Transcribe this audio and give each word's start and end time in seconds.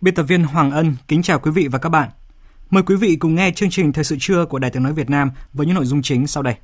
Biên 0.00 0.14
tập 0.14 0.22
viên 0.22 0.44
Hoàng 0.44 0.70
Ân 0.70 0.96
kính 1.08 1.22
chào 1.22 1.38
quý 1.38 1.50
vị 1.50 1.68
và 1.68 1.78
các 1.78 1.88
bạn. 1.88 2.08
Mời 2.70 2.82
quý 2.82 2.96
vị 2.96 3.16
cùng 3.16 3.34
nghe 3.34 3.50
chương 3.50 3.70
trình 3.70 3.92
Thời 3.92 4.04
sự 4.04 4.16
trưa 4.20 4.44
của 4.44 4.58
Đài 4.58 4.70
Tiếng 4.70 4.82
Nói 4.82 4.92
Việt 4.92 5.10
Nam 5.10 5.30
với 5.52 5.66
những 5.66 5.74
nội 5.74 5.84
dung 5.84 6.02
chính 6.02 6.26
sau 6.26 6.42
đây. 6.42 6.54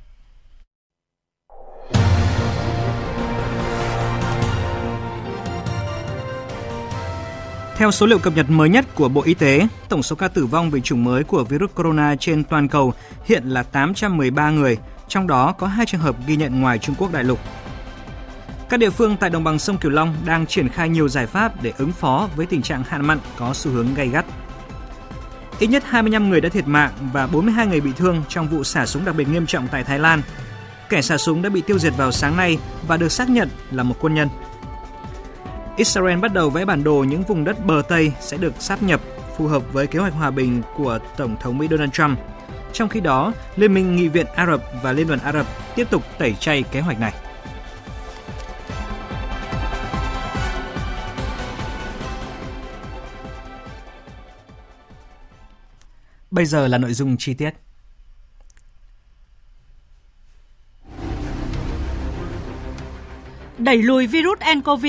Theo 7.77 7.91
số 7.91 8.05
liệu 8.05 8.19
cập 8.19 8.35
nhật 8.35 8.49
mới 8.49 8.69
nhất 8.69 8.85
của 8.95 9.09
Bộ 9.09 9.21
Y 9.21 9.33
tế, 9.33 9.67
tổng 9.89 10.03
số 10.03 10.15
ca 10.15 10.27
tử 10.27 10.45
vong 10.45 10.71
vì 10.71 10.81
chủng 10.81 11.03
mới 11.03 11.23
của 11.23 11.43
virus 11.43 11.71
corona 11.75 12.15
trên 12.15 12.43
toàn 12.43 12.67
cầu 12.67 12.93
hiện 13.25 13.43
là 13.49 13.63
813 13.63 14.49
người, 14.49 14.77
trong 15.07 15.27
đó 15.27 15.51
có 15.51 15.67
hai 15.67 15.85
trường 15.85 16.01
hợp 16.01 16.15
ghi 16.27 16.35
nhận 16.35 16.61
ngoài 16.61 16.79
Trung 16.79 16.95
Quốc 16.97 17.11
đại 17.13 17.23
lục. 17.23 17.39
Các 18.69 18.79
địa 18.79 18.89
phương 18.89 19.17
tại 19.17 19.29
đồng 19.29 19.43
bằng 19.43 19.59
sông 19.59 19.77
Cửu 19.77 19.91
Long 19.91 20.15
đang 20.25 20.45
triển 20.45 20.69
khai 20.69 20.89
nhiều 20.89 21.09
giải 21.09 21.27
pháp 21.27 21.63
để 21.63 21.73
ứng 21.77 21.91
phó 21.91 22.29
với 22.35 22.45
tình 22.45 22.61
trạng 22.61 22.83
hạn 22.83 23.05
mặn 23.07 23.19
có 23.37 23.53
xu 23.53 23.71
hướng 23.71 23.93
gay 23.95 24.07
gắt. 24.07 24.25
Ít 25.59 25.67
nhất 25.67 25.83
25 25.85 26.29
người 26.29 26.41
đã 26.41 26.49
thiệt 26.49 26.67
mạng 26.67 26.91
và 27.13 27.27
42 27.27 27.67
người 27.67 27.81
bị 27.81 27.91
thương 27.97 28.23
trong 28.29 28.47
vụ 28.47 28.63
xả 28.63 28.85
súng 28.85 29.05
đặc 29.05 29.15
biệt 29.15 29.27
nghiêm 29.27 29.45
trọng 29.45 29.67
tại 29.67 29.83
Thái 29.83 29.99
Lan. 29.99 30.21
Kẻ 30.89 31.01
xả 31.01 31.17
súng 31.17 31.41
đã 31.41 31.49
bị 31.49 31.61
tiêu 31.61 31.79
diệt 31.79 31.93
vào 31.97 32.11
sáng 32.11 32.37
nay 32.37 32.57
và 32.87 32.97
được 32.97 33.11
xác 33.11 33.29
nhận 33.29 33.49
là 33.71 33.83
một 33.83 33.95
quân 33.99 34.13
nhân. 34.13 34.29
Israel 35.77 36.19
bắt 36.19 36.33
đầu 36.33 36.49
vẽ 36.49 36.65
bản 36.65 36.83
đồ 36.83 37.05
những 37.09 37.23
vùng 37.23 37.43
đất 37.43 37.65
bờ 37.65 37.81
Tây 37.89 38.11
sẽ 38.19 38.37
được 38.37 38.53
sáp 38.59 38.83
nhập 38.83 39.01
phù 39.37 39.47
hợp 39.47 39.73
với 39.73 39.87
kế 39.87 39.99
hoạch 39.99 40.13
hòa 40.13 40.31
bình 40.31 40.61
của 40.75 40.99
Tổng 41.17 41.35
thống 41.39 41.57
Mỹ 41.57 41.67
Donald 41.71 41.91
Trump. 41.91 42.19
Trong 42.73 42.89
khi 42.89 42.99
đó, 42.99 43.33
Liên 43.55 43.73
minh 43.73 43.95
Nghị 43.95 44.07
viện 44.07 44.25
Ả 44.35 44.45
Rập 44.45 44.61
và 44.83 44.91
Liên 44.91 45.07
đoàn 45.07 45.19
Ả 45.19 45.31
Rập 45.31 45.45
tiếp 45.75 45.87
tục 45.89 46.03
tẩy 46.17 46.35
chay 46.39 46.63
kế 46.63 46.79
hoạch 46.79 46.99
này. 46.99 47.13
Bây 56.35 56.45
giờ 56.45 56.67
là 56.67 56.77
nội 56.77 56.93
dung 56.93 57.17
chi 57.17 57.33
tiết. 57.33 57.49
Đẩy 63.57 63.77
lùi 63.77 64.07
virus 64.07 64.39
nCoV, 64.57 64.85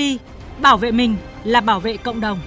bảo 0.61 0.77
vệ 0.77 0.91
mình 0.91 1.15
là 1.43 1.61
bảo 1.61 1.79
vệ 1.79 1.97
cộng 1.97 2.21
đồng. 2.21 2.39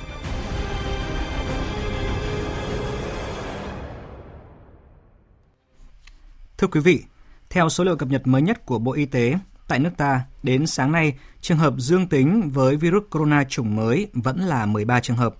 Thưa 6.59 6.67
quý 6.67 6.81
vị, 6.81 7.05
theo 7.50 7.69
số 7.69 7.84
liệu 7.84 7.97
cập 7.97 8.09
nhật 8.09 8.27
mới 8.27 8.43
nhất 8.43 8.67
của 8.67 8.78
Bộ 8.78 8.93
Y 8.93 9.06
tế, 9.06 9.38
tại 9.69 9.78
nước 9.78 9.91
ta, 9.97 10.25
đến 10.43 10.67
sáng 10.67 10.93
nay, 10.93 11.15
trường 11.41 11.59
hợp 11.59 11.75
dương 11.78 12.09
tính 12.09 12.50
với 12.50 12.77
virus 12.77 13.03
corona 13.11 13.44
chủng 13.44 13.77
mới 13.77 14.06
vẫn 14.12 14.41
là 14.41 14.67
13 14.67 15.00
trường 15.00 15.17
hợp. 15.17 15.34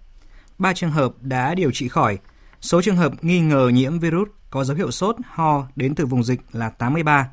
3 0.59 0.72
trường 0.72 0.91
hợp 0.91 1.12
đã 1.21 1.54
điều 1.54 1.71
trị 1.72 1.88
khỏi, 1.88 2.19
Số 2.60 2.82
trường 2.82 2.97
hợp 2.97 3.25
nghi 3.25 3.41
ngờ 3.41 3.71
nhiễm 3.75 3.98
virus 3.98 4.28
có 4.50 4.65
dấu 4.65 4.76
hiệu 4.76 4.91
sốt, 4.91 5.16
ho 5.25 5.66
đến 5.76 5.94
từ 5.94 6.06
vùng 6.06 6.25
dịch 6.25 6.41
là 6.53 6.71
83. 6.71 7.31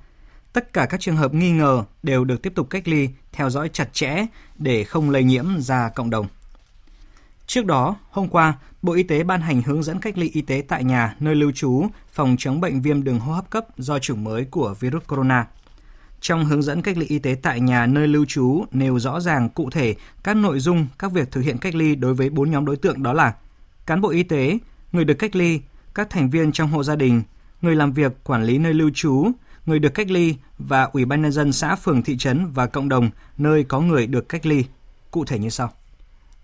Tất 0.54 0.74
cả 0.74 0.86
các 0.86 1.00
trường 1.00 1.18
hợp 1.18 1.34
nghi 1.34 1.52
ngờ 1.52 1.84
đều 2.04 2.26
được 2.26 2.42
tiếp 2.42 2.54
tục 2.56 2.70
cách 2.70 2.88
ly, 2.88 3.10
theo 3.32 3.50
dõi 3.50 3.70
chặt 3.74 3.94
chẽ 3.94 4.26
để 4.56 4.84
không 4.84 5.10
lây 5.10 5.24
nhiễm 5.24 5.46
ra 5.60 5.90
cộng 5.90 6.10
đồng. 6.10 6.28
Trước 7.48 7.66
đó, 7.66 7.96
hôm 8.12 8.28
qua, 8.28 8.54
Bộ 8.82 8.94
Y 8.94 9.04
tế 9.04 9.24
ban 9.24 9.42
hành 9.42 9.62
hướng 9.62 9.84
dẫn 9.84 10.00
cách 10.00 10.18
ly 10.18 10.30
y 10.34 10.42
tế 10.42 10.64
tại 10.68 10.84
nhà 10.84 11.16
nơi 11.20 11.36
lưu 11.36 11.52
trú 11.52 11.88
phòng 12.12 12.36
chống 12.40 12.62
bệnh 12.62 12.82
viêm 12.82 13.04
đường 13.04 13.20
hô 13.20 13.34
hấp 13.34 13.50
cấp 13.50 13.66
do 13.78 14.00
chủng 14.00 14.24
mới 14.24 14.46
của 14.46 14.76
virus 14.80 15.04
corona. 15.08 15.48
Trong 16.22 16.46
hướng 16.46 16.62
dẫn 16.62 16.82
cách 16.82 16.98
ly 16.98 17.06
y 17.06 17.20
tế 17.20 17.36
tại 17.42 17.60
nhà 17.60 17.86
nơi 17.86 18.08
lưu 18.08 18.26
trú 18.26 18.66
nêu 18.72 19.00
rõ 19.00 19.20
ràng 19.20 19.50
cụ 19.50 19.70
thể 19.70 19.96
các 20.24 20.38
nội 20.38 20.60
dung 20.60 20.88
các 21.00 21.12
việc 21.12 21.32
thực 21.32 21.42
hiện 21.42 21.58
cách 21.58 21.76
ly 21.76 21.96
đối 21.96 22.14
với 22.14 22.30
bốn 22.30 22.52
nhóm 22.52 22.66
đối 22.66 22.78
tượng 22.78 23.04
đó 23.04 23.14
là 23.14 23.34
cán 23.86 24.02
bộ 24.02 24.10
y 24.10 24.24
tế, 24.24 24.58
người 24.92 25.06
được 25.06 25.14
cách 25.14 25.36
ly, 25.36 25.60
các 25.96 26.10
thành 26.10 26.30
viên 26.30 26.52
trong 26.52 26.70
hộ 26.70 26.84
gia 26.84 26.96
đình, 26.96 27.24
người 27.62 27.76
làm 27.76 27.94
việc 27.94 28.24
quản 28.24 28.44
lý 28.44 28.58
nơi 28.58 28.74
lưu 28.74 28.90
trú, 28.94 29.28
người 29.66 29.80
được 29.80 29.94
cách 29.94 30.12
ly 30.12 30.36
và 30.60 30.84
Ủy 30.84 31.06
ban 31.06 31.22
nhân 31.22 31.32
dân 31.32 31.54
xã, 31.54 31.76
phường, 31.76 32.04
thị 32.04 32.18
trấn 32.18 32.52
và 32.54 32.66
cộng 32.66 32.90
đồng 32.90 33.10
nơi 33.38 33.64
có 33.64 33.80
người 33.80 34.08
được 34.08 34.30
cách 34.30 34.46
ly. 34.46 34.64
Cụ 35.12 35.26
thể 35.26 35.40
như 35.40 35.50
sau. 35.50 35.70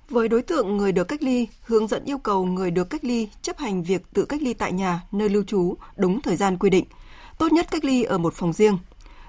Với 0.09 0.27
đối 0.27 0.41
tượng 0.41 0.77
người 0.77 0.91
được 0.91 1.03
cách 1.03 1.23
ly, 1.23 1.47
hướng 1.61 1.87
dẫn 1.87 2.05
yêu 2.05 2.17
cầu 2.17 2.45
người 2.45 2.71
được 2.71 2.89
cách 2.89 3.05
ly 3.05 3.27
chấp 3.41 3.57
hành 3.57 3.83
việc 3.83 4.01
tự 4.13 4.25
cách 4.25 4.41
ly 4.41 4.53
tại 4.53 4.71
nhà, 4.71 5.01
nơi 5.11 5.29
lưu 5.29 5.43
trú 5.43 5.77
đúng 5.95 6.21
thời 6.21 6.35
gian 6.35 6.57
quy 6.57 6.69
định. 6.69 6.85
Tốt 7.37 7.51
nhất 7.51 7.67
cách 7.71 7.85
ly 7.85 8.03
ở 8.03 8.17
một 8.17 8.33
phòng 8.33 8.53
riêng. 8.53 8.77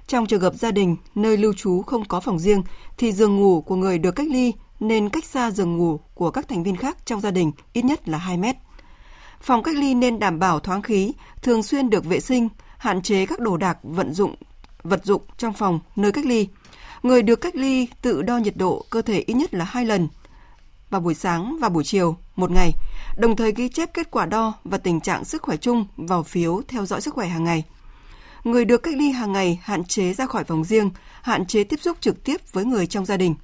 Trong 0.07 0.27
trường 0.27 0.41
hợp 0.41 0.55
gia 0.55 0.71
đình, 0.71 0.97
nơi 1.15 1.37
lưu 1.37 1.53
trú 1.53 1.83
không 1.83 2.05
có 2.05 2.21
phòng 2.21 2.39
riêng 2.39 2.63
thì 2.99 3.13
giường 3.13 3.37
ngủ 3.37 3.61
của 3.61 3.77
người 3.77 3.99
được 3.99 4.11
cách 4.11 4.29
ly 4.31 4.53
nên 4.81 5.09
cách 5.09 5.25
xa 5.25 5.51
giường 5.51 5.77
ngủ 5.77 6.01
của 6.15 6.31
các 6.31 6.49
thành 6.49 6.63
viên 6.63 6.77
khác 6.77 6.97
trong 7.05 7.21
gia 7.21 7.31
đình 7.31 7.53
ít 7.73 7.85
nhất 7.85 8.09
là 8.09 8.19
2 8.19 8.37
mét. 8.37 8.57
Phòng 9.45 9.63
cách 9.63 9.75
ly 9.77 9.95
nên 9.95 10.19
đảm 10.19 10.39
bảo 10.39 10.61
thoáng 10.61 10.83
khí, 10.83 11.13
thường 11.43 11.63
xuyên 11.63 11.91
được 11.91 12.05
vệ 12.05 12.21
sinh, 12.21 12.49
hạn 12.79 13.03
chế 13.03 13.27
các 13.27 13.41
đồ 13.41 13.57
đạc 13.57 13.79
vận 13.83 14.13
dụng 14.13 14.35
vật 14.83 15.05
dụng 15.05 15.23
trong 15.39 15.53
phòng 15.53 15.81
nơi 15.97 16.13
cách 16.13 16.27
ly. 16.27 16.49
Người 17.03 17.23
được 17.23 17.41
cách 17.41 17.57
ly 17.57 17.89
tự 18.03 18.23
đo 18.23 18.39
nhiệt 18.39 18.57
độ 18.57 18.85
cơ 18.91 19.03
thể 19.03 19.25
ít 19.27 19.35
nhất 19.35 19.55
là 19.55 19.65
hai 19.65 19.85
lần 19.85 20.09
vào 20.91 21.01
buổi 21.01 21.15
sáng 21.15 21.57
và 21.61 21.69
buổi 21.69 21.85
chiều 21.85 22.17
một 22.37 22.51
ngày, 22.51 22.71
đồng 23.17 23.37
thời 23.37 23.53
ghi 23.53 23.69
chép 23.69 23.95
kết 23.95 24.11
quả 24.11 24.27
đo 24.27 24.55
và 24.65 24.79
tình 24.79 25.01
trạng 25.01 25.25
sức 25.25 25.43
khỏe 25.43 25.57
chung 25.57 25.87
vào 25.97 26.23
phiếu 26.23 26.63
theo 26.69 26.87
dõi 26.87 27.01
sức 27.01 27.15
khỏe 27.15 27.27
hàng 27.27 27.45
ngày. 27.45 27.65
Người 28.45 28.65
được 28.65 28.83
cách 28.83 28.95
ly 28.97 29.11
hàng 29.11 29.33
ngày 29.33 29.61
hạn 29.63 29.85
chế 29.85 30.13
ra 30.13 30.27
khỏi 30.27 30.45
phòng 30.45 30.65
riêng, 30.65 30.91
hạn 31.23 31.47
chế 31.47 31.65
tiếp 31.65 31.81
xúc 31.83 31.97
trực 32.01 32.25
tiếp 32.25 32.37
với 32.53 32.65
người 32.65 32.87
trong 32.87 33.05
gia 33.05 33.17
đình. 33.17 33.35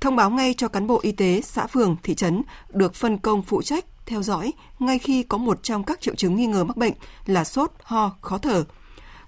Thông 0.00 0.16
báo 0.16 0.30
ngay 0.30 0.54
cho 0.56 0.68
cán 0.68 0.86
bộ 0.86 1.00
y 1.02 1.12
tế, 1.12 1.40
xã 1.44 1.66
phường, 1.66 1.96
thị 2.02 2.14
trấn 2.14 2.42
được 2.70 2.94
phân 2.94 3.18
công 3.18 3.42
phụ 3.42 3.62
trách 3.62 3.84
theo 4.06 4.22
dõi 4.22 4.52
ngay 4.78 4.98
khi 4.98 5.22
có 5.22 5.38
một 5.38 5.62
trong 5.62 5.84
các 5.84 6.00
triệu 6.00 6.14
chứng 6.14 6.36
nghi 6.36 6.46
ngờ 6.46 6.64
mắc 6.64 6.76
bệnh 6.76 6.92
là 7.26 7.44
sốt, 7.44 7.72
ho, 7.82 8.16
khó 8.20 8.38
thở. 8.38 8.64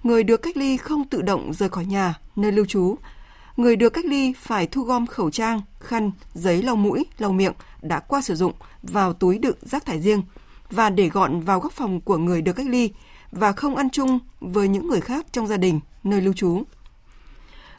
Người 0.03 0.23
được 0.23 0.37
cách 0.37 0.57
ly 0.57 0.77
không 0.77 1.07
tự 1.07 1.21
động 1.21 1.53
rời 1.53 1.69
khỏi 1.69 1.85
nhà, 1.85 2.19
nơi 2.35 2.51
lưu 2.51 2.65
trú. 2.65 2.95
Người 3.57 3.75
được 3.75 3.89
cách 3.89 4.05
ly 4.05 4.33
phải 4.33 4.67
thu 4.67 4.83
gom 4.83 5.07
khẩu 5.07 5.31
trang, 5.31 5.61
khăn, 5.79 6.11
giấy 6.33 6.61
lau 6.61 6.75
mũi, 6.75 7.05
lau 7.17 7.31
miệng 7.31 7.53
đã 7.81 7.99
qua 7.99 8.21
sử 8.21 8.35
dụng 8.35 8.53
vào 8.83 9.13
túi 9.13 9.37
đựng 9.37 9.57
rác 9.61 9.85
thải 9.85 9.99
riêng 10.01 10.23
và 10.71 10.89
để 10.89 11.09
gọn 11.09 11.41
vào 11.41 11.59
góc 11.59 11.73
phòng 11.73 12.01
của 12.01 12.17
người 12.17 12.41
được 12.41 12.53
cách 12.53 12.69
ly 12.69 12.91
và 13.31 13.51
không 13.51 13.75
ăn 13.75 13.89
chung 13.89 14.19
với 14.39 14.67
những 14.67 14.87
người 14.87 15.01
khác 15.01 15.25
trong 15.31 15.47
gia 15.47 15.57
đình, 15.57 15.79
nơi 16.03 16.21
lưu 16.21 16.33
trú. 16.33 16.63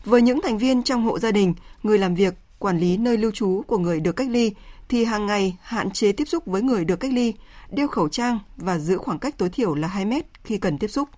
Với 0.05 0.23
những 0.23 0.41
thành 0.43 0.59
viên 0.59 0.83
trong 0.83 1.05
hộ 1.05 1.19
gia 1.19 1.31
đình, 1.31 1.55
người 1.83 1.99
làm 1.99 2.15
việc, 2.15 2.35
quản 2.59 2.79
lý 2.79 2.97
nơi 2.97 3.17
lưu 3.17 3.31
trú 3.31 3.63
của 3.67 3.79
người 3.79 4.01
được 4.01 4.13
cách 4.13 4.29
ly 4.31 4.53
thì 4.91 5.05
hàng 5.05 5.27
ngày 5.27 5.57
hạn 5.63 5.91
chế 5.91 6.13
tiếp 6.13 6.29
xúc 6.29 6.47
với 6.47 6.63
người 6.63 6.85
được 6.85 6.97
cách 6.97 7.13
ly, 7.13 7.35
đeo 7.71 7.89
khẩu 7.89 8.09
trang 8.09 8.39
và 8.57 8.79
giữ 8.79 8.97
khoảng 8.97 9.19
cách 9.19 9.39
tối 9.39 9.49
thiểu 9.49 9.75
là 9.75 9.89
2 9.89 10.05
mét 10.05 10.27
khi 10.45 10.59
cần 10.59 10.79
tiếp 10.79 10.89
xúc. 10.89 11.09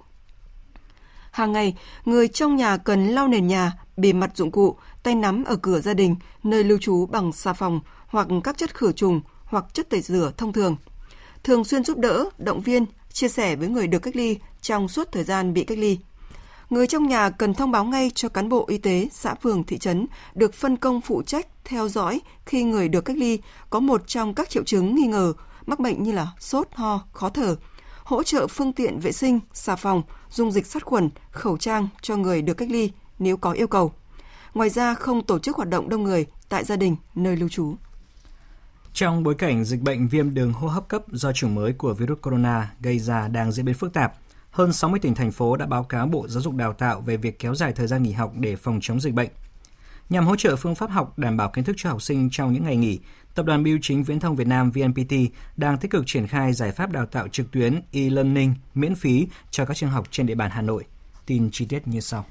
Hàng 1.30 1.52
ngày, 1.52 1.76
người 2.04 2.28
trong 2.28 2.56
nhà 2.56 2.76
cần 2.76 3.08
lau 3.08 3.28
nền 3.28 3.46
nhà, 3.46 3.72
bề 3.96 4.12
mặt 4.12 4.30
dụng 4.34 4.50
cụ, 4.50 4.76
tay 5.02 5.14
nắm 5.14 5.44
ở 5.44 5.56
cửa 5.56 5.80
gia 5.80 5.94
đình, 5.94 6.16
nơi 6.42 6.64
lưu 6.64 6.78
trú 6.78 7.06
bằng 7.06 7.32
xà 7.32 7.52
phòng 7.52 7.80
hoặc 8.06 8.28
các 8.44 8.58
chất 8.58 8.74
khử 8.74 8.92
trùng 8.92 9.20
hoặc 9.44 9.64
chất 9.72 9.90
tẩy 9.90 10.00
rửa 10.00 10.32
thông 10.36 10.52
thường. 10.52 10.76
Thường 11.44 11.64
xuyên 11.64 11.84
giúp 11.84 11.98
đỡ, 11.98 12.24
động 12.38 12.60
viên, 12.60 12.86
chia 13.12 13.28
sẻ 13.28 13.56
với 13.56 13.68
người 13.68 13.86
được 13.86 13.98
cách 13.98 14.16
ly 14.16 14.38
trong 14.60 14.88
suốt 14.88 15.12
thời 15.12 15.24
gian 15.24 15.54
bị 15.54 15.64
cách 15.64 15.78
ly 15.78 15.98
người 16.72 16.86
trong 16.86 17.08
nhà 17.08 17.30
cần 17.30 17.54
thông 17.54 17.70
báo 17.70 17.84
ngay 17.84 18.10
cho 18.14 18.28
cán 18.28 18.48
bộ 18.48 18.64
y 18.68 18.78
tế, 18.78 19.08
xã 19.12 19.34
phường, 19.34 19.64
thị 19.64 19.78
trấn 19.78 20.06
được 20.34 20.54
phân 20.54 20.76
công 20.76 21.00
phụ 21.00 21.22
trách 21.22 21.46
theo 21.64 21.88
dõi 21.88 22.20
khi 22.46 22.62
người 22.62 22.88
được 22.88 23.00
cách 23.00 23.16
ly 23.16 23.38
có 23.70 23.80
một 23.80 24.02
trong 24.06 24.34
các 24.34 24.50
triệu 24.50 24.64
chứng 24.64 24.94
nghi 24.94 25.06
ngờ 25.06 25.32
mắc 25.66 25.80
bệnh 25.80 26.02
như 26.02 26.12
là 26.12 26.32
sốt, 26.40 26.68
ho, 26.72 27.00
khó 27.12 27.28
thở, 27.28 27.56
hỗ 28.04 28.22
trợ 28.22 28.46
phương 28.46 28.72
tiện 28.72 28.98
vệ 28.98 29.12
sinh, 29.12 29.40
xà 29.52 29.76
phòng, 29.76 30.02
dung 30.30 30.52
dịch 30.52 30.66
sát 30.66 30.84
khuẩn, 30.84 31.10
khẩu 31.30 31.56
trang 31.56 31.88
cho 32.02 32.16
người 32.16 32.42
được 32.42 32.54
cách 32.54 32.70
ly 32.70 32.90
nếu 33.18 33.36
có 33.36 33.52
yêu 33.52 33.66
cầu. 33.66 33.92
Ngoài 34.54 34.70
ra 34.70 34.94
không 34.94 35.26
tổ 35.26 35.38
chức 35.38 35.56
hoạt 35.56 35.68
động 35.68 35.88
đông 35.88 36.04
người 36.04 36.26
tại 36.48 36.64
gia 36.64 36.76
đình, 36.76 36.96
nơi 37.14 37.36
lưu 37.36 37.48
trú. 37.48 37.74
Trong 38.92 39.22
bối 39.22 39.34
cảnh 39.34 39.64
dịch 39.64 39.82
bệnh 39.82 40.08
viêm 40.08 40.34
đường 40.34 40.52
hô 40.52 40.68
hấp 40.68 40.88
cấp 40.88 41.02
do 41.12 41.32
chủng 41.32 41.54
mới 41.54 41.72
của 41.72 41.94
virus 41.94 42.18
corona 42.22 42.72
gây 42.80 42.98
ra 42.98 43.28
đang 43.28 43.52
diễn 43.52 43.66
biến 43.66 43.74
phức 43.74 43.92
tạp, 43.92 44.14
hơn 44.52 44.72
60 44.72 45.00
tỉnh 45.00 45.14
thành 45.14 45.32
phố 45.32 45.56
đã 45.56 45.66
báo 45.66 45.84
cáo 45.84 46.06
Bộ 46.06 46.28
Giáo 46.28 46.42
dục 46.42 46.54
Đào 46.54 46.72
tạo 46.72 47.00
về 47.00 47.16
việc 47.16 47.38
kéo 47.38 47.54
dài 47.54 47.72
thời 47.72 47.86
gian 47.86 48.02
nghỉ 48.02 48.12
học 48.12 48.32
để 48.38 48.56
phòng 48.56 48.78
chống 48.82 49.00
dịch 49.00 49.14
bệnh. 49.14 49.28
Nhằm 50.08 50.26
hỗ 50.26 50.36
trợ 50.36 50.56
phương 50.56 50.74
pháp 50.74 50.90
học 50.90 51.18
đảm 51.18 51.36
bảo 51.36 51.50
kiến 51.50 51.64
thức 51.64 51.76
cho 51.78 51.90
học 51.90 52.02
sinh 52.02 52.28
trong 52.32 52.52
những 52.52 52.64
ngày 52.64 52.76
nghỉ, 52.76 52.98
Tập 53.34 53.46
đoàn 53.46 53.64
Bưu 53.64 53.78
chính 53.82 54.02
Viễn 54.04 54.20
thông 54.20 54.36
Việt 54.36 54.46
Nam 54.46 54.70
VNPT 54.70 55.14
đang 55.56 55.78
tích 55.78 55.90
cực 55.90 56.04
triển 56.06 56.26
khai 56.26 56.52
giải 56.52 56.72
pháp 56.72 56.92
đào 56.92 57.06
tạo 57.06 57.28
trực 57.28 57.50
tuyến 57.50 57.80
e-learning 57.92 58.54
miễn 58.74 58.94
phí 58.94 59.26
cho 59.50 59.64
các 59.64 59.76
trường 59.76 59.90
học 59.90 60.08
trên 60.10 60.26
địa 60.26 60.34
bàn 60.34 60.50
Hà 60.50 60.62
Nội. 60.62 60.84
Tin 61.26 61.48
chi 61.52 61.64
tiết 61.64 61.88
như 61.88 62.00
sau. 62.00 62.24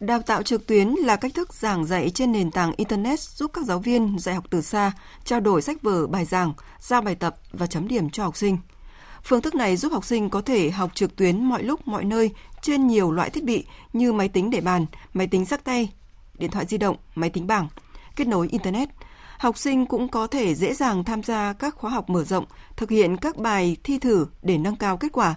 Đào 0.00 0.22
tạo 0.22 0.42
trực 0.42 0.66
tuyến 0.66 0.88
là 0.88 1.16
cách 1.16 1.32
thức 1.34 1.54
giảng 1.54 1.84
dạy 1.84 2.10
trên 2.10 2.32
nền 2.32 2.50
tảng 2.50 2.72
Internet 2.76 3.20
giúp 3.20 3.50
các 3.54 3.64
giáo 3.64 3.78
viên 3.78 4.18
dạy 4.18 4.34
học 4.34 4.44
từ 4.50 4.60
xa, 4.60 4.92
trao 5.24 5.40
đổi 5.40 5.62
sách 5.62 5.82
vở, 5.82 6.06
bài 6.06 6.24
giảng, 6.24 6.52
giao 6.80 7.02
bài 7.02 7.14
tập 7.14 7.36
và 7.52 7.66
chấm 7.66 7.88
điểm 7.88 8.10
cho 8.10 8.24
học 8.24 8.36
sinh. 8.36 8.58
Phương 9.24 9.42
thức 9.42 9.54
này 9.54 9.76
giúp 9.76 9.92
học 9.92 10.04
sinh 10.04 10.30
có 10.30 10.40
thể 10.40 10.70
học 10.70 10.90
trực 10.94 11.16
tuyến 11.16 11.44
mọi 11.44 11.62
lúc 11.62 11.88
mọi 11.88 12.04
nơi 12.04 12.30
trên 12.62 12.86
nhiều 12.86 13.12
loại 13.12 13.30
thiết 13.30 13.44
bị 13.44 13.64
như 13.92 14.12
máy 14.12 14.28
tính 14.28 14.50
để 14.50 14.60
bàn, 14.60 14.86
máy 15.14 15.26
tính 15.26 15.44
sắc 15.44 15.64
tay, 15.64 15.92
điện 16.38 16.50
thoại 16.50 16.66
di 16.68 16.78
động, 16.78 16.96
máy 17.14 17.30
tính 17.30 17.46
bảng, 17.46 17.68
kết 18.16 18.28
nối 18.28 18.48
Internet. 18.48 18.88
Học 19.38 19.58
sinh 19.58 19.86
cũng 19.86 20.08
có 20.08 20.26
thể 20.26 20.54
dễ 20.54 20.74
dàng 20.74 21.04
tham 21.04 21.22
gia 21.22 21.52
các 21.52 21.74
khóa 21.74 21.90
học 21.90 22.10
mở 22.10 22.24
rộng, 22.24 22.44
thực 22.76 22.90
hiện 22.90 23.16
các 23.16 23.36
bài 23.36 23.76
thi 23.84 23.98
thử 23.98 24.26
để 24.42 24.58
nâng 24.58 24.76
cao 24.76 24.96
kết 24.96 25.12
quả. 25.12 25.34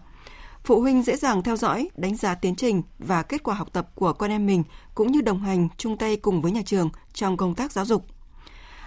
Phụ 0.64 0.82
huynh 0.82 1.04
dễ 1.04 1.16
dàng 1.16 1.44
theo 1.44 1.58
dõi, 1.58 1.90
đánh 1.96 2.16
giá 2.16 2.36
tiến 2.36 2.56
trình 2.56 2.82
và 3.00 3.24
kết 3.24 3.44
quả 3.44 3.56
học 3.56 3.68
tập 3.74 3.90
của 3.96 4.14
con 4.14 4.32
em 4.32 4.46
mình 4.46 4.64
cũng 4.96 5.12
như 5.12 5.22
đồng 5.22 5.40
hành 5.40 5.68
chung 5.78 5.98
tay 5.98 6.18
cùng 6.18 6.42
với 6.42 6.52
nhà 6.52 6.62
trường 6.66 6.90
trong 7.14 7.38
công 7.38 7.56
tác 7.56 7.72
giáo 7.72 7.86
dục. 7.86 8.06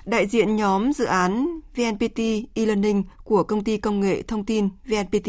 Đại 0.09 0.27
diện 0.27 0.57
nhóm 0.57 0.93
dự 0.93 1.05
án 1.05 1.61
VNPT 1.77 2.19
e-learning 2.55 3.03
của 3.25 3.43
công 3.43 3.65
ty 3.65 3.77
công 3.77 4.01
nghệ 4.01 4.23
thông 4.23 4.45
tin 4.45 4.69
VNPT, 4.87 5.29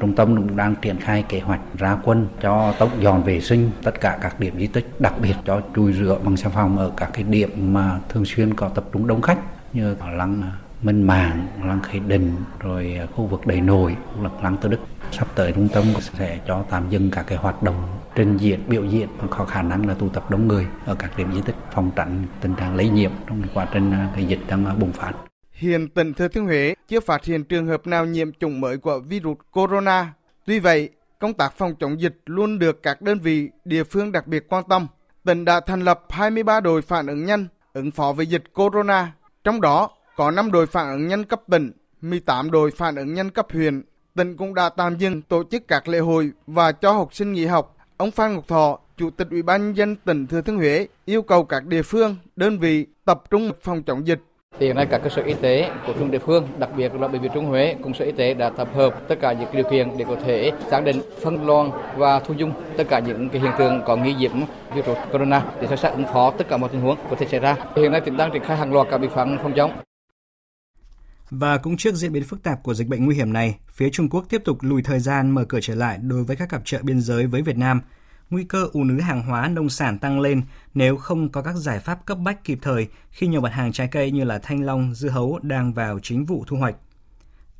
Trung 0.00 0.14
tâm 0.14 0.36
cũng 0.36 0.56
đang 0.56 0.74
triển 0.82 0.96
khai 1.00 1.24
kế 1.28 1.40
hoạch 1.40 1.60
ra 1.78 1.98
quân 2.04 2.26
cho 2.42 2.74
tốc 2.78 2.88
dọn 3.00 3.22
vệ 3.22 3.40
sinh 3.40 3.70
tất 3.82 4.00
cả 4.00 4.18
các 4.20 4.40
điểm 4.40 4.58
di 4.58 4.66
tích, 4.66 5.00
đặc 5.00 5.14
biệt 5.22 5.34
cho 5.44 5.60
chùi 5.74 5.92
rửa 5.92 6.18
bằng 6.24 6.36
xà 6.36 6.48
phòng 6.48 6.78
ở 6.78 6.92
các 6.96 7.10
cái 7.12 7.22
điểm 7.22 7.72
mà 7.72 7.98
thường 8.08 8.24
xuyên 8.24 8.54
có 8.54 8.68
tập 8.68 8.84
trung 8.92 9.06
đông 9.06 9.22
khách 9.22 9.38
như 9.72 9.96
lăng 10.12 10.42
Minh 10.82 11.02
Mạng, 11.02 11.46
lăng 11.64 11.82
Khải 11.82 12.00
Đình, 12.00 12.36
rồi 12.60 12.98
khu 13.14 13.26
vực 13.26 13.46
đầy 13.46 13.60
nồi, 13.60 13.96
lăng 14.42 14.56
Tư 14.56 14.68
Đức. 14.68 14.80
Sắp 15.12 15.28
tới 15.34 15.52
trung 15.52 15.68
tâm 15.68 15.84
sẽ 16.00 16.38
cho 16.46 16.64
tạm 16.70 16.90
dừng 16.90 17.10
các 17.10 17.24
cái 17.26 17.38
hoạt 17.38 17.62
động 17.62 17.98
trình 18.14 18.36
diễn, 18.36 18.60
biểu 18.68 18.84
diễn 18.84 19.08
và 19.18 19.26
có 19.30 19.44
khả 19.44 19.62
năng 19.62 19.88
là 19.88 19.94
tụ 19.94 20.08
tập 20.08 20.30
đông 20.30 20.48
người 20.48 20.66
ở 20.86 20.94
các 20.94 21.10
điểm 21.16 21.32
di 21.34 21.40
tích 21.40 21.56
phòng 21.72 21.90
tránh 21.96 22.24
tình 22.40 22.54
trạng 22.54 22.76
lây 22.76 22.88
nhiễm 22.88 23.10
trong 23.28 23.42
quá 23.54 23.66
trình 23.72 23.90
à, 23.90 24.08
cái 24.14 24.24
dịch 24.24 24.40
đang 24.48 24.66
à, 24.66 24.74
bùng 24.74 24.92
phát. 24.92 25.12
Hiện 25.58 25.88
tỉnh 25.88 26.14
Thừa 26.14 26.28
Thiên 26.28 26.44
Huế 26.44 26.74
chưa 26.88 27.00
phát 27.00 27.24
hiện 27.24 27.44
trường 27.44 27.66
hợp 27.66 27.86
nào 27.86 28.06
nhiễm 28.06 28.32
chủng 28.32 28.60
mới 28.60 28.78
của 28.78 29.00
virus 29.00 29.38
corona. 29.52 30.12
Tuy 30.46 30.58
vậy, 30.58 30.88
công 31.18 31.34
tác 31.34 31.52
phòng 31.56 31.74
chống 31.80 32.00
dịch 32.00 32.16
luôn 32.26 32.58
được 32.58 32.82
các 32.82 33.02
đơn 33.02 33.18
vị 33.18 33.48
địa 33.64 33.84
phương 33.84 34.12
đặc 34.12 34.26
biệt 34.26 34.48
quan 34.48 34.64
tâm. 34.68 34.86
Tỉnh 35.24 35.44
đã 35.44 35.60
thành 35.60 35.80
lập 35.80 36.00
23 36.08 36.60
đội 36.60 36.82
phản 36.82 37.06
ứng 37.06 37.24
nhanh 37.24 37.46
ứng 37.72 37.90
phó 37.90 38.12
với 38.12 38.26
dịch 38.26 38.44
corona. 38.54 39.12
Trong 39.44 39.60
đó 39.60 39.90
có 40.16 40.30
5 40.30 40.52
đội 40.52 40.66
phản 40.66 40.92
ứng 40.92 41.08
nhanh 41.08 41.24
cấp 41.24 41.42
tỉnh, 41.50 41.72
18 42.00 42.50
đội 42.50 42.70
phản 42.70 42.96
ứng 42.96 43.14
nhanh 43.14 43.30
cấp 43.30 43.46
huyện. 43.52 43.82
Tỉnh 44.14 44.36
cũng 44.36 44.54
đã 44.54 44.68
tạm 44.68 44.98
dừng 44.98 45.22
tổ 45.22 45.42
chức 45.50 45.68
các 45.68 45.88
lễ 45.88 45.98
hội 45.98 46.30
và 46.46 46.72
cho 46.72 46.92
học 46.92 47.14
sinh 47.14 47.32
nghỉ 47.32 47.46
học. 47.46 47.76
Ông 47.96 48.10
Phan 48.10 48.34
Ngọc 48.34 48.48
Thọ, 48.48 48.78
Chủ 48.96 49.10
tịch 49.10 49.28
Ủy 49.30 49.42
ban 49.42 49.62
nhân 49.62 49.76
dân 49.76 49.96
tỉnh 49.96 50.26
Thừa 50.26 50.40
Thiên 50.40 50.56
Huế 50.56 50.88
yêu 51.04 51.22
cầu 51.22 51.44
các 51.44 51.64
địa 51.64 51.82
phương, 51.82 52.16
đơn 52.36 52.58
vị 52.58 52.86
tập 53.04 53.22
trung 53.30 53.52
phòng 53.62 53.82
chống 53.82 54.06
dịch 54.06 54.20
Hiện 54.60 54.76
nay 54.76 54.86
các 54.86 55.00
cơ 55.04 55.10
sở 55.10 55.22
y 55.22 55.34
tế 55.34 55.70
của 55.86 55.92
từng 55.98 56.10
địa 56.10 56.18
phương, 56.18 56.48
đặc 56.58 56.70
biệt 56.76 56.94
là 56.94 57.08
bệnh 57.08 57.22
viện 57.22 57.30
Trung 57.34 57.46
Huế 57.46 57.76
cùng 57.82 57.94
sở 57.94 58.04
y 58.04 58.12
tế 58.12 58.34
đã 58.34 58.50
tập 58.50 58.68
hợp 58.74 59.08
tất 59.08 59.14
cả 59.20 59.32
những 59.32 59.48
điều 59.52 59.64
kiện 59.70 59.88
để 59.98 60.04
có 60.08 60.16
thể 60.24 60.52
xác 60.70 60.84
định, 60.84 61.00
phân 61.22 61.46
loan 61.46 61.70
và 61.96 62.20
thu 62.20 62.34
dung 62.34 62.52
tất 62.76 62.84
cả 62.88 62.98
những 62.98 63.28
cái 63.28 63.40
hiện 63.42 63.50
tượng 63.58 63.82
có 63.86 63.96
nghi 63.96 64.14
nhiễm 64.14 64.32
virus 64.74 64.98
corona 65.12 65.44
để 65.60 65.66
sẵn 65.66 65.78
sàng 65.78 65.92
ứng 65.92 66.04
phó 66.12 66.30
tất 66.30 66.48
cả 66.48 66.56
mọi 66.56 66.70
tình 66.72 66.80
huống 66.80 66.98
có 67.10 67.16
thể 67.16 67.26
xảy 67.30 67.40
ra. 67.40 67.56
Hiện 67.76 67.92
nay 67.92 68.00
tỉnh 68.00 68.16
đang 68.16 68.32
triển 68.32 68.44
khai 68.44 68.56
hàng 68.56 68.72
loạt 68.72 68.86
các 68.90 68.98
biện 68.98 69.10
pháp 69.10 69.28
phòng 69.42 69.52
chống. 69.56 69.70
Và 71.30 71.56
cũng 71.56 71.76
trước 71.76 71.94
diễn 71.94 72.12
biến 72.12 72.24
phức 72.24 72.42
tạp 72.42 72.62
của 72.62 72.74
dịch 72.74 72.88
bệnh 72.88 73.04
nguy 73.04 73.16
hiểm 73.16 73.32
này, 73.32 73.54
phía 73.70 73.90
Trung 73.90 74.08
Quốc 74.08 74.24
tiếp 74.28 74.42
tục 74.44 74.58
lùi 74.60 74.82
thời 74.82 74.98
gian 74.98 75.30
mở 75.30 75.44
cửa 75.48 75.60
trở 75.62 75.74
lại 75.74 75.98
đối 76.02 76.24
với 76.24 76.36
các 76.36 76.48
cặp 76.48 76.62
chợ 76.64 76.78
biên 76.82 77.00
giới 77.00 77.26
với 77.26 77.42
Việt 77.42 77.56
Nam– 77.56 77.80
nguy 78.30 78.44
cơ 78.44 78.68
ủ 78.72 78.84
nứ 78.84 79.00
hàng 79.00 79.22
hóa 79.22 79.48
nông 79.48 79.68
sản 79.68 79.98
tăng 79.98 80.20
lên 80.20 80.42
nếu 80.74 80.96
không 80.96 81.28
có 81.28 81.42
các 81.42 81.56
giải 81.56 81.80
pháp 81.80 82.06
cấp 82.06 82.18
bách 82.18 82.44
kịp 82.44 82.58
thời 82.62 82.88
khi 83.10 83.26
nhiều 83.26 83.40
mặt 83.40 83.52
hàng 83.52 83.72
trái 83.72 83.88
cây 83.88 84.10
như 84.10 84.24
là 84.24 84.38
thanh 84.38 84.64
long, 84.64 84.94
dưa 84.94 85.08
hấu 85.08 85.38
đang 85.42 85.72
vào 85.72 85.98
chính 86.02 86.24
vụ 86.24 86.44
thu 86.46 86.56
hoạch. 86.56 86.76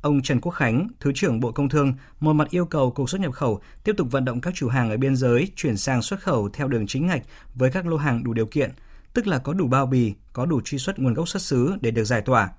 Ông 0.01 0.21
Trần 0.21 0.41
Quốc 0.41 0.51
Khánh, 0.51 0.87
Thứ 0.99 1.11
trưởng 1.15 1.39
Bộ 1.39 1.51
Công 1.51 1.69
Thương, 1.69 1.93
một 2.19 2.33
mặt 2.33 2.49
yêu 2.49 2.65
cầu 2.65 2.91
Cục 2.91 3.09
xuất 3.09 3.21
nhập 3.21 3.33
khẩu 3.33 3.61
tiếp 3.83 3.93
tục 3.97 4.07
vận 4.11 4.25
động 4.25 4.41
các 4.41 4.53
chủ 4.55 4.69
hàng 4.69 4.89
ở 4.89 4.97
biên 4.97 5.15
giới 5.15 5.51
chuyển 5.55 5.77
sang 5.77 6.01
xuất 6.01 6.19
khẩu 6.19 6.49
theo 6.49 6.67
đường 6.67 6.87
chính 6.87 7.07
ngạch 7.07 7.21
với 7.55 7.71
các 7.71 7.87
lô 7.87 7.97
hàng 7.97 8.23
đủ 8.23 8.33
điều 8.33 8.45
kiện, 8.45 8.71
tức 9.13 9.27
là 9.27 9.37
có 9.37 9.53
đủ 9.53 9.67
bao 9.67 9.85
bì, 9.85 10.13
có 10.33 10.45
đủ 10.45 10.61
truy 10.61 10.77
xuất 10.77 10.99
nguồn 10.99 11.13
gốc 11.13 11.29
xuất 11.29 11.41
xứ 11.41 11.75
để 11.81 11.91
được 11.91 12.03
giải 12.03 12.21
tỏa. 12.21 12.49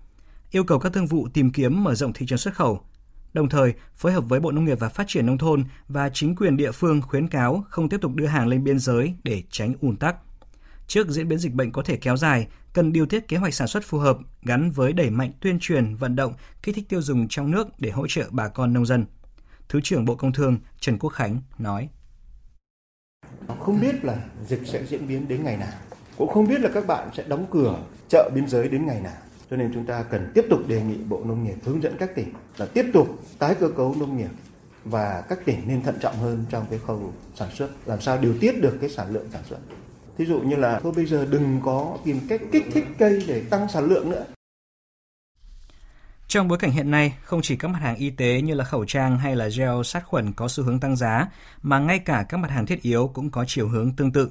Yêu 0.50 0.64
cầu 0.64 0.78
các 0.78 0.92
thương 0.92 1.06
vụ 1.06 1.28
tìm 1.34 1.52
kiếm 1.52 1.84
mở 1.84 1.94
rộng 1.94 2.12
thị 2.12 2.26
trường 2.26 2.38
xuất 2.38 2.54
khẩu, 2.54 2.80
Đồng 3.32 3.48
thời, 3.48 3.74
phối 3.96 4.12
hợp 4.12 4.24
với 4.28 4.40
Bộ 4.40 4.52
Nông 4.52 4.64
nghiệp 4.64 4.80
và 4.80 4.88
Phát 4.88 5.04
triển 5.08 5.26
Nông 5.26 5.38
thôn 5.38 5.64
và 5.88 6.10
chính 6.12 6.36
quyền 6.36 6.56
địa 6.56 6.72
phương 6.72 7.02
khuyến 7.02 7.28
cáo 7.28 7.64
không 7.68 7.88
tiếp 7.88 8.00
tục 8.00 8.14
đưa 8.14 8.26
hàng 8.26 8.48
lên 8.48 8.64
biên 8.64 8.78
giới 8.78 9.14
để 9.24 9.42
tránh 9.50 9.74
ùn 9.80 9.96
tắc. 9.96 10.16
Trước 10.86 11.08
diễn 11.08 11.28
biến 11.28 11.38
dịch 11.38 11.54
bệnh 11.54 11.72
có 11.72 11.82
thể 11.82 11.96
kéo 11.96 12.16
dài, 12.16 12.48
cần 12.72 12.92
điều 12.92 13.06
tiết 13.06 13.28
kế 13.28 13.36
hoạch 13.36 13.54
sản 13.54 13.68
xuất 13.68 13.84
phù 13.84 13.98
hợp 13.98 14.18
gắn 14.42 14.70
với 14.70 14.92
đẩy 14.92 15.10
mạnh 15.10 15.32
tuyên 15.40 15.58
truyền, 15.60 15.94
vận 15.94 16.16
động, 16.16 16.32
kích 16.62 16.74
thích 16.74 16.88
tiêu 16.88 17.02
dùng 17.02 17.28
trong 17.28 17.50
nước 17.50 17.68
để 17.78 17.90
hỗ 17.90 18.06
trợ 18.06 18.24
bà 18.30 18.48
con 18.48 18.72
nông 18.72 18.86
dân. 18.86 19.04
Thứ 19.68 19.80
trưởng 19.80 20.04
Bộ 20.04 20.14
Công 20.14 20.32
Thương 20.32 20.58
Trần 20.80 20.98
Quốc 20.98 21.10
Khánh 21.10 21.38
nói. 21.58 21.88
Không 23.60 23.80
biết 23.80 24.04
là 24.04 24.16
dịch 24.46 24.62
sẽ 24.66 24.86
diễn 24.86 25.08
biến 25.08 25.28
đến 25.28 25.44
ngày 25.44 25.56
nào, 25.56 25.72
cũng 26.16 26.28
không 26.28 26.48
biết 26.48 26.60
là 26.60 26.70
các 26.74 26.86
bạn 26.86 27.08
sẽ 27.16 27.24
đóng 27.28 27.46
cửa 27.50 27.82
chợ 28.08 28.30
biên 28.34 28.48
giới 28.48 28.68
đến 28.68 28.86
ngày 28.86 29.00
nào 29.00 29.16
cho 29.50 29.56
nên 29.56 29.70
chúng 29.74 29.86
ta 29.86 30.02
cần 30.02 30.30
tiếp 30.34 30.44
tục 30.50 30.68
đề 30.68 30.82
nghị 30.82 30.96
Bộ 30.96 31.24
Nông 31.24 31.44
nghiệp 31.44 31.56
hướng 31.64 31.82
dẫn 31.82 31.96
các 31.98 32.14
tỉnh 32.14 32.32
là 32.56 32.66
tiếp 32.66 32.86
tục 32.92 33.08
tái 33.38 33.54
cơ 33.60 33.68
cấu 33.76 33.94
nông 33.94 34.16
nghiệp 34.16 34.30
và 34.84 35.24
các 35.28 35.38
tỉnh 35.44 35.62
nên 35.66 35.82
thận 35.82 35.98
trọng 36.00 36.16
hơn 36.16 36.44
trong 36.50 36.66
cái 36.70 36.78
khâu 36.86 37.12
sản 37.34 37.50
xuất, 37.54 37.68
làm 37.86 38.00
sao 38.00 38.18
điều 38.18 38.34
tiết 38.40 38.62
được 38.62 38.78
cái 38.80 38.90
sản 38.90 39.12
lượng 39.12 39.26
sản 39.32 39.42
xuất. 39.48 39.58
Thí 40.18 40.26
dụ 40.26 40.40
như 40.40 40.56
là 40.56 40.80
thôi 40.82 40.92
bây 40.96 41.06
giờ 41.06 41.26
đừng 41.30 41.60
có 41.64 41.98
tìm 42.04 42.20
cách 42.28 42.40
kích 42.52 42.64
thích 42.72 42.84
cây 42.98 43.24
để 43.28 43.42
tăng 43.50 43.68
sản 43.68 43.84
lượng 43.84 44.10
nữa. 44.10 44.24
Trong 46.28 46.48
bối 46.48 46.58
cảnh 46.58 46.70
hiện 46.70 46.90
nay, 46.90 47.14
không 47.22 47.40
chỉ 47.42 47.56
các 47.56 47.68
mặt 47.68 47.78
hàng 47.78 47.96
y 47.96 48.10
tế 48.10 48.40
như 48.40 48.54
là 48.54 48.64
khẩu 48.64 48.84
trang 48.84 49.18
hay 49.18 49.36
là 49.36 49.48
gel 49.48 49.82
sát 49.84 50.06
khuẩn 50.06 50.32
có 50.32 50.48
xu 50.48 50.64
hướng 50.64 50.80
tăng 50.80 50.96
giá, 50.96 51.28
mà 51.62 51.78
ngay 51.78 51.98
cả 51.98 52.26
các 52.28 52.36
mặt 52.36 52.50
hàng 52.50 52.66
thiết 52.66 52.82
yếu 52.82 53.10
cũng 53.14 53.30
có 53.30 53.44
chiều 53.48 53.68
hướng 53.68 53.92
tương 53.96 54.12
tự. 54.12 54.30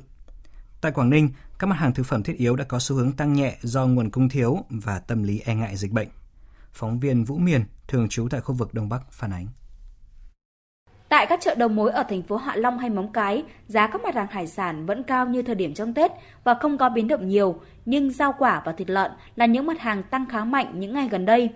Tại 0.81 0.91
Quảng 0.91 1.09
Ninh, 1.09 1.29
các 1.59 1.67
mặt 1.67 1.75
hàng 1.75 1.93
thực 1.93 2.05
phẩm 2.05 2.23
thiết 2.23 2.37
yếu 2.37 2.55
đã 2.55 2.63
có 2.63 2.79
xu 2.79 2.95
hướng 2.95 3.11
tăng 3.11 3.33
nhẹ 3.33 3.57
do 3.61 3.85
nguồn 3.85 4.09
cung 4.09 4.29
thiếu 4.29 4.57
và 4.69 4.99
tâm 4.99 5.23
lý 5.23 5.41
e 5.45 5.55
ngại 5.55 5.75
dịch 5.75 5.91
bệnh. 5.91 6.07
Phóng 6.73 6.99
viên 6.99 7.23
Vũ 7.23 7.37
Miền, 7.37 7.63
thường 7.87 8.09
trú 8.09 8.27
tại 8.31 8.41
khu 8.41 8.55
vực 8.55 8.73
Đông 8.73 8.89
Bắc 8.89 9.11
phản 9.11 9.33
ánh. 9.33 9.47
Tại 11.09 11.25
các 11.25 11.39
chợ 11.41 11.55
đầu 11.55 11.69
mối 11.69 11.91
ở 11.91 12.03
thành 12.09 12.23
phố 12.23 12.35
Hạ 12.37 12.55
Long 12.55 12.79
hay 12.79 12.89
Móng 12.89 13.11
Cái, 13.13 13.43
giá 13.67 13.87
các 13.87 14.01
mặt 14.03 14.15
hàng 14.15 14.27
hải 14.29 14.47
sản 14.47 14.85
vẫn 14.85 15.03
cao 15.03 15.25
như 15.25 15.41
thời 15.41 15.55
điểm 15.55 15.73
trong 15.73 15.93
Tết 15.93 16.11
và 16.43 16.53
không 16.53 16.77
có 16.77 16.89
biến 16.89 17.07
động 17.07 17.27
nhiều, 17.27 17.61
nhưng 17.85 18.11
rau 18.11 18.33
quả 18.39 18.61
và 18.65 18.71
thịt 18.71 18.89
lợn 18.89 19.11
là 19.35 19.45
những 19.45 19.65
mặt 19.65 19.79
hàng 19.79 20.03
tăng 20.03 20.25
khá 20.29 20.45
mạnh 20.45 20.79
những 20.79 20.93
ngày 20.93 21.07
gần 21.07 21.25
đây. 21.25 21.49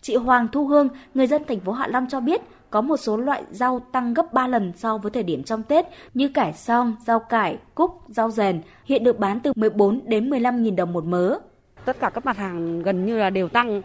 Chị 0.00 0.16
Hoàng 0.16 0.48
Thu 0.52 0.66
Hương, 0.66 0.88
người 1.14 1.26
dân 1.26 1.42
thành 1.48 1.60
phố 1.60 1.72
Hạ 1.72 1.86
Long 1.86 2.06
cho 2.08 2.20
biết 2.20 2.40
có 2.74 2.80
một 2.80 2.96
số 2.96 3.16
loại 3.16 3.42
rau 3.50 3.80
tăng 3.92 4.14
gấp 4.14 4.32
3 4.32 4.46
lần 4.46 4.72
so 4.76 4.98
với 4.98 5.10
thời 5.10 5.22
điểm 5.22 5.42
trong 5.42 5.62
Tết 5.62 5.86
như 6.14 6.28
cải 6.28 6.52
xong, 6.52 6.96
rau 7.06 7.20
cải, 7.20 7.58
cúc, 7.74 8.02
rau 8.08 8.30
rèn 8.30 8.62
hiện 8.84 9.04
được 9.04 9.18
bán 9.18 9.40
từ 9.40 9.52
14 9.56 10.00
đến 10.04 10.30
15 10.30 10.62
nghìn 10.62 10.76
đồng 10.76 10.92
một 10.92 11.04
mớ. 11.04 11.38
Tất 11.84 12.00
cả 12.00 12.10
các 12.10 12.26
mặt 12.26 12.36
hàng 12.36 12.82
gần 12.82 13.06
như 13.06 13.18
là 13.18 13.30
đều 13.30 13.48
tăng 13.48 13.82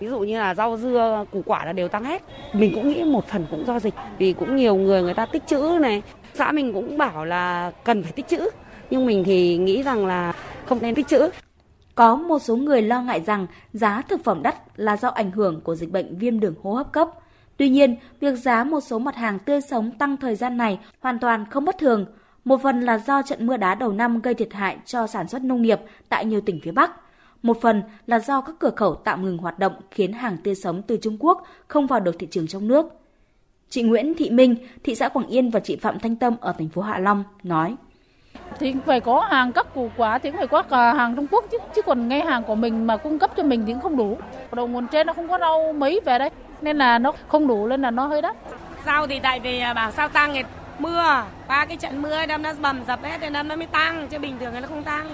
ví 0.00 0.08
dụ 0.08 0.18
như 0.18 0.38
là 0.38 0.54
rau 0.54 0.76
dưa 0.76 1.24
củ 1.32 1.42
quả 1.46 1.64
là 1.64 1.72
đều 1.72 1.88
tăng 1.88 2.04
hết 2.04 2.22
mình 2.52 2.72
cũng 2.74 2.88
nghĩ 2.88 3.04
một 3.04 3.26
phần 3.28 3.46
cũng 3.50 3.66
do 3.66 3.80
dịch 3.80 3.94
vì 4.18 4.32
cũng 4.32 4.56
nhiều 4.56 4.74
người 4.74 5.02
người 5.02 5.14
ta 5.14 5.26
tích 5.26 5.46
trữ 5.46 5.78
này 5.80 6.02
xã 6.34 6.52
mình 6.52 6.72
cũng 6.72 6.98
bảo 6.98 7.24
là 7.24 7.72
cần 7.84 8.02
phải 8.02 8.12
tích 8.12 8.28
trữ 8.28 8.48
nhưng 8.90 9.06
mình 9.06 9.24
thì 9.24 9.56
nghĩ 9.56 9.82
rằng 9.82 10.06
là 10.06 10.32
không 10.66 10.78
nên 10.82 10.94
tích 10.94 11.08
trữ 11.08 11.30
có 11.94 12.16
một 12.16 12.38
số 12.38 12.56
người 12.56 12.82
lo 12.82 13.02
ngại 13.02 13.20
rằng 13.20 13.46
giá 13.72 14.02
thực 14.08 14.24
phẩm 14.24 14.42
đắt 14.42 14.54
là 14.76 14.96
do 14.96 15.08
ảnh 15.08 15.30
hưởng 15.30 15.60
của 15.60 15.74
dịch 15.74 15.92
bệnh 15.92 16.18
viêm 16.18 16.40
đường 16.40 16.54
hô 16.62 16.74
hấp 16.74 16.92
cấp. 16.92 17.08
Tuy 17.56 17.68
nhiên, 17.68 17.96
việc 18.20 18.38
giá 18.38 18.64
một 18.64 18.80
số 18.80 18.98
mặt 18.98 19.16
hàng 19.16 19.38
tươi 19.38 19.60
sống 19.60 19.90
tăng 19.90 20.16
thời 20.16 20.36
gian 20.36 20.56
này 20.56 20.78
hoàn 21.00 21.18
toàn 21.18 21.44
không 21.50 21.64
bất 21.64 21.78
thường. 21.78 22.06
Một 22.44 22.62
phần 22.62 22.80
là 22.80 22.98
do 22.98 23.22
trận 23.22 23.46
mưa 23.46 23.56
đá 23.56 23.74
đầu 23.74 23.92
năm 23.92 24.20
gây 24.20 24.34
thiệt 24.34 24.52
hại 24.52 24.76
cho 24.84 25.06
sản 25.06 25.28
xuất 25.28 25.44
nông 25.44 25.62
nghiệp 25.62 25.80
tại 26.08 26.24
nhiều 26.24 26.40
tỉnh 26.40 26.60
phía 26.62 26.72
Bắc. 26.72 26.90
Một 27.42 27.60
phần 27.60 27.82
là 28.06 28.18
do 28.18 28.40
các 28.40 28.54
cửa 28.58 28.70
khẩu 28.76 28.94
tạm 28.94 29.24
ngừng 29.24 29.38
hoạt 29.38 29.58
động 29.58 29.74
khiến 29.90 30.12
hàng 30.12 30.36
tươi 30.44 30.54
sống 30.54 30.82
từ 30.82 30.96
Trung 30.96 31.16
Quốc 31.20 31.46
không 31.68 31.86
vào 31.86 32.00
được 32.00 32.18
thị 32.18 32.26
trường 32.30 32.46
trong 32.46 32.68
nước. 32.68 32.86
Chị 33.68 33.82
Nguyễn 33.82 34.14
Thị 34.14 34.30
Minh, 34.30 34.56
thị 34.84 34.94
xã 34.94 35.08
Quảng 35.08 35.26
Yên 35.26 35.50
và 35.50 35.60
chị 35.60 35.76
Phạm 35.76 35.98
Thanh 35.98 36.16
Tâm 36.16 36.36
ở 36.40 36.52
thành 36.58 36.68
phố 36.68 36.82
Hạ 36.82 36.98
Long 36.98 37.24
nói 37.42 37.76
thì 38.58 38.74
phải 38.86 39.00
có 39.00 39.20
hàng 39.20 39.52
các 39.52 39.74
củ 39.74 39.90
quả 39.96 40.18
thì 40.18 40.30
cũng 40.30 40.38
phải 40.38 40.46
có 40.46 40.62
cả 40.62 40.94
hàng 40.94 41.16
Trung 41.16 41.26
Quốc 41.30 41.44
chứ 41.50 41.58
chứ 41.74 41.82
còn 41.82 42.08
ngay 42.08 42.20
hàng 42.20 42.44
của 42.44 42.54
mình 42.54 42.86
mà 42.86 42.96
cung 42.96 43.18
cấp 43.18 43.30
cho 43.36 43.42
mình 43.42 43.64
thì 43.66 43.72
cũng 43.72 43.82
không 43.82 43.96
đủ. 43.96 44.18
Đầu 44.52 44.68
nguồn 44.68 44.86
trên 44.86 45.06
nó 45.06 45.12
không 45.12 45.28
có 45.28 45.38
rau 45.38 45.72
mấy 45.72 46.00
về 46.04 46.18
đây 46.18 46.30
nên 46.60 46.78
là 46.78 46.98
nó 46.98 47.12
không 47.28 47.46
đủ 47.46 47.66
nên 47.66 47.82
là 47.82 47.90
nó 47.90 48.06
hơi 48.06 48.22
đắt. 48.22 48.36
Rau 48.86 49.06
thì 49.06 49.20
tại 49.20 49.40
vì 49.40 49.60
à, 49.60 49.74
bảo 49.74 49.90
sao 49.90 50.08
tăng 50.08 50.32
thì 50.34 50.42
mưa 50.78 51.24
ba 51.48 51.64
cái 51.64 51.76
trận 51.76 52.02
mưa 52.02 52.26
đâm 52.26 52.42
nó 52.42 52.52
bầm 52.60 52.80
dập 52.88 53.02
hết 53.02 53.18
nên 53.20 53.48
nó 53.48 53.56
mới 53.56 53.66
tăng 53.66 54.08
chứ 54.08 54.18
bình 54.18 54.36
thường 54.40 54.54
nó 54.60 54.68
không 54.68 54.82
tăng. 54.82 55.06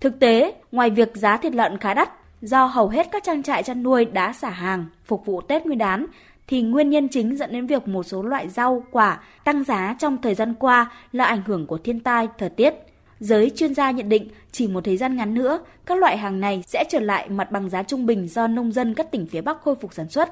Thực 0.00 0.20
tế, 0.20 0.54
ngoài 0.72 0.90
việc 0.90 1.16
giá 1.16 1.36
thịt 1.36 1.54
lợn 1.54 1.78
khá 1.78 1.94
đắt, 1.94 2.08
do 2.40 2.64
hầu 2.64 2.88
hết 2.88 3.06
các 3.12 3.22
trang 3.24 3.42
trại 3.42 3.62
chăn 3.62 3.82
nuôi 3.82 4.04
đã 4.04 4.32
xả 4.32 4.50
hàng 4.50 4.86
phục 5.04 5.26
vụ 5.26 5.40
Tết 5.40 5.66
Nguyên 5.66 5.78
đán, 5.78 6.06
thì 6.46 6.62
nguyên 6.62 6.90
nhân 6.90 7.08
chính 7.08 7.36
dẫn 7.36 7.52
đến 7.52 7.66
việc 7.66 7.88
một 7.88 8.02
số 8.02 8.22
loại 8.22 8.48
rau, 8.48 8.84
quả 8.90 9.20
tăng 9.44 9.64
giá 9.64 9.96
trong 9.98 10.22
thời 10.22 10.34
gian 10.34 10.54
qua 10.54 10.92
là 11.12 11.24
ảnh 11.24 11.42
hưởng 11.46 11.66
của 11.66 11.78
thiên 11.78 12.00
tai, 12.00 12.28
thời 12.38 12.48
tiết. 12.48 12.74
Giới 13.20 13.50
chuyên 13.50 13.74
gia 13.74 13.90
nhận 13.90 14.08
định 14.08 14.28
chỉ 14.52 14.68
một 14.68 14.84
thời 14.84 14.96
gian 14.96 15.16
ngắn 15.16 15.34
nữa, 15.34 15.58
các 15.86 15.98
loại 15.98 16.18
hàng 16.18 16.40
này 16.40 16.62
sẽ 16.66 16.84
trở 16.88 17.00
lại 17.00 17.28
mặt 17.28 17.50
bằng 17.50 17.68
giá 17.68 17.82
trung 17.82 18.06
bình 18.06 18.28
do 18.28 18.46
nông 18.46 18.72
dân 18.72 18.94
các 18.94 19.10
tỉnh 19.10 19.26
phía 19.26 19.40
Bắc 19.40 19.62
khôi 19.62 19.74
phục 19.74 19.94
sản 19.94 20.08
xuất. 20.08 20.28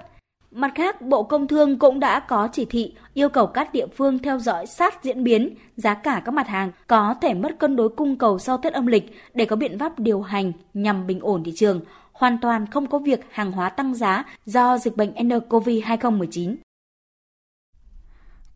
Mặt 0.51 0.73
khác, 0.75 1.03
Bộ 1.03 1.23
Công 1.23 1.49
Thương 1.49 1.79
cũng 1.79 2.01
đã 2.01 2.21
có 2.21 2.49
chỉ 2.53 2.65
thị 2.65 2.95
yêu 3.15 3.29
cầu 3.29 3.47
các 3.47 3.73
địa 3.73 3.87
phương 3.97 4.19
theo 4.19 4.39
dõi 4.39 4.67
sát 4.67 5.05
diễn 5.05 5.25
biến 5.25 5.55
giá 5.77 5.95
cả 5.95 6.23
các 6.25 6.35
mặt 6.35 6.49
hàng 6.49 6.71
có 6.87 7.15
thể 7.21 7.35
mất 7.35 7.59
cân 7.59 7.77
đối 7.77 7.89
cung 7.89 8.19
cầu 8.19 8.39
sau 8.39 8.57
Tết 8.57 8.73
âm 8.73 8.87
lịch 8.87 9.17
để 9.35 9.45
có 9.45 9.57
biện 9.57 9.79
pháp 9.79 9.99
điều 9.99 10.23
hành 10.23 10.53
nhằm 10.75 11.07
bình 11.07 11.21
ổn 11.21 11.45
thị 11.45 11.53
trường, 11.57 11.81
hoàn 12.21 12.39
toàn 12.39 12.67
không 12.67 12.87
có 12.87 12.99
việc 12.99 13.21
hàng 13.31 13.53
hóa 13.53 13.69
tăng 13.69 13.95
giá 13.95 14.25
do 14.47 14.79
dịch 14.79 14.97
bệnh 14.97 15.15
nCoV 15.29 15.69
2019. 15.85 16.57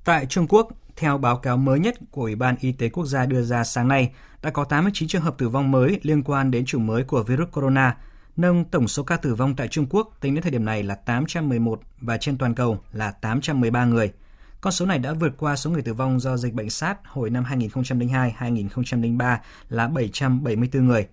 Tại 0.04 0.26
Trung 0.26 0.46
Quốc, 0.48 0.68
theo 0.96 1.18
báo 1.18 1.36
cáo 1.36 1.56
mới 1.56 1.78
nhất 1.80 1.94
của 2.10 2.22
Ủy 2.22 2.34
ban 2.34 2.56
Y 2.60 2.72
tế 2.72 2.88
Quốc 2.88 3.06
gia 3.06 3.26
đưa 3.26 3.42
ra 3.42 3.64
sáng 3.64 3.88
nay, 3.88 4.12
đã 4.42 4.50
có 4.50 4.64
89 4.64 5.08
trường 5.08 5.22
hợp 5.22 5.38
tử 5.38 5.48
vong 5.48 5.70
mới 5.70 6.00
liên 6.02 6.22
quan 6.22 6.50
đến 6.50 6.64
chủng 6.64 6.86
mới 6.86 7.04
của 7.04 7.22
virus 7.22 7.48
corona– 7.52 7.96
nâng 8.36 8.64
tổng 8.64 8.88
số 8.88 9.02
ca 9.02 9.16
tử 9.16 9.34
vong 9.34 9.56
tại 9.56 9.68
Trung 9.68 9.86
Quốc 9.90 10.16
tính 10.20 10.34
đến 10.34 10.42
thời 10.42 10.52
điểm 10.52 10.64
này 10.64 10.82
là 10.82 10.94
811 10.94 11.80
và 12.00 12.16
trên 12.16 12.38
toàn 12.38 12.54
cầu 12.54 12.78
là 12.92 13.10
813 13.10 13.84
người. 13.84 14.12
Con 14.60 14.72
số 14.72 14.86
này 14.86 14.98
đã 14.98 15.12
vượt 15.12 15.32
qua 15.38 15.56
số 15.56 15.70
người 15.70 15.82
tử 15.82 15.94
vong 15.94 16.20
do 16.20 16.36
dịch 16.36 16.54
bệnh 16.54 16.70
SARS 16.70 16.98
hồi 17.04 17.30
năm 17.30 17.44
2002-2003 17.50 19.36
là 19.68 19.88
774 19.88 20.86
người. 20.86 21.06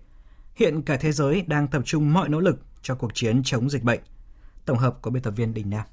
Hiện 0.54 0.82
cả 0.82 0.96
thế 0.96 1.12
giới 1.12 1.42
đang 1.42 1.68
tập 1.68 1.82
trung 1.84 2.12
mọi 2.12 2.28
nỗ 2.28 2.40
lực 2.40 2.58
cho 2.82 2.94
cuộc 2.94 3.14
chiến 3.14 3.42
chống 3.44 3.70
dịch 3.70 3.82
bệnh. 3.82 4.00
Tổng 4.64 4.78
hợp 4.78 5.02
của 5.02 5.10
biên 5.10 5.22
tập 5.22 5.30
viên 5.30 5.54
Đình 5.54 5.70
Nam. 5.70 5.86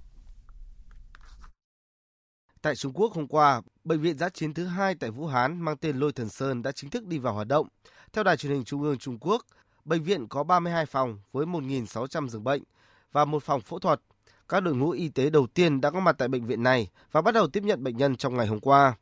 Tại 2.62 2.75
Trung 2.75 2.94
Quốc 2.94 3.13
hôm 3.13 3.28
qua, 3.28 3.62
bệnh 3.84 4.01
viện 4.01 4.18
giã 4.18 4.30
chiến 4.30 4.54
thứ 4.54 4.66
hai 4.66 4.96
tại 4.96 5.12
Vũ 5.12 5.28
Hán 5.28 5.62
mang 5.62 5.78
tên 5.78 5.98
Lôi 5.98 6.12
Thần 6.12 6.30
Sơn 6.30 6.62
đã 6.62 6.72
chính 6.72 6.89
thức 6.89 7.06
đi 7.08 7.18
vào 7.18 7.34
hoạt 7.34 7.48
động. 7.48 7.68
Theo 8.13 8.24
đài 8.24 8.38
truyền 8.38 8.51
hình 8.51 8.63
Trung 8.63 8.84
ương 8.84 8.98
Trung 8.98 9.18
Quốc, 9.20 9.42
Bệnh 9.89 10.04
viện 10.04 10.28
có 10.28 10.44
32 10.44 10.86
phòng 10.86 11.20
với 11.32 11.46
1.600 11.46 12.28
giường 12.28 12.44
bệnh 12.44 12.63
và 13.12 13.25
một 13.25 13.44
phòng 13.44 13.62
phẫu 13.62 13.80
thuật. 13.80 14.01
Các 14.50 14.60
đội 14.60 14.75
ngũ 14.75 14.92
y 14.92 15.10
tế 15.10 15.30
đầu 15.30 15.48
tiên 15.48 15.82
đã 15.82 15.92
có 15.92 16.00
mặt 16.00 16.16
tại 16.18 16.28
bệnh 16.28 16.46
viện 16.46 16.63
này 16.63 16.89
và 17.12 17.22
bắt 17.22 17.34
đầu 17.34 17.48
tiếp 17.48 17.63
nhận 17.63 17.84
bệnh 17.84 17.98
nhân 17.98 18.16
trong 18.16 18.38
ngày 18.38 18.48
hôm 18.48 18.60
qua. 18.60 18.96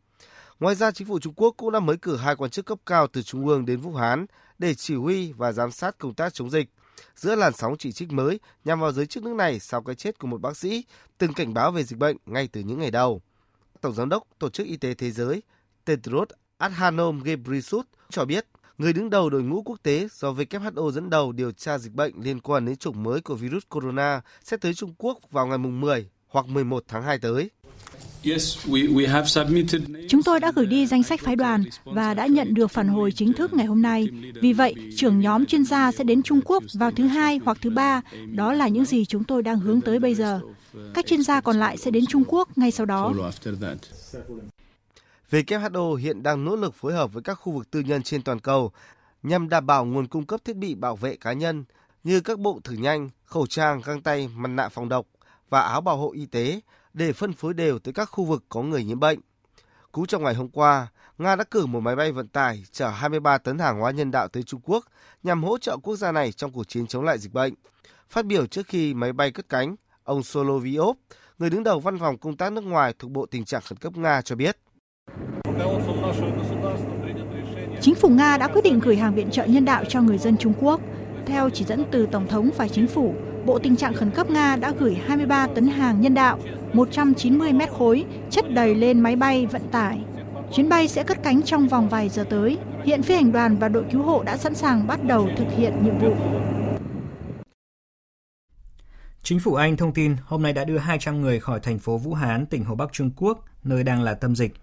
Ngoài 0.60 0.76
ra, 0.76 0.92
chính 0.92 1.08
phủ 1.08 1.20
Trung 1.20 1.34
Quốc 1.34 1.54
cũng 1.58 1.72
đã 1.72 1.80
mới 1.80 1.98
cử 1.98 2.18
hai 2.18 2.36
quan 2.36 2.52
chức 2.52 2.66
cấp 2.66 2.80
cao 2.86 3.08
từ 3.08 3.22
Trung 3.22 3.48
ương 3.48 3.66
đến 3.66 3.80
Vũ 3.80 3.94
Hán 3.94 4.26
để 4.60 4.74
chỉ 4.74 4.96
huy 4.96 5.32
và 5.32 5.52
giám 5.52 5.72
sát 5.72 5.98
công 5.98 6.14
tác 6.14 6.34
chống 6.34 6.50
dịch. 6.50 6.70
Giữa 7.16 7.36
làn 7.36 7.54
sóng 7.54 7.78
chỉ 7.78 7.92
trích 7.92 8.12
mới 8.12 8.40
nhằm 8.66 8.80
vào 8.80 8.92
giới 8.92 9.06
chức 9.06 9.24
nước 9.24 9.36
này 9.36 9.60
sau 9.60 9.82
cái 9.82 9.96
chết 9.96 10.20
của 10.20 10.28
một 10.28 10.42
bác 10.42 10.58
sĩ, 10.58 10.86
từng 11.18 11.34
cảnh 11.34 11.54
báo 11.54 11.72
về 11.72 11.84
dịch 11.84 12.00
bệnh 12.00 12.18
ngay 12.26 12.48
từ 12.48 12.62
những 12.62 12.80
ngày 12.80 12.92
đầu. 12.92 13.22
Tổng 13.82 13.94
giám 13.94 14.10
đốc 14.10 14.24
Tổ 14.40 14.50
chức 14.50 14.68
Y 14.68 14.78
tế 14.78 14.94
Thế 14.94 15.12
giới 15.12 15.44
Tedros 15.86 16.30
Adhanom 16.58 17.24
Ghebreyesus 17.24 17.86
cho 18.10 18.26
biết, 18.26 18.48
người 18.78 18.94
đứng 18.94 19.10
đầu 19.10 19.30
đội 19.30 19.44
ngũ 19.44 19.62
quốc 19.62 19.78
tế 19.84 20.08
do 20.12 20.32
WHO 20.32 20.92
dẫn 20.92 21.10
đầu 21.10 21.32
điều 21.32 21.52
tra 21.52 21.78
dịch 21.78 21.94
bệnh 21.94 22.14
liên 22.22 22.40
quan 22.40 22.66
đến 22.66 22.76
chủng 22.76 23.04
mới 23.04 23.22
của 23.22 23.36
virus 23.36 23.64
corona 23.70 24.22
sẽ 24.44 24.58
tới 24.58 24.74
Trung 24.74 24.94
Quốc 24.98 25.20
vào 25.32 25.48
ngày 25.48 25.58
10 25.58 26.10
hoặc 26.28 26.48
11 26.48 26.84
tháng 26.88 27.04
2 27.04 27.18
tới. 27.18 27.50
Chúng 30.10 30.24
tôi 30.24 30.40
đã 30.40 30.52
gửi 30.56 30.66
đi 30.66 30.88
danh 30.88 31.04
sách 31.04 31.22
phái 31.22 31.36
đoàn 31.36 31.64
và 31.84 32.14
đã 32.14 32.28
nhận 32.28 32.54
được 32.54 32.68
phản 32.68 32.88
hồi 32.88 33.12
chính 33.12 33.34
thức 33.34 33.54
ngày 33.54 33.66
hôm 33.66 33.82
nay. 33.82 34.08
Vì 34.42 34.54
vậy, 34.54 34.76
trưởng 34.96 35.20
nhóm 35.20 35.46
chuyên 35.46 35.66
gia 35.66 35.92
sẽ 35.92 36.04
đến 36.04 36.24
Trung 36.24 36.42
Quốc 36.46 36.64
vào 36.74 36.92
thứ 36.92 37.08
hai 37.08 37.40
hoặc 37.46 37.58
thứ 37.62 37.70
ba. 37.70 38.02
Đó 38.36 38.54
là 38.54 38.68
những 38.68 38.86
gì 38.86 39.06
chúng 39.06 39.24
tôi 39.24 39.44
đang 39.44 39.60
hướng 39.60 39.82
tới 39.82 40.00
bây 40.00 40.16
giờ. 40.16 40.42
Các 40.94 41.06
chuyên 41.06 41.24
gia 41.24 41.42
còn 41.42 41.60
lại 41.60 41.78
sẽ 41.78 41.92
đến 41.92 42.06
Trung 42.06 42.24
Quốc 42.28 42.58
ngay 42.58 42.72
sau 42.72 42.86
đó. 42.86 43.14
WHO 45.32 45.96
hiện 45.96 46.24
đang 46.24 46.46
nỗ 46.46 46.56
lực 46.56 46.76
phối 46.76 46.94
hợp 46.94 47.14
với 47.14 47.24
các 47.24 47.34
khu 47.34 47.54
vực 47.54 47.72
tư 47.72 47.80
nhân 47.80 48.04
trên 48.04 48.22
toàn 48.22 48.40
cầu 48.40 48.72
nhằm 49.24 49.50
đảm 49.50 49.66
bảo 49.66 49.86
nguồn 49.86 50.08
cung 50.08 50.26
cấp 50.26 50.46
thiết 50.46 50.56
bị 50.56 50.76
bảo 50.76 50.96
vệ 50.96 51.16
cá 51.16 51.34
nhân 51.34 51.64
như 52.04 52.20
các 52.20 52.40
bộ 52.40 52.60
thử 52.64 52.74
nhanh, 52.74 53.10
khẩu 53.26 53.48
trang, 53.48 53.82
găng 53.86 54.02
tay, 54.02 54.30
mặt 54.36 54.48
nạ 54.48 54.70
phòng 54.70 54.90
độc 54.90 55.06
và 55.50 55.62
áo 55.62 55.82
bảo 55.82 55.98
hộ 55.98 56.12
y 56.12 56.26
tế 56.26 56.62
để 56.94 57.14
phân 57.14 57.34
phối 57.34 57.54
đều 57.54 57.80
tới 57.80 57.94
các 57.94 58.06
khu 58.06 58.26
vực 58.26 58.44
có 58.50 58.62
người 58.62 58.84
nhiễm 58.84 59.00
bệnh. 59.00 59.20
Cũng 59.92 60.06
trong 60.06 60.24
ngày 60.24 60.34
hôm 60.34 60.50
qua, 60.50 60.88
Nga 61.18 61.36
đã 61.36 61.44
cử 61.44 61.66
một 61.66 61.80
máy 61.80 61.96
bay 61.96 62.12
vận 62.12 62.28
tải 62.28 62.64
chở 62.72 62.90
23 62.90 63.38
tấn 63.38 63.60
hàng 63.60 63.80
hóa 63.80 63.92
nhân 63.92 64.12
đạo 64.12 64.28
tới 64.28 64.44
Trung 64.44 64.62
Quốc 64.64 64.86
nhằm 65.24 65.44
hỗ 65.44 65.58
trợ 65.58 65.78
quốc 65.78 65.96
gia 65.96 66.12
này 66.12 66.32
trong 66.32 66.52
cuộc 66.52 66.68
chiến 66.68 66.88
chống 66.88 67.04
lại 67.04 67.18
dịch 67.18 67.34
bệnh. 67.34 67.54
Phát 68.10 68.26
biểu 68.26 68.46
trước 68.46 68.68
khi 68.68 68.94
máy 68.94 69.14
bay 69.14 69.32
cất 69.32 69.50
cánh, 69.50 69.76
ông 70.04 70.24
Solovyov, 70.24 70.98
người 71.38 71.50
đứng 71.50 71.64
đầu 71.64 71.80
văn 71.80 72.00
phòng 72.00 72.18
công 72.18 72.38
tác 72.38 72.54
nước 72.54 72.64
ngoài 72.64 72.94
thuộc 73.00 73.12
Bộ 73.12 73.26
Tình 73.26 73.46
trạng 73.46 73.62
Khẩn 73.62 73.78
cấp 73.78 73.98
Nga 73.98 74.22
cho 74.22 74.36
biết. 74.36 74.58
Chính 77.82 77.96
phủ 77.96 78.10
Nga 78.10 78.38
đã 78.38 78.48
quyết 78.48 78.62
định 78.64 78.80
gửi 78.80 78.96
hàng 78.96 79.16
viện 79.16 79.32
trợ 79.32 79.46
nhân 79.46 79.66
đạo 79.66 79.84
cho 79.90 80.02
người 80.02 80.18
dân 80.18 80.38
Trung 80.38 80.54
Quốc. 80.60 80.82
Theo 81.26 81.50
chỉ 81.50 81.66
dẫn 81.66 81.86
từ 81.92 82.08
Tổng 82.12 82.28
thống 82.28 82.50
và 82.58 82.68
Chính 82.68 82.88
phủ, 82.88 83.16
Bộ 83.48 83.60
Tình 83.60 83.76
trạng 83.76 83.94
Khẩn 83.94 84.12
cấp 84.12 84.30
Nga 84.30 84.56
đã 84.56 84.74
gửi 84.80 84.96
23 85.08 85.48
tấn 85.56 85.68
hàng 85.68 86.02
nhân 86.02 86.14
đạo, 86.14 86.40
190 86.74 87.54
mét 87.54 87.70
khối, 87.70 88.06
chất 88.30 88.46
đầy 88.54 88.76
lên 88.76 89.00
máy 89.00 89.16
bay 89.16 89.46
vận 89.46 89.62
tải. 89.72 90.00
Chuyến 90.54 90.70
bay 90.70 90.88
sẽ 90.88 91.04
cất 91.04 91.24
cánh 91.24 91.42
trong 91.42 91.68
vòng 91.68 91.90
vài 91.90 92.10
giờ 92.10 92.24
tới. 92.30 92.58
Hiện 92.84 93.04
phi 93.04 93.16
hành 93.16 93.32
đoàn 93.32 93.58
và 93.58 93.68
đội 93.68 93.84
cứu 93.92 94.04
hộ 94.04 94.24
đã 94.24 94.38
sẵn 94.38 94.56
sàng 94.56 94.88
bắt 94.88 95.04
đầu 95.04 95.30
thực 95.38 95.48
hiện 95.58 95.74
nhiệm 95.84 96.00
vụ. 96.00 96.16
Chính 99.24 99.40
phủ 99.40 99.54
Anh 99.54 99.78
thông 99.78 99.94
tin 99.94 100.16
hôm 100.26 100.44
nay 100.44 100.54
đã 100.54 100.66
đưa 100.66 100.78
200 100.78 101.22
người 101.22 101.40
khỏi 101.40 101.60
thành 101.60 101.80
phố 101.80 101.98
Vũ 101.98 102.14
Hán, 102.14 102.46
tỉnh 102.46 102.64
Hồ 102.64 102.76
Bắc 102.76 102.94
Trung 102.94 103.12
Quốc, 103.16 103.46
nơi 103.64 103.84
đang 103.84 104.02
là 104.02 104.14
tâm 104.14 104.36
dịch. 104.36 104.54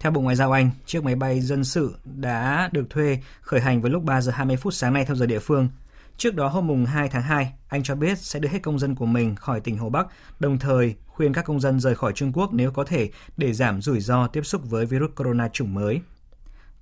Theo 0.00 0.12
Bộ 0.12 0.20
Ngoại 0.20 0.36
giao 0.36 0.52
Anh, 0.52 0.70
chiếc 0.86 1.04
máy 1.04 1.14
bay 1.14 1.40
dân 1.40 1.64
sự 1.64 1.94
đã 2.04 2.68
được 2.72 2.90
thuê 2.90 3.18
khởi 3.40 3.60
hành 3.60 3.80
vào 3.80 3.92
lúc 3.92 4.02
3 4.02 4.20
giờ 4.20 4.32
20 4.34 4.56
phút 4.56 4.74
sáng 4.74 4.92
nay 4.92 5.04
theo 5.04 5.16
giờ 5.16 5.26
địa 5.26 5.38
phương. 5.38 5.68
Trước 6.16 6.34
đó 6.34 6.48
hôm 6.48 6.66
mùng 6.66 6.86
2 6.86 7.08
tháng 7.08 7.22
2, 7.22 7.52
Anh 7.68 7.82
cho 7.82 7.94
biết 7.94 8.18
sẽ 8.18 8.40
đưa 8.40 8.48
hết 8.48 8.58
công 8.62 8.78
dân 8.78 8.94
của 8.94 9.06
mình 9.06 9.36
khỏi 9.36 9.60
tỉnh 9.60 9.78
Hồ 9.78 9.88
Bắc, 9.90 10.06
đồng 10.40 10.58
thời 10.58 10.94
khuyên 11.06 11.32
các 11.32 11.44
công 11.44 11.60
dân 11.60 11.80
rời 11.80 11.94
khỏi 11.94 12.12
Trung 12.12 12.32
Quốc 12.32 12.52
nếu 12.52 12.70
có 12.70 12.84
thể 12.84 13.10
để 13.36 13.52
giảm 13.52 13.82
rủi 13.82 14.00
ro 14.00 14.26
tiếp 14.26 14.42
xúc 14.42 14.62
với 14.64 14.86
virus 14.86 15.10
corona 15.16 15.48
chủng 15.48 15.74
mới. 15.74 16.00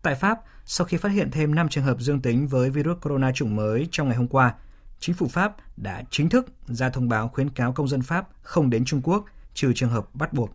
Tại 0.02 0.14
Pháp, 0.14 0.40
sau 0.64 0.84
khi 0.84 0.96
phát 0.96 1.08
hiện 1.08 1.30
thêm 1.30 1.54
5 1.54 1.68
trường 1.68 1.84
hợp 1.84 2.00
dương 2.00 2.20
tính 2.20 2.48
với 2.48 2.70
virus 2.70 2.98
corona 3.00 3.32
chủng 3.32 3.56
mới 3.56 3.88
trong 3.90 4.08
ngày 4.08 4.16
hôm 4.16 4.28
qua, 4.28 4.54
chính 5.00 5.14
phủ 5.14 5.28
Pháp 5.28 5.56
đã 5.76 6.02
chính 6.10 6.28
thức 6.28 6.46
ra 6.66 6.90
thông 6.90 7.08
báo 7.08 7.28
khuyến 7.28 7.50
cáo 7.50 7.72
công 7.72 7.88
dân 7.88 8.02
Pháp 8.02 8.28
không 8.42 8.70
đến 8.70 8.84
Trung 8.84 9.00
Quốc 9.04 9.24
trừ 9.54 9.72
trường 9.74 9.90
hợp 9.90 10.14
bắt 10.14 10.32
buộc. 10.32 10.50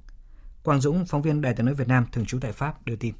Quang 0.63 0.81
Dũng, 0.81 1.05
phóng 1.05 1.21
viên 1.21 1.41
Đài 1.41 1.53
tiếng 1.53 1.65
nói 1.65 1.75
Việt 1.75 1.87
Nam 1.87 2.05
thường 2.11 2.25
trú 2.25 2.39
tại 2.39 2.51
Pháp 2.51 2.85
đưa 2.85 2.95
tin. 2.95 3.13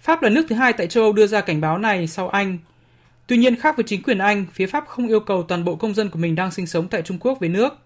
Pháp 0.00 0.22
là 0.22 0.30
nước 0.30 0.46
thứ 0.48 0.54
hai 0.54 0.72
tại 0.72 0.86
châu 0.86 1.04
Âu 1.04 1.12
đưa 1.12 1.26
ra 1.26 1.40
cảnh 1.40 1.60
báo 1.60 1.78
này 1.78 2.06
sau 2.06 2.28
Anh. 2.28 2.58
Tuy 3.26 3.36
nhiên 3.36 3.56
khác 3.56 3.76
với 3.76 3.84
chính 3.84 4.02
quyền 4.02 4.18
Anh, 4.18 4.46
phía 4.52 4.66
Pháp 4.66 4.86
không 4.86 5.08
yêu 5.08 5.20
cầu 5.20 5.42
toàn 5.42 5.64
bộ 5.64 5.76
công 5.76 5.94
dân 5.94 6.10
của 6.10 6.18
mình 6.18 6.34
đang 6.34 6.50
sinh 6.50 6.66
sống 6.66 6.88
tại 6.88 7.02
Trung 7.02 7.18
Quốc 7.20 7.40
về 7.40 7.48
nước. 7.48 7.78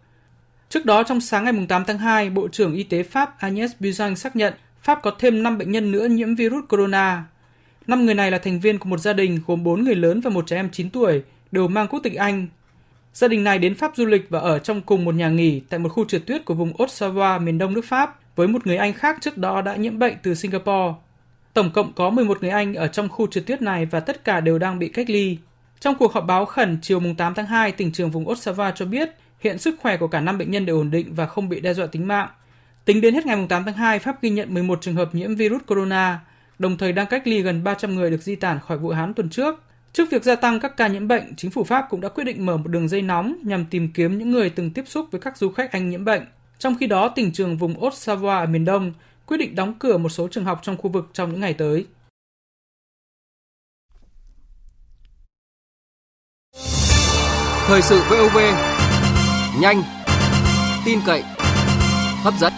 Trước 0.69 0.85
đó 0.85 1.03
trong 1.03 1.21
sáng 1.21 1.45
ngày 1.45 1.67
8 1.69 1.85
tháng 1.85 1.99
2, 1.99 2.31
Bộ 2.31 2.49
trưởng 2.49 2.75
Y 2.75 2.83
tế 2.83 3.03
Pháp 3.03 3.41
Agnès 3.41 3.69
Buzyn 3.81 4.15
xác 4.15 4.37
nhận 4.37 4.55
Pháp 4.83 5.03
có 5.03 5.11
thêm 5.19 5.43
5 5.43 5.59
bệnh 5.59 5.73
nhân 5.73 5.93
nữa 5.93 6.07
nhiễm 6.09 6.35
virus 6.35 6.65
corona. 6.69 7.25
5 7.87 8.07
người 8.07 8.15
này 8.15 8.31
là 8.31 8.39
thành 8.39 8.61
viên 8.61 8.79
của 8.79 8.89
một 8.89 9.01
gia 9.01 9.13
đình 9.13 9.41
gồm 9.47 9.65
4 9.65 9.85
người 9.85 9.95
lớn 9.95 10.21
và 10.21 10.31
một 10.31 10.47
trẻ 10.47 10.57
em 10.57 10.71
9 10.71 10.91
tuổi, 10.91 11.23
đều 11.53 11.69
mang 11.69 11.87
quốc 11.89 12.01
tịch 12.03 12.15
Anh. 12.15 12.47
Gia 13.15 13.29
đình 13.29 13.45
này 13.45 13.59
đến 13.59 13.75
Pháp 13.75 13.93
du 13.97 14.07
lịch 14.07 14.31
và 14.31 14.41
ở 14.41 14.59
trong 14.59 14.81
cùng 14.81 15.05
một 15.05 15.15
nhà 15.15 15.29
nghỉ 15.29 15.61
tại 15.61 15.81
một 15.81 15.89
khu 15.89 16.05
trượt 16.05 16.27
tuyết 16.27 16.45
của 16.45 16.55
vùng 16.55 16.73
Haute-Savoie, 16.73 17.41
miền 17.41 17.59
đông 17.59 17.75
nước 17.75 17.85
Pháp, 17.85 18.19
với 18.37 18.49
một 18.49 18.67
người 18.67 18.77
Anh 18.77 18.93
khác 18.93 19.19
trước 19.21 19.39
đó 19.39 19.63
đã 19.63 19.77
nhiễm 19.77 19.99
bệnh 19.99 20.15
từ 20.23 20.35
Singapore. 20.35 20.95
Tổng 21.59 21.71
cộng 21.71 21.93
có 21.93 22.11
11 22.11 22.41
người 22.41 22.51
Anh 22.51 22.75
ở 22.75 22.89
trong 22.89 23.09
khu 23.09 23.27
trượt 23.27 23.47
tuyết 23.47 23.63
này 23.63 23.87
và 23.87 24.01
tất 24.01 24.25
cả 24.25 24.41
đều 24.41 24.59
đang 24.59 24.79
bị 24.79 24.89
cách 24.89 25.11
ly. 25.11 25.39
Trong 25.81 25.95
cuộc 25.99 26.13
họp 26.13 26.27
báo 26.27 26.45
khẩn 26.45 26.79
chiều 26.83 27.01
8 27.19 27.35
tháng 27.35 27.47
2, 27.47 27.73
tỉnh 27.73 27.93
trưởng 27.93 28.11
vùng 28.11 28.25
Ottawa 28.25 28.73
cho 28.75 28.85
biết 28.85 29.11
hiện 29.41 29.59
sức 29.59 29.75
khỏe 29.83 29.97
của 29.97 30.09
cả 30.09 30.21
năm 30.21 30.39
bệnh 30.39 30.51
nhân 30.51 30.67
đều 30.67 30.77
ổn 30.77 30.91
định 30.91 31.15
và 31.15 31.27
không 31.27 31.49
bị 31.49 31.61
đe 31.61 31.75
dọa 31.75 31.87
tính 31.87 32.09
mạng. 32.09 32.29
Tính 32.85 33.01
đến 33.01 33.15
hết 33.15 33.27
ngày 33.27 33.47
8 33.49 33.65
tháng 33.65 33.75
2, 33.75 33.99
Pháp 33.99 34.23
ghi 34.23 34.31
nhận 34.31 34.55
11 34.55 34.81
trường 34.81 34.95
hợp 34.95 35.15
nhiễm 35.15 35.35
virus 35.35 35.63
corona, 35.67 36.21
đồng 36.59 36.77
thời 36.77 36.93
đang 36.93 37.07
cách 37.07 37.27
ly 37.27 37.43
gần 37.43 37.65
300 37.65 37.95
người 37.95 38.11
được 38.11 38.23
di 38.23 38.37
tản 38.37 38.59
khỏi 38.61 38.79
Vũ 38.79 38.91
Hán 38.91 39.15
tuần 39.15 39.31
trước. 39.31 39.63
Trước 39.93 40.11
việc 40.11 40.25
gia 40.25 40.35
tăng 40.35 40.61
các 40.61 40.77
ca 40.77 40.87
nhiễm 40.89 41.09
bệnh, 41.09 41.37
chính 41.37 41.51
phủ 41.51 41.65
Pháp 41.65 41.87
cũng 41.91 42.01
đã 42.01 42.09
quyết 42.09 42.25
định 42.25 42.47
mở 42.47 42.57
một 42.57 42.69
đường 42.69 42.89
dây 42.89 43.03
nóng 43.03 43.37
nhằm 43.45 43.65
tìm 43.65 43.93
kiếm 43.93 44.19
những 44.19 44.31
người 44.31 44.51
từng 44.51 44.71
tiếp 44.71 44.85
xúc 44.87 45.07
với 45.11 45.21
các 45.21 45.37
du 45.37 45.51
khách 45.51 45.73
Anh 45.73 45.91
nhiễm 45.91 46.05
bệnh. 46.05 46.23
Trong 46.59 46.77
khi 46.81 46.87
đó, 46.87 47.09
tỉnh 47.09 47.33
trường 47.33 47.57
vùng 47.57 47.81
Haute-Savoie 47.81 48.41
ở 48.41 48.47
miền 48.47 48.65
Đông 48.65 48.93
quyết 49.29 49.37
định 49.37 49.55
đóng 49.55 49.75
cửa 49.79 49.99
một 49.99 50.09
số 50.09 50.29
trường 50.29 50.45
học 50.45 50.61
trong 50.63 50.77
khu 50.77 50.91
vực 50.91 51.11
trong 51.13 51.31
những 51.31 51.41
ngày 51.41 51.55
tới. 51.55 51.87
Thời 57.67 57.83
sự 57.83 58.01
VOV, 58.11 58.39
nhanh, 59.61 59.83
tin 60.85 60.99
cậy, 61.07 61.23
hấp 62.23 62.35
dẫn. 62.41 62.53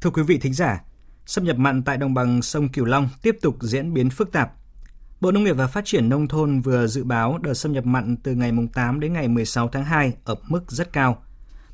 Thưa 0.00 0.10
quý 0.10 0.22
vị 0.22 0.38
thính 0.38 0.54
giả, 0.54 0.84
xâm 1.26 1.44
nhập 1.44 1.56
mặn 1.58 1.82
tại 1.82 1.96
đồng 1.96 2.14
bằng 2.14 2.42
sông 2.42 2.68
Cửu 2.68 2.84
Long 2.84 3.08
tiếp 3.22 3.36
tục 3.42 3.56
diễn 3.60 3.94
biến 3.94 4.10
phức 4.10 4.32
tạp. 4.32 4.52
Bộ 5.20 5.30
Nông 5.30 5.44
nghiệp 5.44 5.56
và 5.56 5.66
Phát 5.66 5.84
triển 5.84 6.08
Nông 6.08 6.28
thôn 6.28 6.60
vừa 6.60 6.86
dự 6.86 7.04
báo 7.04 7.38
đợt 7.38 7.54
xâm 7.54 7.72
nhập 7.72 7.86
mặn 7.86 8.16
từ 8.16 8.34
ngày 8.34 8.52
8 8.74 9.00
đến 9.00 9.12
ngày 9.12 9.28
16 9.28 9.68
tháng 9.68 9.84
2 9.84 10.12
ở 10.24 10.34
mức 10.48 10.70
rất 10.70 10.92
cao. 10.92 11.22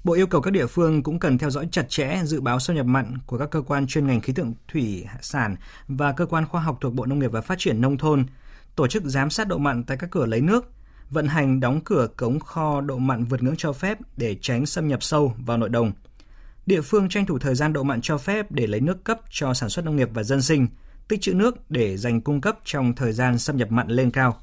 Bộ 0.09 0.15
yêu 0.15 0.27
cầu 0.27 0.41
các 0.41 0.50
địa 0.50 0.67
phương 0.67 1.03
cũng 1.03 1.19
cần 1.19 1.38
theo 1.38 1.50
dõi 1.50 1.69
chặt 1.71 1.88
chẽ 1.88 2.21
dự 2.25 2.41
báo 2.41 2.61
xâm 2.61 2.77
nhập 2.77 2.87
mặn 2.87 3.19
của 3.27 3.38
các 3.38 3.50
cơ 3.50 3.61
quan 3.61 3.87
chuyên 3.87 4.07
ngành 4.07 4.21
khí 4.21 4.33
tượng 4.33 4.55
thủy 4.73 5.07
sản 5.21 5.57
và 5.88 6.12
cơ 6.12 6.27
quan 6.27 6.47
khoa 6.47 6.61
học 6.61 6.79
thuộc 6.81 6.95
Bộ 6.95 7.07
Nông 7.07 7.19
nghiệp 7.19 7.33
và 7.33 7.41
Phát 7.41 7.59
triển 7.59 7.81
Nông 7.81 7.99
thôn, 7.99 8.27
tổ 8.77 8.87
chức 8.87 9.05
giám 9.05 9.31
sát 9.31 9.49
độ 9.49 9.59
mặn 9.59 9.85
tại 9.85 9.97
các 9.97 10.11
cửa 10.11 10.27
lấy 10.27 10.41
nước, 10.41 10.71
vận 11.11 11.27
hành 11.27 11.61
đóng 11.61 11.81
cửa 11.85 12.09
cống 12.17 12.41
kho 12.41 12.81
độ 12.81 12.99
mặn 12.99 13.25
vượt 13.25 13.43
ngưỡng 13.43 13.57
cho 13.57 13.73
phép 13.73 13.99
để 14.17 14.37
tránh 14.41 14.67
xâm 14.67 14.88
nhập 14.88 15.03
sâu 15.03 15.35
vào 15.47 15.57
nội 15.57 15.69
đồng– 15.69 15.93
địa 16.67 16.81
phương 16.81 17.09
tranh 17.09 17.27
thủ 17.27 17.38
thời 17.38 17.55
gian 17.55 17.73
độ 17.73 17.83
mặn 17.83 18.00
cho 18.00 18.19
phép 18.19 18.53
để 18.53 18.67
lấy 18.67 18.81
nước 18.81 19.05
cấp 19.05 19.21
cho 19.31 19.55
sản 19.55 19.69
xuất 19.69 19.85
nông 19.85 19.97
nghiệp 19.97 20.09
và 20.15 20.23
dân 20.23 20.43
sinh, 20.43 20.67
tích 21.09 21.21
trữ 21.21 21.35
nước 21.35 21.71
để 21.71 21.97
dành 21.97 22.21
cung 22.21 22.41
cấp 22.41 22.59
trong 22.65 22.95
thời 22.95 23.12
gian 23.12 23.38
xâm 23.38 23.57
nhập 23.57 23.73
mặn 23.73 23.88
lên 23.88 24.11
cao. 24.11 24.41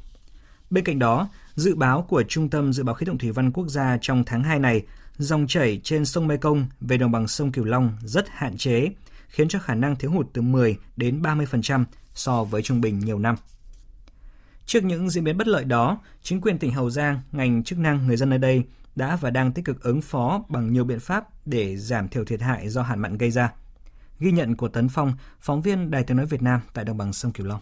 Bên 0.70 0.84
cạnh 0.84 1.00
đó, 1.00 1.30
dự 1.56 1.76
báo 1.76 2.02
của 2.02 2.24
Trung 2.28 2.50
tâm 2.50 2.74
Dự 2.74 2.84
báo 2.84 2.96
Khí 2.96 3.06
tượng 3.06 3.18
Thủy 3.18 3.32
văn 3.32 3.52
Quốc 3.52 3.68
gia 3.68 3.98
trong 4.02 4.24
tháng 4.24 4.44
2 4.44 4.60
này, 4.60 4.84
dòng 5.18 5.48
chảy 5.48 5.82
trên 5.84 6.06
sông 6.06 6.28
Mekong 6.28 6.66
về 6.82 6.98
đồng 6.98 7.12
bằng 7.12 7.28
sông 7.28 7.52
Cửu 7.52 7.66
Long 7.66 7.98
rất 8.04 8.26
hạn 8.30 8.58
chế, 8.58 8.90
khiến 9.28 9.48
cho 9.48 9.60
khả 9.60 9.76
năng 9.76 9.96
thiếu 9.96 10.12
hụt 10.12 10.28
từ 10.34 10.42
10 10.42 10.78
đến 10.98 11.22
30% 11.22 11.86
so 12.14 12.44
với 12.44 12.62
trung 12.62 12.82
bình 12.82 13.00
nhiều 13.00 13.20
năm. 13.20 13.36
Trước 14.66 14.84
những 14.84 15.10
diễn 15.10 15.24
biến 15.24 15.38
bất 15.38 15.48
lợi 15.48 15.64
đó, 15.64 15.98
chính 16.24 16.42
quyền 16.42 16.58
tỉnh 16.58 16.74
Hậu 16.74 16.90
Giang, 16.90 17.20
ngành 17.32 17.64
chức 17.64 17.80
năng 17.80 18.08
người 18.08 18.18
dân 18.18 18.30
ở 18.30 18.38
đây 18.38 18.64
đã 18.96 19.16
và 19.16 19.30
đang 19.30 19.52
tích 19.52 19.66
cực 19.66 19.84
ứng 19.84 20.02
phó 20.02 20.44
bằng 20.50 20.74
nhiều 20.74 20.84
biện 20.84 21.00
pháp 21.00 21.48
để 21.48 21.78
giảm 21.78 22.08
thiểu 22.08 22.26
thiệt 22.26 22.42
hại 22.42 22.70
do 22.70 22.82
hạn 22.82 23.00
mặn 23.00 23.18
gây 23.18 23.32
ra. 23.32 23.52
Ghi 24.20 24.32
nhận 24.32 24.56
của 24.56 24.68
Tấn 24.68 24.90
Phong, 24.90 25.14
phóng 25.40 25.62
viên 25.62 25.92
Đài 25.92 26.04
tiếng 26.04 26.18
nói 26.18 26.26
Việt 26.26 26.42
Nam 26.42 26.62
tại 26.74 26.86
đồng 26.86 26.98
bằng 26.98 27.14
sông 27.14 27.32
Cửu 27.32 27.48
Long. 27.48 27.62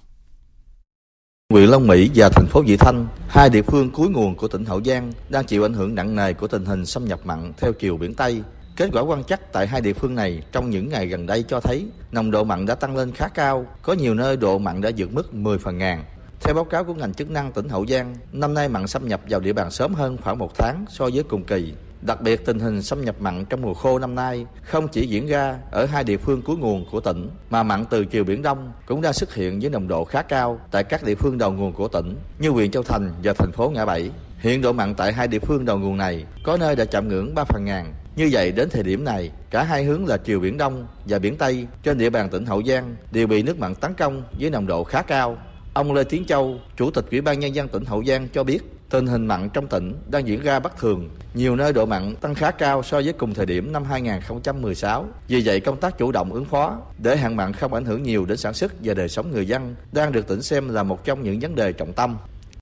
Huyện 1.54 1.70
Long 1.70 1.88
Mỹ 1.88 2.12
và 2.16 2.30
thành 2.30 2.46
phố 2.48 2.62
Vị 2.62 2.78
Thanh, 2.78 3.08
hai 3.28 3.50
địa 3.50 3.62
phương 3.62 3.92
cuối 3.92 4.10
nguồn 4.10 4.36
của 4.36 4.48
tỉnh 4.48 4.66
Hậu 4.66 4.84
Giang, 4.84 5.12
đang 5.30 5.46
chịu 5.46 5.66
ảnh 5.66 5.74
hưởng 5.74 5.96
nặng 5.96 6.16
nề 6.16 6.34
của 6.34 6.48
tình 6.48 6.66
hình 6.66 6.86
xâm 6.86 7.06
nhập 7.06 7.20
mặn 7.24 7.54
theo 7.58 7.74
chiều 7.74 7.98
biển 7.98 8.14
Tây. 8.14 8.42
Kết 8.76 8.90
quả 8.94 9.02
quan 9.02 9.24
trắc 9.24 9.54
tại 9.54 9.68
hai 9.68 9.82
địa 9.82 9.94
phương 9.94 10.16
này 10.16 10.44
trong 10.52 10.70
những 10.70 10.90
ngày 10.90 11.08
gần 11.08 11.26
đây 11.26 11.44
cho 11.48 11.60
thấy 11.60 11.86
nồng 12.12 12.32
độ 12.32 12.44
mặn 12.44 12.66
đã 12.66 12.76
tăng 12.76 12.98
lên 12.98 13.12
khá 13.12 13.28
cao, 13.28 13.66
có 13.82 13.94
nhiều 13.94 14.14
nơi 14.14 14.38
độ 14.38 14.58
mặn 14.58 14.82
đã 14.82 14.92
vượt 14.98 15.14
mức 15.14 15.34
10 15.34 15.58
phần 15.58 15.78
ngàn. 15.78 16.04
Theo 16.42 16.54
báo 16.54 16.66
cáo 16.66 16.84
của 16.84 16.94
ngành 16.94 17.14
chức 17.14 17.32
năng 17.32 17.52
tỉnh 17.52 17.70
Hậu 17.70 17.86
Giang, 17.86 18.16
năm 18.32 18.54
nay 18.54 18.70
mặn 18.70 18.88
xâm 18.88 19.08
nhập 19.08 19.22
vào 19.30 19.40
địa 19.40 19.54
bàn 19.54 19.72
sớm 19.72 19.94
hơn 19.94 20.18
khoảng 20.24 20.38
một 20.38 20.52
tháng 20.58 20.86
so 20.90 21.10
với 21.14 21.24
cùng 21.24 21.44
kỳ. 21.44 21.74
Đặc 22.06 22.22
biệt 22.22 22.46
tình 22.46 22.60
hình 22.60 22.82
xâm 22.82 23.06
nhập 23.06 23.16
mặn 23.20 23.46
trong 23.46 23.62
mùa 23.62 23.74
khô 23.74 24.00
năm 24.00 24.16
nay 24.16 24.46
không 24.62 24.88
chỉ 24.88 25.08
diễn 25.08 25.28
ra 25.28 25.58
ở 25.72 25.86
hai 25.86 26.04
địa 26.04 26.18
phương 26.18 26.42
cuối 26.42 26.58
nguồn 26.58 26.86
của 26.92 27.00
tỉnh 27.00 27.30
mà 27.50 27.64
mặn 27.64 27.86
từ 27.86 28.06
chiều 28.06 28.24
biển 28.24 28.42
Đông 28.42 28.72
cũng 28.86 29.02
đã 29.02 29.14
xuất 29.14 29.34
hiện 29.34 29.60
với 29.60 29.70
nồng 29.70 29.88
độ 29.88 30.04
khá 30.04 30.22
cao 30.22 30.60
tại 30.72 30.84
các 30.84 31.04
địa 31.04 31.16
phương 31.16 31.38
đầu 31.38 31.52
nguồn 31.52 31.74
của 31.74 31.88
tỉnh 31.88 32.16
như 32.40 32.50
huyện 32.50 32.72
Châu 32.72 32.84
Thành 32.84 33.12
và 33.24 33.34
thành 33.34 33.52
phố 33.52 33.70
Ngã 33.70 33.86
Bảy. 33.86 34.12
Hiện 34.40 34.62
độ 34.62 34.74
mặn 34.74 34.96
tại 34.96 35.14
hai 35.14 35.28
địa 35.28 35.40
phương 35.40 35.66
đầu 35.66 35.80
nguồn 35.80 35.98
này 35.98 36.26
có 36.44 36.58
nơi 36.58 36.76
đã 36.76 36.86
chạm 36.86 37.08
ngưỡng 37.08 37.36
3 37.36 37.44
phần 37.44 37.66
ngàn. 37.66 37.94
Như 38.16 38.30
vậy 38.32 38.52
đến 38.52 38.70
thời 38.70 38.84
điểm 38.84 39.04
này, 39.04 39.32
cả 39.50 39.64
hai 39.64 39.84
hướng 39.84 40.06
là 40.06 40.18
chiều 40.18 40.40
biển 40.40 40.58
Đông 40.58 40.88
và 41.06 41.20
biển 41.20 41.38
Tây 41.38 41.68
trên 41.84 41.98
địa 41.98 42.10
bàn 42.10 42.30
tỉnh 42.30 42.46
Hậu 42.46 42.64
Giang 42.64 42.96
đều 43.12 43.28
bị 43.28 43.44
nước 43.44 43.60
mặn 43.60 43.76
tấn 43.76 43.94
công 43.94 44.24
với 44.40 44.50
nồng 44.50 44.68
độ 44.68 44.84
khá 44.84 45.02
cao 45.02 45.38
Ông 45.74 45.94
Lê 45.94 46.04
Tiến 46.04 46.26
Châu, 46.26 46.60
Chủ 46.78 46.92
tịch 46.92 47.06
Ủy 47.12 47.22
ban 47.22 47.40
Nhân 47.40 47.56
dân 47.56 47.68
tỉnh 47.68 47.86
Hậu 47.86 48.04
Giang 48.04 48.28
cho 48.34 48.44
biết 48.44 48.60
tình 48.94 49.08
hình 49.08 49.26
mặn 49.26 49.50
trong 49.50 49.68
tỉnh 49.68 49.94
đang 50.10 50.28
diễn 50.28 50.42
ra 50.42 50.60
bất 50.60 50.78
thường. 50.78 51.10
Nhiều 51.34 51.56
nơi 51.56 51.74
độ 51.74 51.86
mặn 51.86 52.16
tăng 52.16 52.36
khá 52.36 52.52
cao 52.52 52.84
so 52.84 53.02
với 53.02 53.14
cùng 53.14 53.34
thời 53.34 53.46
điểm 53.46 53.72
năm 53.74 53.84
2016. 53.84 55.06
Vì 55.28 55.42
vậy, 55.46 55.60
công 55.60 55.80
tác 55.80 55.98
chủ 55.98 56.12
động 56.12 56.34
ứng 56.34 56.46
phó 56.46 56.82
để 56.98 57.18
hạn 57.18 57.36
mặn 57.36 57.54
không 57.54 57.74
ảnh 57.74 57.86
hưởng 57.86 58.04
nhiều 58.04 58.26
đến 58.26 58.38
sản 58.38 58.54
xuất 58.54 58.74
và 58.84 58.94
đời 58.94 59.10
sống 59.10 59.32
người 59.32 59.48
dân 59.48 59.76
đang 59.92 60.12
được 60.12 60.28
tỉnh 60.28 60.42
xem 60.42 60.70
là 60.70 60.84
một 60.84 61.06
trong 61.06 61.24
những 61.24 61.40
vấn 61.40 61.56
đề 61.56 61.74
trọng 61.74 61.94
tâm. 61.94 62.18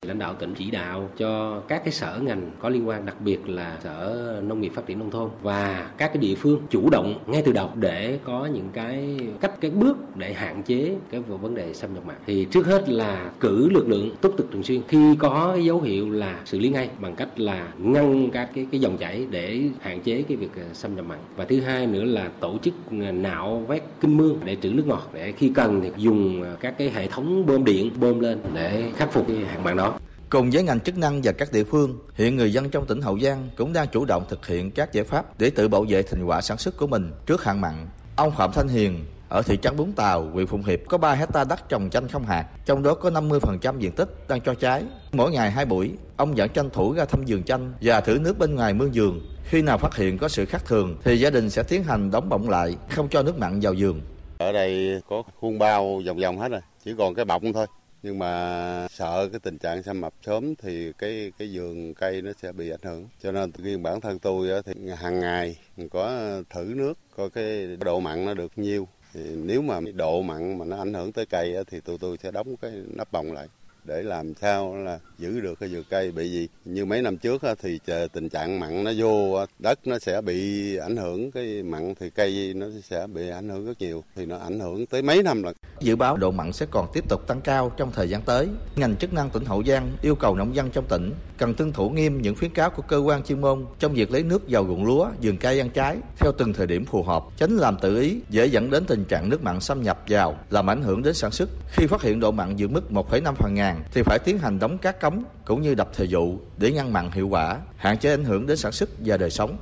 Lãnh 0.08 0.20
đạo 0.20 0.36
tỉnh 0.40 0.54
chỉ 0.58 0.72
đạo 0.72 1.10
cho 1.18 1.60
các 1.68 1.84
cái 1.86 1.94
sở 1.94 2.20
ngành 2.24 2.52
có 2.60 2.70
liên 2.70 2.88
quan, 2.88 3.06
đặc 3.06 3.22
biệt 3.22 3.50
là 3.50 3.78
sở 3.84 4.42
nông 4.48 4.62
nghiệp 4.62 4.72
phát 4.76 4.86
triển 4.86 5.00
nông 5.00 5.12
thôn 5.12 5.30
và 5.42 5.92
các 5.98 6.08
cái 6.08 6.18
địa 6.18 6.36
phương 6.36 6.62
chủ 6.70 6.90
động 6.90 7.20
ngay 7.28 7.42
từ 7.46 7.52
đầu 7.52 7.70
để 7.76 8.20
có 8.24 8.46
những 8.46 8.70
cái 8.74 9.20
cách, 9.42 9.62
cái 9.62 9.72
bước 9.72 9.98
để 10.16 10.34
hạn 10.34 10.64
chế 10.64 10.96
cái 11.12 11.22
vấn 11.22 11.56
đề 11.56 11.74
xâm 11.74 11.94
nhập 11.94 12.06
mặn. 12.06 12.16
Thì 12.26 12.48
trước 12.52 12.66
hết 12.66 12.90
là 12.90 13.32
cử 13.40 13.70
lực 13.70 13.88
lượng 13.88 14.16
túc 14.22 14.36
trực 14.38 14.52
thường 14.52 14.64
xuyên. 14.64 14.82
Khi 14.88 15.16
có 15.20 15.52
cái 15.54 15.66
dấu 15.66 15.82
hiệu 15.82 16.10
là 16.10 16.40
xử 16.46 16.60
lý 16.60 16.70
ngay 16.70 16.90
bằng 17.00 17.16
cách 17.16 17.40
là 17.40 17.74
ngăn 17.78 18.30
các 18.34 18.50
cái 18.56 18.68
cái 18.72 18.82
dòng 18.82 18.98
chảy 18.98 19.28
để 19.30 19.62
hạn 19.82 20.02
chế 20.02 20.24
cái 20.28 20.38
việc 20.38 20.50
ờ, 20.56 20.64
xâm 20.74 20.96
nhập 20.96 21.06
mặn. 21.08 21.20
Và 21.36 21.46
thứ 21.46 21.60
hai 21.60 21.88
nữa 21.88 22.04
là 22.04 22.30
tổ 22.40 22.58
chức 22.62 22.74
ờ, 22.92 23.12
nạo 23.12 23.66
vét 23.68 23.84
kinh 24.02 24.18
mương 24.18 24.40
để 24.46 24.58
trữ 24.62 24.70
nước 24.70 24.88
ngọt. 24.88 25.10
Để 25.14 25.32
khi 25.32 25.52
cần 25.56 25.82
thì 25.84 25.90
dùng 25.98 26.44
ờ, 26.44 26.56
các 26.60 26.78
cái 26.78 26.90
hệ 26.90 27.08
thống 27.08 27.46
bơm 27.46 27.66
điện 27.66 27.92
bơm 28.00 28.20
lên 28.20 28.40
để 28.54 28.92
khắc 28.96 29.14
phục 29.14 29.28
cái 29.28 29.38
hạn 29.38 29.64
mặn 29.64 29.78
đó. 29.78 29.91
Cùng 30.32 30.50
với 30.50 30.64
ngành 30.64 30.80
chức 30.80 30.98
năng 30.98 31.22
và 31.24 31.32
các 31.32 31.52
địa 31.52 31.64
phương, 31.64 32.00
hiện 32.16 32.36
người 32.36 32.54
dân 32.54 32.70
trong 32.70 32.86
tỉnh 32.86 33.02
Hậu 33.02 33.20
Giang 33.20 33.50
cũng 33.58 33.74
đang 33.74 33.88
chủ 33.88 34.06
động 34.06 34.26
thực 34.30 34.48
hiện 34.48 34.72
các 34.72 34.94
giải 34.94 35.04
pháp 35.04 35.40
để 35.40 35.50
tự 35.50 35.68
bảo 35.68 35.86
vệ 35.90 36.04
thành 36.04 36.24
quả 36.24 36.42
sản 36.42 36.58
xuất 36.58 36.78
của 36.78 36.88
mình 36.88 37.12
trước 37.26 37.44
hạn 37.44 37.62
mặn. 37.62 37.88
Ông 38.16 38.32
Phạm 38.38 38.52
Thanh 38.52 38.68
Hiền 38.68 39.06
ở 39.30 39.42
thị 39.42 39.58
trấn 39.62 39.78
Bún 39.78 39.92
Tàu, 39.92 40.30
huyện 40.34 40.48
Phụng 40.48 40.64
Hiệp 40.64 40.80
có 40.90 40.98
3 40.98 41.14
hecta 41.14 41.44
đất 41.44 41.70
trồng 41.70 41.90
chanh 41.90 42.08
không 42.08 42.26
hạt, 42.26 42.46
trong 42.66 42.84
đó 42.84 42.94
có 42.94 43.10
50% 43.10 43.80
diện 43.80 43.92
tích 43.92 44.28
đang 44.28 44.42
cho 44.42 44.54
trái. 44.54 44.84
Mỗi 45.12 45.32
ngày 45.32 45.52
hai 45.52 45.66
buổi, 45.66 45.92
ông 46.18 46.38
dẫn 46.38 46.50
tranh 46.50 46.70
thủ 46.70 46.94
ra 46.94 47.06
thăm 47.06 47.24
vườn 47.28 47.44
chanh 47.44 47.74
và 47.82 48.02
thử 48.02 48.20
nước 48.20 48.40
bên 48.40 48.56
ngoài 48.56 48.74
mương 48.74 48.92
vườn. 48.94 49.22
Khi 49.44 49.62
nào 49.62 49.78
phát 49.78 49.96
hiện 49.96 50.18
có 50.18 50.28
sự 50.28 50.46
khác 50.46 50.66
thường 50.66 50.98
thì 51.04 51.20
gia 51.20 51.30
đình 51.30 51.50
sẽ 51.50 51.64
tiến 51.64 51.84
hành 51.84 52.12
đóng 52.12 52.30
bọng 52.30 52.50
lại, 52.50 52.76
không 52.90 53.10
cho 53.10 53.24
nước 53.24 53.38
mặn 53.38 53.60
vào 53.60 53.74
vườn. 53.78 54.02
Ở 54.38 54.52
đây 54.52 55.02
có 55.10 55.24
khuôn 55.40 55.60
bao 55.60 56.02
vòng 56.08 56.18
vòng 56.18 56.38
hết 56.38 56.50
rồi, 56.50 56.62
chỉ 56.86 56.94
còn 56.98 57.16
cái 57.16 57.26
bọng 57.26 57.54
thôi 57.54 57.66
nhưng 58.04 58.20
mà 58.20 58.88
sợ 58.92 59.30
cái 59.32 59.40
tình 59.40 59.58
trạng 59.58 59.84
xâm 59.84 60.02
nhập 60.02 60.14
sớm 60.26 60.56
thì 60.56 60.92
cái 60.98 61.32
cái 61.38 61.50
vườn 61.54 61.94
cây 61.94 62.22
nó 62.22 62.32
sẽ 62.42 62.52
bị 62.52 62.70
ảnh 62.70 62.80
hưởng. 62.84 63.08
Cho 63.24 63.32
nên 63.32 63.52
riêng 63.58 63.84
bản 63.84 64.02
thân 64.02 64.20
tôi 64.20 64.62
thì 64.66 64.74
hàng 64.98 65.20
ngày 65.20 65.58
có 65.92 66.32
thử 66.50 66.74
nước 66.76 66.94
coi 67.16 67.30
cái 67.30 67.78
độ 67.86 68.00
mặn 68.00 68.26
nó 68.26 68.34
được 68.34 68.52
nhiêu 68.56 68.88
thì 69.14 69.22
nếu 69.36 69.62
mà 69.62 69.80
độ 69.96 70.22
mặn 70.22 70.58
mà 70.58 70.66
nó 70.66 70.78
ảnh 70.78 70.94
hưởng 70.94 71.12
tới 71.12 71.26
cây 71.26 71.56
thì 71.68 71.80
tôi 71.86 71.98
tôi 72.02 72.18
sẽ 72.24 72.32
đóng 72.32 72.58
cái 72.58 72.72
nắp 72.96 73.12
bồng 73.12 73.34
lại 73.34 73.48
để 73.86 74.04
làm 74.04 74.34
sao 74.42 74.76
là 74.76 75.00
giữ 75.18 75.42
được 75.42 75.60
cái 75.60 75.70
vườn 75.70 75.84
cây. 75.90 76.12
Bị 76.12 76.32
gì 76.32 76.48
như 76.66 76.86
mấy 76.86 77.02
năm 77.02 77.18
trước 77.18 77.42
thì 77.62 77.80
tình 78.14 78.30
trạng 78.30 78.60
mặn 78.60 78.84
nó 78.84 78.92
vô 78.98 79.46
đất 79.60 79.80
nó 79.88 80.00
sẽ 80.00 80.22
bị 80.22 80.76
ảnh 80.78 80.98
hưởng 80.98 81.32
cái 81.32 81.64
mặn 81.64 81.94
thì 82.00 82.10
cây 82.10 82.54
nó 82.56 82.66
sẽ 82.84 83.08
bị 83.08 83.30
ảnh 83.30 83.50
hưởng 83.50 83.66
rất 83.66 83.80
nhiều 83.80 84.04
thì 84.16 84.26
nó 84.26 84.38
ảnh 84.38 84.60
hưởng 84.60 84.86
tới 84.86 85.02
mấy 85.02 85.24
năm 85.24 85.44
lần 85.44 85.54
dự 85.80 85.96
báo 85.96 86.18
độ 86.18 86.32
mặn 86.32 86.54
sẽ 86.54 86.66
còn 86.72 86.88
tiếp 86.94 87.10
tục 87.10 87.28
tăng 87.28 87.42
cao 87.42 87.72
trong 87.78 87.92
thời 87.92 88.10
gian 88.10 88.22
tới. 88.22 88.48
Ngành 88.76 88.96
chức 88.96 89.14
năng 89.14 89.30
tỉnh 89.30 89.46
Hậu 89.46 89.64
Giang 89.64 89.92
yêu 90.02 90.16
cầu 90.16 90.36
nông 90.36 90.56
dân 90.56 90.70
trong 90.72 90.86
tỉnh 90.88 91.14
cần 91.38 91.54
tuân 91.54 91.72
thủ 91.72 91.90
nghiêm 91.90 92.22
những 92.22 92.36
khuyến 92.36 92.54
cáo 92.54 92.70
của 92.70 92.82
cơ 92.82 92.98
quan 92.98 93.24
chuyên 93.24 93.42
môn 93.42 93.66
trong 93.80 93.94
việc 93.94 94.12
lấy 94.12 94.24
nước 94.24 94.44
vào 94.48 94.66
ruộng 94.68 94.86
lúa 94.86 95.10
vườn 95.22 95.38
cây 95.38 95.60
ăn 95.60 95.70
trái 95.70 95.98
theo 96.18 96.32
từng 96.38 96.54
thời 96.54 96.68
điểm 96.68 96.86
phù 96.86 97.04
hợp 97.04 97.24
tránh 97.38 97.58
làm 97.58 97.78
tự 97.82 98.02
ý 98.02 98.20
dễ 98.30 98.46
dẫn 98.46 98.70
đến 98.70 98.86
tình 98.86 99.06
trạng 99.06 99.30
nước 99.30 99.44
mặn 99.44 99.60
xâm 99.60 99.82
nhập 99.82 100.04
vào 100.08 100.38
làm 100.50 100.70
ảnh 100.70 100.82
hưởng 100.82 101.04
đến 101.04 101.14
sản 101.14 101.32
xuất. 101.32 101.50
Khi 101.72 101.88
phát 101.88 102.02
hiện 102.02 102.20
độ 102.20 102.32
mặn 102.32 102.56
vượt 102.58 102.72
mức 102.72 102.84
1,5 102.92 103.34
phần 103.34 103.54
ngàn 103.54 103.71
thì 103.94 104.04
phải 104.04 104.20
tiến 104.20 104.38
hành 104.38 104.60
đóng 104.60 104.78
các 104.78 105.02
cống 105.02 105.24
cũng 105.46 105.62
như 105.62 105.76
đập 105.76 105.90
thời 105.94 106.08
vụ 106.12 106.40
để 106.58 106.72
ngăn 106.72 106.94
mặn 106.94 107.12
hiệu 107.12 107.28
quả, 107.28 107.58
hạn 107.78 107.98
chế 107.98 108.12
ảnh 108.12 108.24
hưởng 108.24 108.48
đến 108.48 108.58
sản 108.58 108.72
xuất 108.72 108.90
và 109.00 109.18
đời 109.18 109.30
sống. 109.30 109.58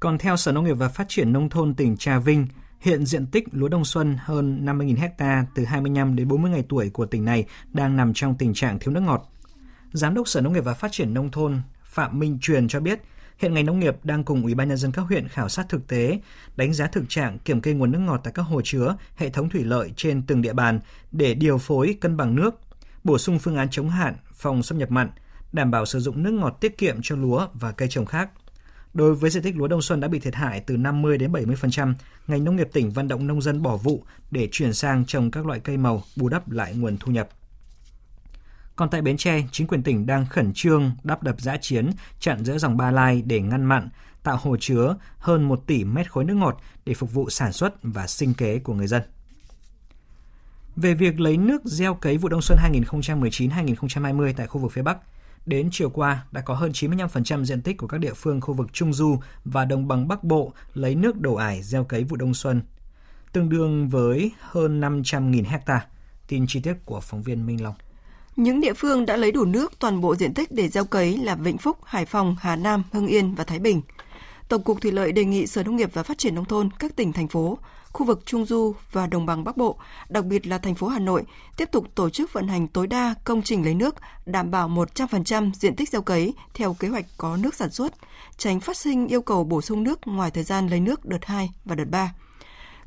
Còn 0.00 0.18
theo 0.18 0.36
Sở 0.36 0.52
Nông 0.52 0.64
nghiệp 0.64 0.72
và 0.72 0.88
Phát 0.88 1.06
triển 1.08 1.32
Nông 1.32 1.48
thôn 1.48 1.74
tỉnh 1.74 1.96
Trà 1.96 2.18
Vinh, 2.18 2.46
hiện 2.80 3.06
diện 3.06 3.26
tích 3.26 3.44
lúa 3.52 3.68
đông 3.68 3.84
xuân 3.84 4.16
hơn 4.20 4.66
50.000 4.66 5.10
ha 5.18 5.46
từ 5.54 5.64
25 5.64 6.16
đến 6.16 6.28
40 6.28 6.50
ngày 6.50 6.64
tuổi 6.68 6.90
của 6.90 7.06
tỉnh 7.06 7.24
này 7.24 7.44
đang 7.72 7.96
nằm 7.96 8.12
trong 8.14 8.34
tình 8.38 8.54
trạng 8.54 8.78
thiếu 8.78 8.94
nước 8.94 9.00
ngọt. 9.00 9.32
Giám 9.92 10.14
đốc 10.14 10.28
Sở 10.28 10.40
Nông 10.40 10.52
nghiệp 10.52 10.64
và 10.64 10.74
Phát 10.74 10.92
triển 10.92 11.14
Nông 11.14 11.30
thôn 11.30 11.60
Phạm 11.82 12.18
Minh 12.18 12.38
Truyền 12.40 12.68
cho 12.68 12.80
biết, 12.80 13.02
Hiện 13.38 13.54
ngành 13.54 13.66
nông 13.66 13.80
nghiệp 13.80 13.96
đang 14.04 14.24
cùng 14.24 14.42
Ủy 14.42 14.54
ban 14.54 14.68
nhân 14.68 14.78
dân 14.78 14.92
các 14.92 15.02
huyện 15.02 15.28
khảo 15.28 15.48
sát 15.48 15.68
thực 15.68 15.88
tế, 15.88 16.20
đánh 16.56 16.72
giá 16.72 16.86
thực 16.86 17.04
trạng 17.08 17.38
kiểm 17.38 17.60
kê 17.60 17.72
nguồn 17.72 17.92
nước 17.92 17.98
ngọt 17.98 18.20
tại 18.24 18.32
các 18.36 18.42
hồ 18.42 18.60
chứa, 18.64 18.96
hệ 19.16 19.30
thống 19.30 19.48
thủy 19.48 19.64
lợi 19.64 19.92
trên 19.96 20.22
từng 20.22 20.42
địa 20.42 20.52
bàn 20.52 20.80
để 21.12 21.34
điều 21.34 21.58
phối 21.58 21.96
cân 22.00 22.16
bằng 22.16 22.34
nước, 22.34 22.60
bổ 23.04 23.18
sung 23.18 23.38
phương 23.38 23.56
án 23.56 23.68
chống 23.70 23.90
hạn, 23.90 24.14
phòng 24.34 24.62
xâm 24.62 24.78
nhập 24.78 24.90
mặn, 24.90 25.10
đảm 25.52 25.70
bảo 25.70 25.86
sử 25.86 26.00
dụng 26.00 26.22
nước 26.22 26.30
ngọt 26.30 26.56
tiết 26.60 26.78
kiệm 26.78 26.96
cho 27.02 27.16
lúa 27.16 27.48
và 27.54 27.72
cây 27.72 27.88
trồng 27.88 28.06
khác. 28.06 28.30
Đối 28.94 29.14
với 29.14 29.30
diện 29.30 29.42
tích 29.42 29.56
lúa 29.56 29.68
đông 29.68 29.82
xuân 29.82 30.00
đã 30.00 30.08
bị 30.08 30.18
thiệt 30.18 30.34
hại 30.34 30.60
từ 30.60 30.76
50 30.76 31.18
đến 31.18 31.32
70%, 31.32 31.94
ngành 32.26 32.44
nông 32.44 32.56
nghiệp 32.56 32.68
tỉnh 32.72 32.90
vận 32.90 33.08
động 33.08 33.26
nông 33.26 33.42
dân 33.42 33.62
bỏ 33.62 33.76
vụ 33.76 34.04
để 34.30 34.48
chuyển 34.52 34.74
sang 34.74 35.04
trồng 35.04 35.30
các 35.30 35.46
loại 35.46 35.60
cây 35.60 35.76
màu 35.76 36.02
bù 36.16 36.28
đắp 36.28 36.50
lại 36.50 36.74
nguồn 36.74 36.96
thu 37.00 37.12
nhập. 37.12 37.28
Còn 38.76 38.90
tại 38.90 39.02
Bến 39.02 39.16
Tre, 39.16 39.42
chính 39.52 39.66
quyền 39.66 39.82
tỉnh 39.82 40.06
đang 40.06 40.26
khẩn 40.26 40.52
trương 40.54 40.90
đắp 41.04 41.22
đập 41.22 41.40
giã 41.40 41.56
chiến 41.56 41.90
chặn 42.20 42.44
giữa 42.44 42.58
dòng 42.58 42.76
Ba 42.76 42.90
Lai 42.90 43.22
để 43.26 43.40
ngăn 43.40 43.64
mặn, 43.64 43.88
tạo 44.22 44.36
hồ 44.42 44.56
chứa 44.60 44.96
hơn 45.18 45.48
1 45.48 45.66
tỷ 45.66 45.84
mét 45.84 46.12
khối 46.12 46.24
nước 46.24 46.34
ngọt 46.34 46.60
để 46.84 46.94
phục 46.94 47.12
vụ 47.12 47.30
sản 47.30 47.52
xuất 47.52 47.74
và 47.82 48.06
sinh 48.06 48.34
kế 48.34 48.58
của 48.58 48.74
người 48.74 48.86
dân. 48.86 49.02
Về 50.76 50.94
việc 50.94 51.20
lấy 51.20 51.36
nước 51.36 51.64
gieo 51.64 51.94
cấy 51.94 52.16
vụ 52.18 52.28
đông 52.28 52.42
xuân 52.42 52.58
2019-2020 52.72 54.32
tại 54.36 54.46
khu 54.46 54.60
vực 54.60 54.72
phía 54.72 54.82
Bắc, 54.82 54.98
đến 55.46 55.68
chiều 55.72 55.90
qua 55.90 56.24
đã 56.32 56.40
có 56.40 56.54
hơn 56.54 56.72
95% 56.72 57.44
diện 57.44 57.62
tích 57.62 57.78
của 57.78 57.86
các 57.86 57.98
địa 57.98 58.14
phương 58.14 58.40
khu 58.40 58.54
vực 58.54 58.72
Trung 58.72 58.92
Du 58.92 59.18
và 59.44 59.64
Đồng 59.64 59.88
bằng 59.88 60.08
Bắc 60.08 60.24
Bộ 60.24 60.52
lấy 60.74 60.94
nước 60.94 61.20
đổ 61.20 61.34
ải 61.34 61.62
gieo 61.62 61.84
cấy 61.84 62.04
vụ 62.04 62.16
đông 62.16 62.34
xuân, 62.34 62.62
tương 63.32 63.48
đương 63.48 63.88
với 63.88 64.32
hơn 64.40 64.80
500.000 64.80 65.44
hecta. 65.46 65.86
Tin 66.28 66.44
chi 66.48 66.60
tiết 66.60 66.74
của 66.84 67.00
phóng 67.00 67.22
viên 67.22 67.46
Minh 67.46 67.62
Long. 67.62 67.74
Những 68.36 68.60
địa 68.60 68.72
phương 68.72 69.06
đã 69.06 69.16
lấy 69.16 69.32
đủ 69.32 69.44
nước 69.44 69.78
toàn 69.78 70.00
bộ 70.00 70.16
diện 70.16 70.34
tích 70.34 70.52
để 70.52 70.68
gieo 70.68 70.84
cấy 70.84 71.18
là 71.18 71.34
Vĩnh 71.34 71.58
Phúc, 71.58 71.78
Hải 71.84 72.04
Phòng, 72.04 72.36
Hà 72.40 72.56
Nam, 72.56 72.82
Hưng 72.92 73.06
Yên 73.06 73.34
và 73.34 73.44
Thái 73.44 73.58
Bình. 73.58 73.82
Tổng 74.48 74.62
cục 74.62 74.80
Thủy 74.80 74.92
lợi 74.92 75.12
đề 75.12 75.24
nghị 75.24 75.46
Sở 75.46 75.62
Nông 75.62 75.76
nghiệp 75.76 75.90
và 75.92 76.02
Phát 76.02 76.18
triển 76.18 76.34
nông 76.34 76.44
thôn 76.44 76.68
các 76.78 76.96
tỉnh 76.96 77.12
thành 77.12 77.28
phố, 77.28 77.58
khu 77.92 78.06
vực 78.06 78.22
Trung 78.24 78.46
du 78.46 78.74
và 78.92 79.06
đồng 79.06 79.26
bằng 79.26 79.44
Bắc 79.44 79.56
Bộ, 79.56 79.78
đặc 80.08 80.24
biệt 80.24 80.46
là 80.46 80.58
thành 80.58 80.74
phố 80.74 80.88
Hà 80.88 80.98
Nội 80.98 81.24
tiếp 81.56 81.68
tục 81.72 81.86
tổ 81.94 82.10
chức 82.10 82.32
vận 82.32 82.48
hành 82.48 82.68
tối 82.68 82.86
đa 82.86 83.14
công 83.24 83.42
trình 83.42 83.64
lấy 83.64 83.74
nước, 83.74 83.94
đảm 84.26 84.50
bảo 84.50 84.68
100% 84.68 85.50
diện 85.54 85.76
tích 85.76 85.88
gieo 85.88 86.02
cấy 86.02 86.34
theo 86.54 86.74
kế 86.74 86.88
hoạch 86.88 87.04
có 87.18 87.36
nước 87.36 87.54
sản 87.54 87.70
xuất, 87.70 87.92
tránh 88.36 88.60
phát 88.60 88.76
sinh 88.76 89.08
yêu 89.08 89.22
cầu 89.22 89.44
bổ 89.44 89.60
sung 89.60 89.82
nước 89.82 90.06
ngoài 90.06 90.30
thời 90.30 90.44
gian 90.44 90.68
lấy 90.68 90.80
nước 90.80 91.04
đợt 91.04 91.24
2 91.24 91.50
và 91.64 91.74
đợt 91.74 91.90
3 91.90 92.14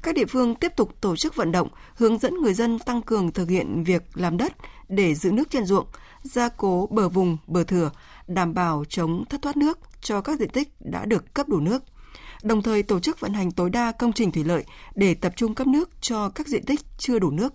các 0.01 0.15
địa 0.15 0.25
phương 0.25 0.55
tiếp 0.55 0.71
tục 0.75 1.01
tổ 1.01 1.15
chức 1.15 1.35
vận 1.35 1.51
động, 1.51 1.67
hướng 1.95 2.17
dẫn 2.17 2.33
người 2.41 2.53
dân 2.53 2.79
tăng 2.79 3.01
cường 3.01 3.31
thực 3.31 3.49
hiện 3.49 3.83
việc 3.83 4.03
làm 4.13 4.37
đất 4.37 4.53
để 4.87 5.15
giữ 5.15 5.31
nước 5.31 5.49
trên 5.49 5.65
ruộng, 5.65 5.87
gia 6.23 6.49
cố 6.49 6.87
bờ 6.91 7.09
vùng, 7.09 7.37
bờ 7.47 7.63
thừa, 7.63 7.91
đảm 8.27 8.53
bảo 8.53 8.83
chống 8.89 9.25
thất 9.29 9.41
thoát 9.41 9.57
nước 9.57 9.79
cho 10.01 10.21
các 10.21 10.39
diện 10.39 10.49
tích 10.49 10.69
đã 10.79 11.05
được 11.05 11.33
cấp 11.33 11.49
đủ 11.49 11.59
nước. 11.59 11.83
Đồng 12.43 12.61
thời 12.61 12.83
tổ 12.83 12.99
chức 12.99 13.19
vận 13.19 13.33
hành 13.33 13.51
tối 13.51 13.69
đa 13.69 13.91
công 13.91 14.13
trình 14.13 14.31
thủy 14.31 14.43
lợi 14.43 14.63
để 14.95 15.13
tập 15.13 15.33
trung 15.35 15.55
cấp 15.55 15.67
nước 15.67 15.89
cho 16.01 16.29
các 16.29 16.47
diện 16.47 16.65
tích 16.65 16.79
chưa 16.97 17.19
đủ 17.19 17.31
nước, 17.31 17.53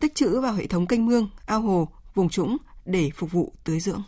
tích 0.00 0.14
trữ 0.14 0.40
vào 0.40 0.54
hệ 0.54 0.66
thống 0.66 0.86
kênh 0.86 1.06
mương, 1.06 1.28
ao 1.46 1.60
hồ, 1.60 1.88
vùng 2.14 2.28
trũng 2.28 2.56
để 2.84 3.10
phục 3.16 3.32
vụ 3.32 3.52
tưới 3.64 3.80
dưỡng. 3.80 4.02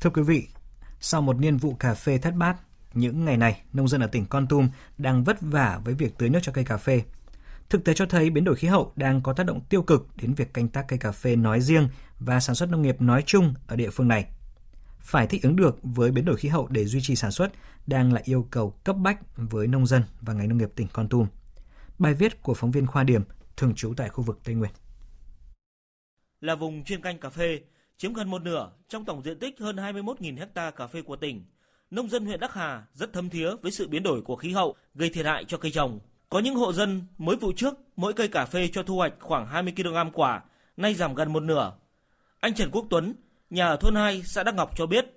Thưa 0.00 0.10
quý 0.10 0.22
vị, 0.22 0.48
sau 1.00 1.22
một 1.22 1.38
niên 1.38 1.56
vụ 1.56 1.74
cà 1.74 1.94
phê 1.94 2.18
thất 2.18 2.34
bát, 2.34 2.56
những 2.94 3.24
ngày 3.24 3.36
này, 3.36 3.62
nông 3.72 3.88
dân 3.88 4.00
ở 4.00 4.06
tỉnh 4.06 4.26
Con 4.26 4.46
Tum 4.46 4.68
đang 4.98 5.24
vất 5.24 5.36
vả 5.40 5.80
với 5.84 5.94
việc 5.94 6.18
tưới 6.18 6.28
nước 6.28 6.38
cho 6.42 6.52
cây 6.52 6.64
cà 6.64 6.76
phê. 6.76 7.02
Thực 7.68 7.84
tế 7.84 7.94
cho 7.94 8.06
thấy 8.06 8.30
biến 8.30 8.44
đổi 8.44 8.56
khí 8.56 8.68
hậu 8.68 8.92
đang 8.96 9.22
có 9.22 9.32
tác 9.32 9.46
động 9.46 9.60
tiêu 9.60 9.82
cực 9.82 10.06
đến 10.16 10.34
việc 10.34 10.54
canh 10.54 10.68
tác 10.68 10.84
cây 10.88 10.98
cà 10.98 11.12
phê 11.12 11.36
nói 11.36 11.60
riêng 11.60 11.88
và 12.18 12.40
sản 12.40 12.56
xuất 12.56 12.68
nông 12.68 12.82
nghiệp 12.82 13.02
nói 13.02 13.22
chung 13.26 13.54
ở 13.66 13.76
địa 13.76 13.90
phương 13.90 14.08
này. 14.08 14.26
Phải 15.00 15.26
thích 15.26 15.42
ứng 15.42 15.56
được 15.56 15.78
với 15.82 16.10
biến 16.10 16.24
đổi 16.24 16.36
khí 16.36 16.48
hậu 16.48 16.68
để 16.70 16.84
duy 16.84 17.00
trì 17.02 17.16
sản 17.16 17.30
xuất 17.30 17.52
đang 17.86 18.12
là 18.12 18.20
yêu 18.24 18.48
cầu 18.50 18.70
cấp 18.70 18.96
bách 18.96 19.18
với 19.36 19.66
nông 19.66 19.86
dân 19.86 20.02
và 20.20 20.32
ngành 20.32 20.48
nông 20.48 20.58
nghiệp 20.58 20.70
tỉnh 20.76 20.86
Con 20.92 21.08
Tum. 21.08 21.26
Bài 21.98 22.14
viết 22.14 22.42
của 22.42 22.54
phóng 22.54 22.70
viên 22.70 22.86
Khoa 22.86 23.04
Điểm, 23.04 23.22
thường 23.56 23.74
trú 23.74 23.94
tại 23.96 24.08
khu 24.08 24.24
vực 24.24 24.40
Tây 24.44 24.54
Nguyên. 24.54 24.70
Là 26.40 26.54
vùng 26.54 26.84
chuyên 26.84 27.02
canh 27.02 27.18
cà 27.18 27.30
phê, 27.30 27.60
chiếm 27.96 28.12
gần 28.12 28.30
một 28.30 28.42
nửa 28.42 28.70
trong 28.88 29.04
tổng 29.04 29.22
diện 29.22 29.38
tích 29.38 29.60
hơn 29.60 29.76
21.000 29.76 30.46
ha 30.54 30.70
cà 30.70 30.86
phê 30.86 31.02
của 31.02 31.16
tỉnh– 31.16 31.44
nông 31.90 32.08
dân 32.08 32.26
huyện 32.26 32.40
Đắc 32.40 32.54
Hà 32.54 32.82
rất 32.94 33.12
thấm 33.12 33.30
thía 33.30 33.50
với 33.62 33.72
sự 33.72 33.88
biến 33.88 34.02
đổi 34.02 34.22
của 34.22 34.36
khí 34.36 34.52
hậu 34.52 34.74
gây 34.94 35.10
thiệt 35.10 35.26
hại 35.26 35.44
cho 35.48 35.58
cây 35.58 35.70
trồng. 35.70 35.98
Có 36.28 36.38
những 36.38 36.54
hộ 36.54 36.72
dân 36.72 37.02
mới 37.18 37.36
vụ 37.36 37.52
trước 37.56 37.74
mỗi 37.96 38.12
cây 38.12 38.28
cà 38.28 38.44
phê 38.44 38.68
cho 38.72 38.82
thu 38.82 38.96
hoạch 38.96 39.12
khoảng 39.20 39.46
20 39.46 39.72
kg 39.76 40.10
quả, 40.12 40.42
nay 40.76 40.94
giảm 40.94 41.14
gần 41.14 41.32
một 41.32 41.42
nửa. 41.42 41.72
Anh 42.40 42.54
Trần 42.54 42.70
Quốc 42.72 42.84
Tuấn, 42.90 43.14
nhà 43.50 43.66
ở 43.66 43.76
thôn 43.76 43.94
2, 43.94 44.22
xã 44.24 44.42
Đắc 44.42 44.54
Ngọc 44.54 44.70
cho 44.76 44.86
biết. 44.86 45.14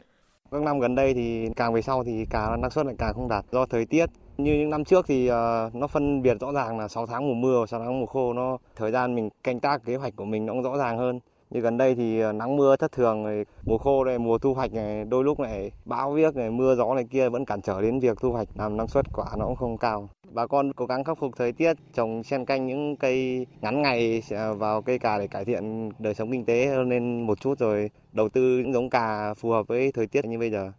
Các 0.51 0.61
năm 0.61 0.79
gần 0.79 0.95
đây 0.95 1.13
thì 1.13 1.47
càng 1.55 1.73
về 1.73 1.81
sau 1.81 2.03
thì 2.03 2.25
cả 2.29 2.57
năng 2.61 2.71
suất 2.71 2.85
lại 2.85 2.95
càng 2.97 3.13
không 3.13 3.29
đạt 3.29 3.45
do 3.51 3.65
thời 3.65 3.85
tiết. 3.85 4.05
Như 4.37 4.53
những 4.53 4.69
năm 4.69 4.85
trước 4.85 5.05
thì 5.07 5.27
ờ, 5.27 5.69
nó 5.73 5.87
phân 5.87 6.21
biệt 6.21 6.37
rõ 6.39 6.51
ràng 6.51 6.79
là 6.79 6.87
6 6.87 7.07
tháng 7.07 7.27
mùa 7.27 7.33
mưa 7.33 7.59
và 7.59 7.65
6 7.65 7.79
tháng 7.79 7.99
mùa 7.99 8.05
khô 8.05 8.33
nó 8.33 8.57
thời 8.75 8.91
gian 8.91 9.15
mình 9.15 9.29
canh 9.43 9.59
tác 9.59 9.85
kế 9.85 9.95
hoạch 9.95 10.15
của 10.15 10.25
mình 10.25 10.45
nó 10.45 10.53
cũng 10.53 10.63
rõ 10.63 10.77
ràng 10.77 10.97
hơn 10.97 11.19
như 11.51 11.61
gần 11.61 11.77
đây 11.77 11.95
thì 11.95 12.19
ờ, 12.19 12.31
nắng 12.31 12.55
mưa 12.55 12.75
thất 12.75 12.91
thường 12.91 13.23
này, 13.23 13.45
mùa 13.65 13.77
khô 13.77 14.03
này 14.03 14.17
mùa 14.19 14.37
thu 14.37 14.53
hoạch 14.53 14.73
này 14.73 15.05
đôi 15.05 15.23
lúc 15.23 15.39
này 15.39 15.71
bão 15.85 16.11
viếc 16.11 16.35
này 16.35 16.49
mưa 16.49 16.75
gió 16.75 16.93
này 16.95 17.03
kia 17.11 17.29
vẫn 17.29 17.45
cản 17.45 17.61
trở 17.61 17.81
đến 17.81 17.99
việc 17.99 18.17
thu 18.21 18.31
hoạch 18.31 18.47
làm 18.55 18.77
năng 18.77 18.87
suất 18.87 19.05
quả 19.13 19.25
nó 19.37 19.45
cũng 19.45 19.55
không 19.55 19.77
cao. 19.77 20.09
Bà 20.29 20.47
con 20.47 20.73
cố 20.73 20.85
gắng 20.85 21.03
khắc 21.03 21.17
phục 21.17 21.31
thời 21.37 21.51
tiết 21.51 21.73
trồng 21.93 22.23
xen 22.23 22.45
canh 22.45 22.67
những 22.67 22.95
cây 22.95 23.47
ngắn 23.61 23.81
ngày 23.81 24.23
ờ, 24.29 24.53
vào 24.53 24.81
cây 24.81 24.99
cà 24.99 25.19
để 25.19 25.27
cải 25.27 25.45
thiện 25.45 25.91
đời 25.99 26.13
sống 26.13 26.31
kinh 26.31 26.45
tế 26.45 26.67
hơn 26.67 26.89
lên 26.89 27.21
một 27.21 27.41
chút 27.41 27.59
rồi 27.59 27.89
đầu 28.11 28.29
tư 28.29 28.41
những 28.41 28.73
giống 28.73 28.89
cà 28.89 29.33
phù 29.33 29.49
hợp 29.49 29.67
với 29.67 29.91
thời 29.91 30.07
tiết 30.07 30.25
như 30.25 30.39
bây 30.39 30.51
giờ. 30.51 30.71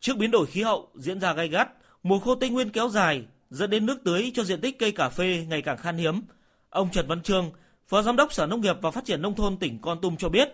Trước 0.00 0.16
biến 0.18 0.30
đổi 0.30 0.46
khí 0.46 0.62
hậu 0.62 0.88
diễn 0.94 1.20
ra 1.20 1.32
gay 1.32 1.48
gắt 1.48 1.68
mùa 2.02 2.18
khô 2.18 2.34
tây 2.34 2.50
nguyên 2.50 2.70
kéo 2.70 2.88
dài 2.88 3.24
dẫn 3.50 3.70
đến 3.70 3.86
nước 3.86 3.98
tưới 4.04 4.30
cho 4.34 4.44
diện 4.44 4.60
tích 4.60 4.78
cây 4.78 4.92
cà 4.92 5.08
phê 5.08 5.46
ngày 5.48 5.62
càng 5.62 5.76
khan 5.76 5.96
hiếm. 5.96 6.20
Ông 6.70 6.88
Trần 6.92 7.06
Văn 7.08 7.22
Trương 7.22 7.50
Phó 7.90 8.02
Giám 8.02 8.16
đốc 8.16 8.32
Sở 8.32 8.46
Nông 8.46 8.60
nghiệp 8.60 8.76
và 8.82 8.90
Phát 8.90 9.04
triển 9.04 9.22
Nông 9.22 9.34
thôn 9.34 9.56
tỉnh 9.56 9.78
Con 9.82 10.00
Tum 10.00 10.16
cho 10.16 10.28
biết, 10.28 10.48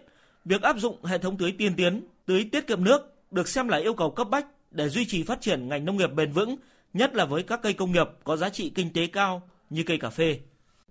việc 0.45 0.63
áp 0.63 0.79
dụng 0.79 1.05
hệ 1.05 1.19
thống 1.19 1.37
tưới 1.37 1.55
tiên 1.59 1.77
tiến, 1.77 2.07
tưới 2.27 2.49
tiết 2.53 2.67
kiệm 2.67 2.85
nước 2.85 3.15
được 3.31 3.49
xem 3.49 3.69
là 3.69 3.79
yêu 3.79 3.95
cầu 3.95 4.11
cấp 4.11 4.29
bách 4.31 4.47
để 4.71 4.89
duy 4.89 5.07
trì 5.07 5.23
phát 5.23 5.41
triển 5.41 5.69
ngành 5.69 5.85
nông 5.85 5.97
nghiệp 5.97 6.11
bền 6.15 6.33
vững, 6.33 6.57
nhất 6.95 7.15
là 7.15 7.25
với 7.25 7.43
các 7.43 7.61
cây 7.63 7.73
công 7.73 7.93
nghiệp 7.93 8.09
có 8.25 8.37
giá 8.37 8.49
trị 8.49 8.73
kinh 8.75 8.93
tế 8.93 9.07
cao 9.07 9.43
như 9.71 9.83
cây 9.87 9.99
cà 9.99 10.11
phê. 10.11 10.39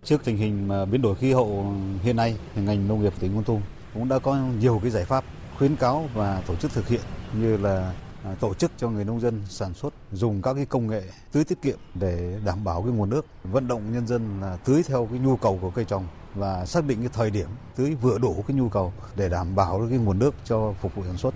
Trước 0.04 0.24
tình 0.24 0.38
hình 0.38 0.68
mà 0.68 0.86
biến 0.86 1.02
đổi 1.02 1.16
khí 1.16 1.34
hậu 1.34 1.74
hiện 2.04 2.16
nay, 2.16 2.36
thì 2.56 2.62
ngành 2.62 2.88
nông 2.88 3.02
nghiệp 3.02 3.14
tỉnh 3.20 3.32
Con 3.36 3.44
Tum 3.44 3.62
cũng 3.94 4.10
đã 4.10 4.20
có 4.20 4.38
nhiều 4.60 4.80
cái 4.82 4.92
giải 4.92 5.06
pháp 5.06 5.24
khuyến 5.58 5.76
cáo 5.76 6.10
và 6.14 6.42
tổ 6.48 6.56
chức 6.56 6.72
thực 6.72 6.88
hiện 6.88 7.02
như 7.34 7.58
là 7.58 7.94
à, 8.24 8.36
tổ 8.40 8.54
chức 8.54 8.72
cho 8.78 8.90
người 8.90 9.06
nông 9.06 9.20
dân 9.20 9.42
sản 9.50 9.74
xuất 9.74 9.94
dùng 10.12 10.42
các 10.42 10.54
cái 10.54 10.66
công 10.66 10.88
nghệ 10.88 11.04
tưới 11.32 11.44
tiết 11.44 11.62
kiệm 11.62 11.78
để 11.94 12.40
đảm 12.46 12.64
bảo 12.64 12.82
cái 12.82 12.92
nguồn 12.92 13.10
nước, 13.10 13.26
vận 13.44 13.68
động 13.68 13.94
nhân 13.94 14.08
dân 14.08 14.42
là 14.42 14.58
tưới 14.66 14.84
theo 14.84 15.08
cái 15.12 15.20
nhu 15.20 15.38
cầu 15.38 15.60
của 15.62 15.70
cây 15.70 15.86
trồng 15.86 16.08
và 16.36 16.66
xác 16.66 16.86
định 16.86 17.00
cái 17.00 17.10
thời 17.14 17.30
điểm 17.30 17.48
tưới 17.76 17.96
vừa 18.02 18.18
đủ 18.18 18.44
cái 18.48 18.58
nhu 18.58 18.70
cầu 18.70 18.94
để 19.16 19.30
đảm 19.30 19.56
bảo 19.56 19.88
cái 19.90 20.00
nguồn 20.00 20.20
nước 20.20 20.36
cho 20.46 20.74
phục 20.82 20.96
vụ 20.96 21.04
sản 21.04 21.18
xuất. 21.18 21.36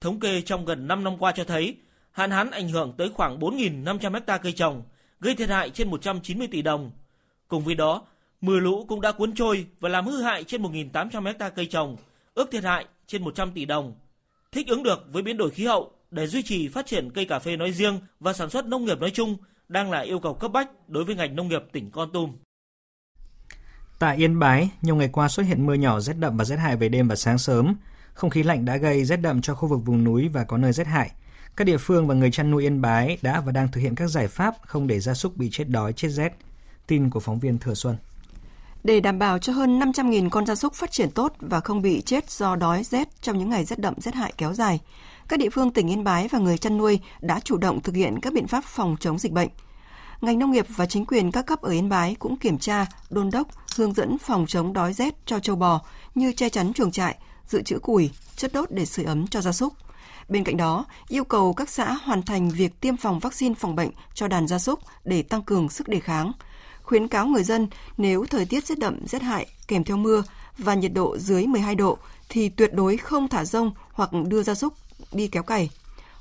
Thống 0.00 0.20
kê 0.20 0.40
trong 0.40 0.64
gần 0.64 0.88
5 0.88 1.04
năm 1.04 1.18
qua 1.18 1.32
cho 1.32 1.44
thấy, 1.44 1.76
hạn 2.10 2.30
hán 2.30 2.50
ảnh 2.50 2.68
hưởng 2.68 2.94
tới 2.98 3.10
khoảng 3.14 3.38
4.500 3.38 4.20
ha 4.26 4.38
cây 4.38 4.52
trồng, 4.52 4.82
gây 5.20 5.34
thiệt 5.34 5.48
hại 5.48 5.70
trên 5.70 5.90
190 5.90 6.48
tỷ 6.50 6.62
đồng. 6.62 6.90
Cùng 7.48 7.64
với 7.64 7.74
đó, 7.74 8.02
mưa 8.40 8.60
lũ 8.60 8.84
cũng 8.88 9.00
đã 9.00 9.12
cuốn 9.12 9.34
trôi 9.34 9.66
và 9.80 9.88
làm 9.88 10.06
hư 10.06 10.22
hại 10.22 10.44
trên 10.44 10.62
1.800 10.62 11.34
ha 11.40 11.48
cây 11.48 11.66
trồng, 11.66 11.96
ước 12.34 12.50
thiệt 12.50 12.64
hại 12.64 12.86
trên 13.06 13.24
100 13.24 13.52
tỷ 13.52 13.64
đồng. 13.64 13.94
Thích 14.52 14.68
ứng 14.68 14.82
được 14.82 15.06
với 15.12 15.22
biến 15.22 15.36
đổi 15.36 15.50
khí 15.50 15.66
hậu 15.66 15.90
để 16.10 16.26
duy 16.26 16.42
trì 16.42 16.68
phát 16.68 16.86
triển 16.86 17.10
cây 17.10 17.24
cà 17.24 17.38
phê 17.38 17.56
nói 17.56 17.72
riêng 17.72 18.00
và 18.20 18.32
sản 18.32 18.50
xuất 18.50 18.66
nông 18.66 18.84
nghiệp 18.84 19.00
nói 19.00 19.10
chung 19.10 19.36
đang 19.68 19.90
là 19.90 20.00
yêu 20.00 20.18
cầu 20.18 20.34
cấp 20.34 20.52
bách 20.52 20.88
đối 20.88 21.04
với 21.04 21.14
ngành 21.14 21.36
nông 21.36 21.48
nghiệp 21.48 21.62
tỉnh 21.72 21.90
Con 21.90 22.12
Tum. 22.12 22.36
Tại 24.00 24.16
Yên 24.16 24.38
Bái, 24.38 24.70
nhiều 24.82 24.96
ngày 24.96 25.08
qua 25.08 25.28
xuất 25.28 25.42
hiện 25.42 25.66
mưa 25.66 25.74
nhỏ 25.74 26.00
rét 26.00 26.16
đậm 26.18 26.36
và 26.36 26.44
rét 26.44 26.56
hại 26.56 26.76
về 26.76 26.88
đêm 26.88 27.08
và 27.08 27.16
sáng 27.16 27.38
sớm. 27.38 27.74
Không 28.14 28.30
khí 28.30 28.42
lạnh 28.42 28.64
đã 28.64 28.76
gây 28.76 29.04
rét 29.04 29.16
đậm 29.16 29.40
cho 29.40 29.54
khu 29.54 29.68
vực 29.68 29.80
vùng 29.84 30.04
núi 30.04 30.28
và 30.28 30.44
có 30.44 30.56
nơi 30.56 30.72
rét 30.72 30.86
hại. 30.86 31.10
Các 31.56 31.64
địa 31.64 31.76
phương 31.76 32.06
và 32.06 32.14
người 32.14 32.30
chăn 32.30 32.50
nuôi 32.50 32.62
Yên 32.62 32.80
Bái 32.80 33.18
đã 33.22 33.40
và 33.40 33.52
đang 33.52 33.68
thực 33.68 33.80
hiện 33.80 33.94
các 33.94 34.06
giải 34.06 34.28
pháp 34.28 34.54
không 34.66 34.86
để 34.86 35.00
gia 35.00 35.14
súc 35.14 35.36
bị 35.36 35.48
chết 35.52 35.68
đói, 35.68 35.92
chết 35.92 36.08
rét. 36.08 36.32
Tin 36.86 37.10
của 37.10 37.20
phóng 37.20 37.38
viên 37.38 37.58
Thừa 37.58 37.74
Xuân. 37.74 37.96
Để 38.84 39.00
đảm 39.00 39.18
bảo 39.18 39.38
cho 39.38 39.52
hơn 39.52 39.80
500.000 39.80 40.30
con 40.30 40.46
gia 40.46 40.54
súc 40.54 40.74
phát 40.74 40.92
triển 40.92 41.10
tốt 41.10 41.32
và 41.40 41.60
không 41.60 41.82
bị 41.82 42.02
chết 42.06 42.30
do 42.30 42.56
đói 42.56 42.84
rét 42.84 43.08
trong 43.22 43.38
những 43.38 43.50
ngày 43.50 43.64
rét 43.64 43.78
đậm 43.78 43.94
rét 43.96 44.14
hại 44.14 44.32
kéo 44.36 44.54
dài, 44.54 44.80
các 45.28 45.38
địa 45.38 45.50
phương 45.50 45.72
tỉnh 45.72 45.90
Yên 45.90 46.04
Bái 46.04 46.28
và 46.28 46.38
người 46.38 46.58
chăn 46.58 46.78
nuôi 46.78 47.00
đã 47.20 47.40
chủ 47.40 47.56
động 47.56 47.80
thực 47.80 47.94
hiện 47.94 48.20
các 48.20 48.32
biện 48.32 48.46
pháp 48.46 48.64
phòng 48.64 48.96
chống 49.00 49.18
dịch 49.18 49.32
bệnh. 49.32 49.48
Ngành 50.20 50.38
nông 50.38 50.50
nghiệp 50.50 50.66
và 50.68 50.86
chính 50.86 51.06
quyền 51.06 51.32
các 51.32 51.46
cấp 51.46 51.62
ở 51.62 51.70
Yên 51.70 51.88
Bái 51.88 52.16
cũng 52.18 52.36
kiểm 52.36 52.58
tra, 52.58 52.86
đôn 53.10 53.30
đốc, 53.30 53.48
hướng 53.76 53.94
dẫn 53.94 54.18
phòng 54.18 54.46
chống 54.48 54.72
đói 54.72 54.92
rét 54.92 55.14
cho 55.26 55.40
châu 55.40 55.56
bò 55.56 55.80
như 56.14 56.32
che 56.32 56.48
chắn 56.48 56.72
chuồng 56.72 56.90
trại, 56.90 57.16
dự 57.46 57.62
trữ 57.62 57.78
củi, 57.78 58.10
chất 58.36 58.52
đốt 58.52 58.70
để 58.70 58.86
sưởi 58.86 59.04
ấm 59.04 59.26
cho 59.26 59.40
gia 59.40 59.52
súc. 59.52 59.72
Bên 60.28 60.44
cạnh 60.44 60.56
đó, 60.56 60.84
yêu 61.08 61.24
cầu 61.24 61.52
các 61.52 61.68
xã 61.68 61.92
hoàn 61.92 62.22
thành 62.22 62.50
việc 62.50 62.80
tiêm 62.80 62.96
phòng 62.96 63.18
vaccine 63.18 63.54
phòng 63.54 63.76
bệnh 63.76 63.90
cho 64.14 64.28
đàn 64.28 64.46
gia 64.46 64.58
súc 64.58 64.80
để 65.04 65.22
tăng 65.22 65.42
cường 65.42 65.68
sức 65.68 65.88
đề 65.88 66.00
kháng. 66.00 66.32
Khuyến 66.82 67.08
cáo 67.08 67.26
người 67.26 67.44
dân 67.44 67.68
nếu 67.96 68.24
thời 68.30 68.46
tiết 68.46 68.66
rét 68.66 68.78
đậm, 68.78 69.06
rét 69.06 69.22
hại 69.22 69.46
kèm 69.68 69.84
theo 69.84 69.96
mưa 69.96 70.22
và 70.58 70.74
nhiệt 70.74 70.92
độ 70.92 71.18
dưới 71.18 71.46
12 71.46 71.74
độ 71.74 71.98
thì 72.28 72.48
tuyệt 72.48 72.72
đối 72.74 72.96
không 72.96 73.28
thả 73.28 73.44
rông 73.44 73.72
hoặc 73.92 74.10
đưa 74.28 74.42
gia 74.42 74.54
súc 74.54 74.74
đi 75.12 75.28
kéo 75.28 75.42
cày. 75.42 75.70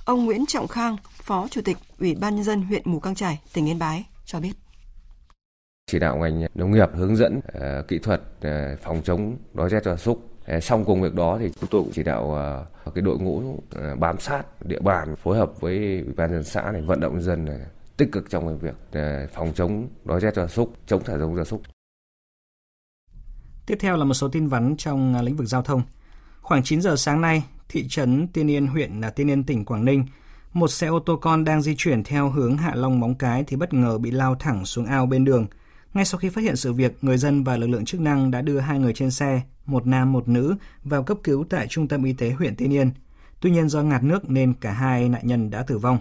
Ông 0.05 0.25
Nguyễn 0.25 0.45
Trọng 0.45 0.67
Khang, 0.67 0.97
Phó 1.23 1.47
Chủ 1.51 1.62
tịch 1.62 1.77
Ủy 1.99 2.15
ban 2.15 2.36
Nhân 2.36 2.43
dân 2.43 2.62
huyện 2.62 2.82
Mù 2.86 2.99
Căng 2.99 3.15
Trải, 3.15 3.41
tỉnh 3.53 3.69
Yên 3.69 3.79
Bái 3.79 4.05
cho 4.25 4.39
biết 4.39 4.53
chỉ 5.91 5.99
đạo 5.99 6.17
ngành 6.17 6.47
nông 6.55 6.71
nghiệp 6.71 6.89
hướng 6.93 7.15
dẫn 7.15 7.38
uh, 7.38 7.88
kỹ 7.88 7.99
thuật 7.99 8.21
uh, 8.21 8.79
phòng 8.82 9.01
chống 9.03 9.38
đói 9.53 9.69
rét 9.69 9.84
gia 9.84 9.95
súc. 9.95 10.17
Uh, 10.58 10.63
xong 10.63 10.86
cùng 10.86 11.01
việc 11.01 11.13
đó 11.13 11.38
thì 11.41 11.49
chúng 11.60 11.69
tôi 11.69 11.82
cũng 11.84 11.91
chỉ 11.93 12.03
đạo 12.03 12.38
uh, 12.88 12.93
cái 12.95 13.01
đội 13.01 13.19
ngũ 13.19 13.38
uh, 13.38 13.63
bám 13.99 14.19
sát 14.19 14.43
địa 14.65 14.79
bàn 14.79 15.15
phối 15.15 15.38
hợp 15.38 15.62
với 15.62 15.77
ủy 16.05 16.13
ban 16.15 16.32
dân 16.32 16.43
xã 16.43 16.71
này 16.71 16.82
vận 16.82 16.99
động 16.99 17.21
dân 17.21 17.45
này, 17.45 17.60
tích 17.97 18.12
cực 18.12 18.29
trong 18.29 18.60
việc 18.60 18.75
uh, 18.89 19.32
phòng 19.34 19.51
chống 19.55 19.88
đói 20.05 20.19
rét 20.19 20.36
gia 20.36 20.47
súc, 20.47 20.73
chống 20.88 21.03
thả 21.05 21.17
rông 21.17 21.36
gia 21.36 21.43
súc. 21.43 21.62
Tiếp 23.65 23.77
theo 23.79 23.97
là 23.97 24.05
một 24.05 24.13
số 24.13 24.27
tin 24.27 24.47
vắn 24.47 24.75
trong 24.77 25.21
lĩnh 25.21 25.36
vực 25.36 25.47
giao 25.47 25.62
thông. 25.62 25.82
Khoảng 26.41 26.63
9 26.63 26.82
giờ 26.82 26.95
sáng 26.95 27.21
nay, 27.21 27.43
thị 27.69 27.88
trấn 27.89 28.27
Tiên 28.27 28.49
Yên, 28.49 28.67
huyện 28.67 29.01
Tiên 29.15 29.29
Yên, 29.29 29.43
tỉnh 29.43 29.65
Quảng 29.65 29.86
Ninh, 29.86 30.05
một 30.53 30.67
xe 30.67 30.88
ô 30.88 30.99
tô 30.99 31.15
con 31.15 31.43
đang 31.43 31.62
di 31.62 31.75
chuyển 31.77 32.03
theo 32.03 32.29
hướng 32.29 32.57
Hạ 32.57 32.75
Long 32.75 32.99
Móng 32.99 33.15
Cái 33.15 33.43
thì 33.43 33.57
bất 33.57 33.73
ngờ 33.73 33.97
bị 33.97 34.12
lao 34.12 34.35
thẳng 34.35 34.65
xuống 34.65 34.85
ao 34.85 35.05
bên 35.05 35.25
đường. 35.25 35.47
Ngay 35.93 36.05
sau 36.05 36.19
khi 36.19 36.29
phát 36.29 36.41
hiện 36.41 36.55
sự 36.55 36.73
việc, 36.73 36.97
người 37.01 37.17
dân 37.17 37.43
và 37.43 37.57
lực 37.57 37.67
lượng 37.67 37.85
chức 37.85 38.01
năng 38.01 38.31
đã 38.31 38.41
đưa 38.41 38.59
hai 38.59 38.79
người 38.79 38.93
trên 38.93 39.12
xe, 39.12 39.41
một 39.65 39.88
nam 39.88 40.12
một 40.12 40.27
nữ, 40.27 40.55
vào 40.83 41.03
cấp 41.03 41.17
cứu 41.23 41.45
tại 41.49 41.67
trung 41.67 41.88
tâm 41.88 42.03
y 42.03 42.13
tế 42.13 42.29
huyện 42.31 42.55
Tiên 42.55 42.73
Yên. 42.73 42.91
Tuy 43.39 43.51
nhiên 43.51 43.69
do 43.69 43.83
ngạt 43.83 44.03
nước 44.03 44.29
nên 44.29 44.53
cả 44.53 44.71
hai 44.71 45.09
nạn 45.09 45.21
nhân 45.23 45.49
đã 45.49 45.63
tử 45.63 45.77
vong. 45.77 45.99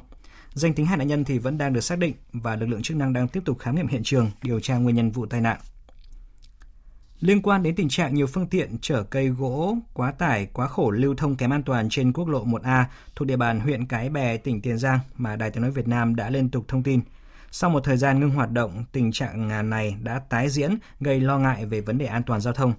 Danh 0.55 0.75
tính 0.75 0.87
hai 0.87 0.97
nạn 0.97 1.09
nhân 1.09 1.25
thì 1.25 1.39
vẫn 1.39 1.59
đang 1.59 1.73
được 1.73 1.81
xác 1.81 1.99
định 1.99 2.15
và 2.33 2.57
lực 2.57 2.67
lượng 2.67 2.83
chức 2.83 2.97
năng 2.97 3.13
đang 3.13 3.29
tiếp 3.29 3.41
tục 3.45 3.59
khám 3.59 3.77
nghiệm 3.77 3.87
hiện 3.87 4.03
trường, 4.05 4.31
điều 4.43 4.61
tra 4.61 4.77
nguyên 4.77 4.97
nhân 4.97 5.11
vụ 5.11 5.27
tai 5.27 5.41
nạn. 5.41 5.59
Liên 7.21 7.43
quan 7.43 7.63
đến 7.63 7.75
tình 7.75 7.89
trạng 7.89 8.15
nhiều 8.15 8.27
phương 8.27 8.47
tiện 8.47 8.77
chở 8.81 9.03
cây 9.03 9.29
gỗ 9.29 9.77
quá 9.93 10.13
tải, 10.13 10.47
quá 10.53 10.67
khổ 10.69 10.91
lưu 10.91 11.15
thông 11.15 11.37
kém 11.37 11.53
an 11.53 11.63
toàn 11.63 11.89
trên 11.91 12.13
quốc 12.13 12.29
lộ 12.29 12.45
1A 12.45 12.85
thuộc 13.17 13.29
địa 13.29 13.37
bàn 13.37 13.61
huyện 13.61 13.87
Cái 13.87 14.09
Bè, 14.09 14.37
tỉnh 14.37 14.61
Tiền 14.61 14.79
Giang 14.79 14.99
mà 15.17 15.37
Đài 15.37 15.51
Tiếng 15.51 15.63
nói 15.63 15.71
Việt 15.71 15.89
Nam 15.89 16.17
đã 16.17 16.31
liên 16.31 16.49
tục 16.49 16.65
thông 16.69 16.83
tin. 16.83 17.01
Sau 17.51 17.71
một 17.71 17.85
thời 17.85 17.97
gian 17.97 18.21
ngưng 18.21 18.31
hoạt 18.31 18.51
động, 18.51 18.85
tình 18.93 19.13
trạng 19.13 19.71
này 19.71 19.97
đã 20.03 20.19
tái 20.19 20.49
diễn 20.49 20.79
gây 21.01 21.21
lo 21.21 21.39
ngại 21.39 21.67
về 21.67 21.81
vấn 21.81 21.99
đề 21.99 22.07
an 22.07 22.23
toàn 22.23 22.41
giao 22.41 22.55
thông. 22.55 22.73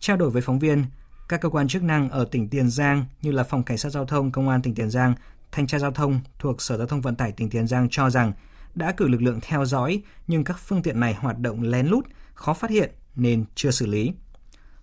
Trao 0.00 0.16
đổi 0.16 0.30
với 0.30 0.42
phóng 0.42 0.58
viên, 0.58 0.84
các 1.28 1.40
cơ 1.40 1.48
quan 1.48 1.68
chức 1.68 1.82
năng 1.82 2.10
ở 2.10 2.24
tỉnh 2.24 2.48
Tiền 2.48 2.70
Giang 2.70 3.04
như 3.22 3.32
là 3.32 3.42
Phòng 3.42 3.62
Cảnh 3.62 3.78
sát 3.78 3.90
Giao 3.90 4.04
thông 4.04 4.32
Công 4.32 4.48
an 4.48 4.62
tỉnh 4.62 4.74
Tiền 4.74 4.90
Giang, 4.90 5.14
Thanh 5.52 5.66
tra 5.66 5.78
Giao 5.78 5.90
thông 5.90 6.20
thuộc 6.38 6.62
Sở 6.62 6.76
Giao 6.76 6.86
thông 6.86 7.00
Vận 7.00 7.14
tải 7.14 7.32
tỉnh 7.32 7.50
Tiền 7.50 7.66
Giang 7.66 7.88
cho 7.90 8.10
rằng 8.10 8.32
đã 8.74 8.92
cử 8.92 9.08
lực 9.08 9.22
lượng 9.22 9.38
theo 9.42 9.64
dõi 9.64 10.02
nhưng 10.26 10.44
các 10.44 10.58
phương 10.58 10.82
tiện 10.82 11.00
này 11.00 11.14
hoạt 11.14 11.38
động 11.38 11.62
lén 11.62 11.86
lút, 11.86 12.06
khó 12.34 12.54
phát 12.54 12.70
hiện 12.70 12.90
nên 13.16 13.44
chưa 13.54 13.70
xử 13.70 13.86
lý. 13.86 14.12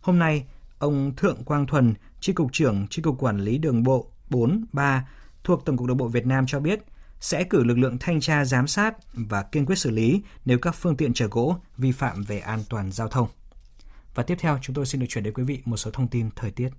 Hôm 0.02 0.20
nay, 0.20 0.46
ông 0.80 1.16
Thượng 1.16 1.44
Quang 1.44 1.68
Thuần, 1.68 1.94
Tri 2.20 2.34
Cục 2.34 2.54
trưởng 2.54 2.88
Tri 2.90 3.02
Cục 3.02 3.20
Quản 3.20 3.40
lý 3.40 3.58
Đường 3.58 3.84
bộ 3.84 4.08
4, 4.30 4.66
3 4.74 5.08
thuộc 5.44 5.66
Tổng 5.66 5.78
cục 5.78 5.88
Đường 5.88 5.98
bộ 5.98 6.08
Việt 6.08 6.26
Nam 6.26 6.46
cho 6.48 6.60
biết 6.60 6.80
sẽ 7.20 7.44
cử 7.44 7.64
lực 7.64 7.78
lượng 7.78 7.98
thanh 8.00 8.20
tra 8.20 8.46
giám 8.46 8.68
sát 8.68 8.96
và 9.14 9.44
kiên 9.44 9.66
quyết 9.66 9.76
xử 9.76 9.90
lý 9.90 10.22
nếu 10.46 10.60
các 10.60 10.76
phương 10.76 10.98
tiện 10.98 11.14
chở 11.14 11.28
gỗ 11.32 11.58
vi 11.78 11.92
phạm 11.92 12.24
về 12.24 12.40
an 12.40 12.64
toàn 12.70 12.92
giao 12.92 13.08
thông. 13.08 13.28
Và 14.16 14.24
tiếp 14.24 14.36
theo 14.40 14.60
chúng 14.62 14.74
tôi 14.74 14.86
xin 14.86 15.02
được 15.02 15.08
chuyển 15.10 15.24
đến 15.24 15.34
quý 15.34 15.44
vị 15.44 15.62
một 15.66 15.78
số 15.78 15.92
thông 15.92 16.08
tin 16.08 16.30
thời 16.36 16.52
tiết. 16.52 16.70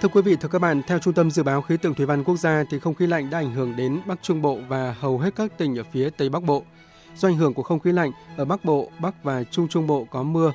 Thưa 0.00 0.08
quý 0.08 0.22
vị, 0.22 0.36
thưa 0.40 0.48
các 0.48 0.58
bạn, 0.58 0.82
theo 0.86 0.98
Trung 0.98 1.14
tâm 1.14 1.30
Dự 1.30 1.42
báo 1.42 1.62
Khí 1.62 1.76
tượng 1.76 1.94
Thủy 1.94 2.06
văn 2.06 2.24
Quốc 2.24 2.36
gia 2.36 2.64
thì 2.70 2.78
không 2.78 2.94
khí 2.94 3.06
lạnh 3.06 3.30
đã 3.30 3.38
ảnh 3.38 3.54
hưởng 3.54 3.76
đến 3.76 4.00
Bắc 4.06 4.18
Trung 4.22 4.42
Bộ 4.42 4.60
và 4.68 4.96
hầu 5.00 5.18
hết 5.18 5.36
các 5.36 5.58
tỉnh 5.58 5.78
ở 5.78 5.82
phía 5.92 6.10
Tây 6.10 6.28
Bắc 6.28 6.42
Bộ. 6.42 6.64
Do 7.18 7.28
ảnh 7.28 7.36
hưởng 7.36 7.54
của 7.54 7.62
không 7.62 7.80
khí 7.80 7.92
lạnh, 7.92 8.12
ở 8.36 8.44
Bắc 8.44 8.64
Bộ, 8.64 8.90
Bắc 8.98 9.24
và 9.24 9.44
Trung 9.44 9.68
Trung 9.68 9.86
Bộ 9.86 10.06
có 10.10 10.22
mưa. 10.22 10.52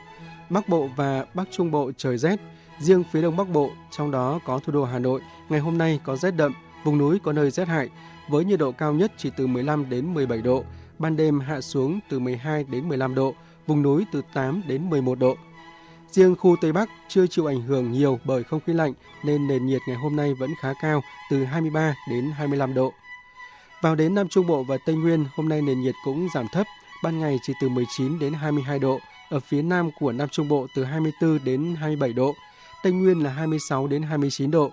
Bắc 0.49 0.69
Bộ 0.69 0.89
và 0.95 1.25
Bắc 1.33 1.47
Trung 1.51 1.71
Bộ 1.71 1.91
trời 1.97 2.17
rét. 2.17 2.39
Riêng 2.79 3.03
phía 3.11 3.21
Đông 3.21 3.37
Bắc 3.37 3.49
Bộ, 3.49 3.69
trong 3.91 4.11
đó 4.11 4.39
có 4.45 4.59
thủ 4.59 4.73
đô 4.73 4.83
Hà 4.83 4.99
Nội, 4.99 5.21
ngày 5.49 5.59
hôm 5.59 5.77
nay 5.77 5.99
có 6.03 6.15
rét 6.15 6.31
đậm, 6.31 6.53
vùng 6.83 6.97
núi 6.97 7.19
có 7.23 7.33
nơi 7.33 7.51
rét 7.51 7.67
hại, 7.67 7.89
với 8.29 8.45
nhiệt 8.45 8.59
độ 8.59 8.71
cao 8.71 8.93
nhất 8.93 9.11
chỉ 9.17 9.29
từ 9.37 9.47
15 9.47 9.89
đến 9.89 10.13
17 10.13 10.41
độ, 10.41 10.63
ban 10.99 11.15
đêm 11.15 11.39
hạ 11.39 11.61
xuống 11.61 11.99
từ 12.09 12.19
12 12.19 12.63
đến 12.63 12.89
15 12.89 13.15
độ, 13.15 13.33
vùng 13.67 13.81
núi 13.81 14.05
từ 14.11 14.21
8 14.33 14.61
đến 14.67 14.89
11 14.89 15.19
độ. 15.19 15.35
Riêng 16.11 16.35
khu 16.35 16.55
Tây 16.61 16.71
Bắc 16.71 16.89
chưa 17.07 17.27
chịu 17.27 17.45
ảnh 17.45 17.61
hưởng 17.61 17.91
nhiều 17.91 18.19
bởi 18.25 18.43
không 18.43 18.59
khí 18.67 18.73
lạnh 18.73 18.93
nên 19.23 19.47
nền 19.47 19.65
nhiệt 19.65 19.81
ngày 19.87 19.97
hôm 19.97 20.15
nay 20.15 20.33
vẫn 20.33 20.49
khá 20.61 20.73
cao, 20.81 21.01
từ 21.29 21.43
23 21.43 21.95
đến 22.09 22.31
25 22.37 22.73
độ. 22.73 22.93
Vào 23.83 23.95
đến 23.95 24.15
Nam 24.15 24.27
Trung 24.27 24.47
Bộ 24.47 24.63
và 24.63 24.77
Tây 24.85 24.95
Nguyên, 24.95 25.25
hôm 25.35 25.49
nay 25.49 25.61
nền 25.61 25.81
nhiệt 25.81 25.95
cũng 26.05 26.27
giảm 26.33 26.47
thấp, 26.47 26.67
ban 27.03 27.19
ngày 27.19 27.39
chỉ 27.43 27.53
từ 27.61 27.69
19 27.69 28.19
đến 28.19 28.33
22 28.33 28.79
độ, 28.79 28.99
ở 29.29 29.39
phía 29.39 29.61
nam 29.61 29.89
của 29.99 30.11
Nam 30.11 30.29
Trung 30.29 30.47
Bộ 30.47 30.67
từ 30.75 30.83
24 30.83 31.39
đến 31.43 31.75
27 31.79 32.13
độ, 32.13 32.35
Tây 32.83 32.93
Nguyên 32.93 33.23
là 33.23 33.29
26 33.29 33.87
đến 33.87 34.01
29 34.01 34.51
độ. 34.51 34.71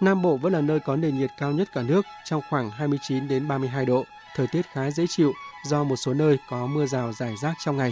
Nam 0.00 0.22
Bộ 0.22 0.36
vẫn 0.36 0.52
là 0.52 0.60
nơi 0.60 0.80
có 0.80 0.96
nền 0.96 1.18
nhiệt 1.18 1.30
cao 1.38 1.52
nhất 1.52 1.68
cả 1.74 1.82
nước 1.82 2.06
trong 2.24 2.40
khoảng 2.50 2.70
29 2.70 3.28
đến 3.28 3.48
32 3.48 3.86
độ, 3.86 4.04
thời 4.36 4.46
tiết 4.46 4.66
khá 4.72 4.90
dễ 4.90 5.04
chịu 5.08 5.32
do 5.66 5.84
một 5.84 5.96
số 5.96 6.14
nơi 6.14 6.38
có 6.50 6.66
mưa 6.66 6.86
rào 6.86 7.12
rải 7.12 7.34
rác 7.42 7.54
trong 7.64 7.76
ngày. 7.76 7.90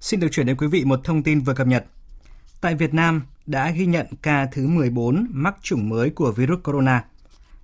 Xin 0.00 0.20
được 0.20 0.28
chuyển 0.30 0.46
đến 0.46 0.56
quý 0.56 0.66
vị 0.66 0.84
một 0.84 1.00
thông 1.04 1.22
tin 1.22 1.40
vừa 1.40 1.54
cập 1.54 1.66
nhật. 1.66 1.84
Tại 2.60 2.74
Việt 2.74 2.94
Nam 2.94 3.22
đã 3.46 3.70
ghi 3.70 3.86
nhận 3.86 4.06
ca 4.22 4.46
thứ 4.52 4.66
14 4.66 5.26
mắc 5.30 5.54
chủng 5.62 5.88
mới 5.88 6.10
của 6.10 6.32
virus 6.32 6.58
corona. 6.64 7.04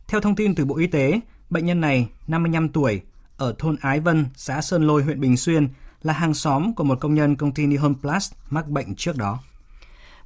Theo 0.08 0.20
thông 0.20 0.36
tin 0.36 0.54
từ 0.54 0.64
Bộ 0.64 0.76
Y 0.76 0.86
tế, 0.86 1.20
bệnh 1.50 1.66
nhân 1.66 1.80
này 1.80 2.08
55 2.26 2.68
tuổi 2.68 3.00
ở 3.36 3.54
thôn 3.58 3.76
Ái 3.80 4.00
Vân, 4.00 4.26
xã 4.36 4.60
Sơn 4.60 4.86
Lôi, 4.86 5.02
huyện 5.02 5.20
Bình 5.20 5.36
Xuyên 5.36 5.68
là 6.02 6.12
hàng 6.12 6.34
xóm 6.34 6.74
của 6.74 6.84
một 6.84 7.00
công 7.00 7.14
nhân 7.14 7.36
công 7.36 7.52
ty 7.52 7.66
Nihon 7.66 7.94
Plus 8.00 8.32
mắc 8.50 8.68
bệnh 8.68 8.94
trước 8.94 9.16
đó. 9.16 9.38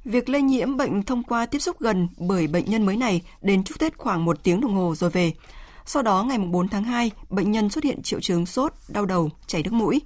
Việc 0.05 0.29
lây 0.29 0.41
nhiễm 0.41 0.77
bệnh 0.77 1.03
thông 1.03 1.23
qua 1.23 1.45
tiếp 1.45 1.59
xúc 1.59 1.79
gần 1.79 2.07
bởi 2.17 2.47
bệnh 2.47 2.65
nhân 2.65 2.85
mới 2.85 2.97
này 2.97 3.21
đến 3.41 3.63
chúc 3.63 3.79
Tết 3.79 3.97
khoảng 3.97 4.25
một 4.25 4.43
tiếng 4.43 4.61
đồng 4.61 4.75
hồ 4.75 4.95
rồi 4.95 5.09
về. 5.09 5.33
Sau 5.85 6.03
đó 6.03 6.23
ngày 6.23 6.37
4 6.37 6.67
tháng 6.67 6.83
2, 6.83 7.11
bệnh 7.29 7.51
nhân 7.51 7.69
xuất 7.69 7.83
hiện 7.83 8.01
triệu 8.01 8.19
chứng 8.19 8.45
sốt, 8.45 8.73
đau 8.87 9.05
đầu, 9.05 9.29
chảy 9.47 9.63
nước 9.63 9.73
mũi. 9.73 10.01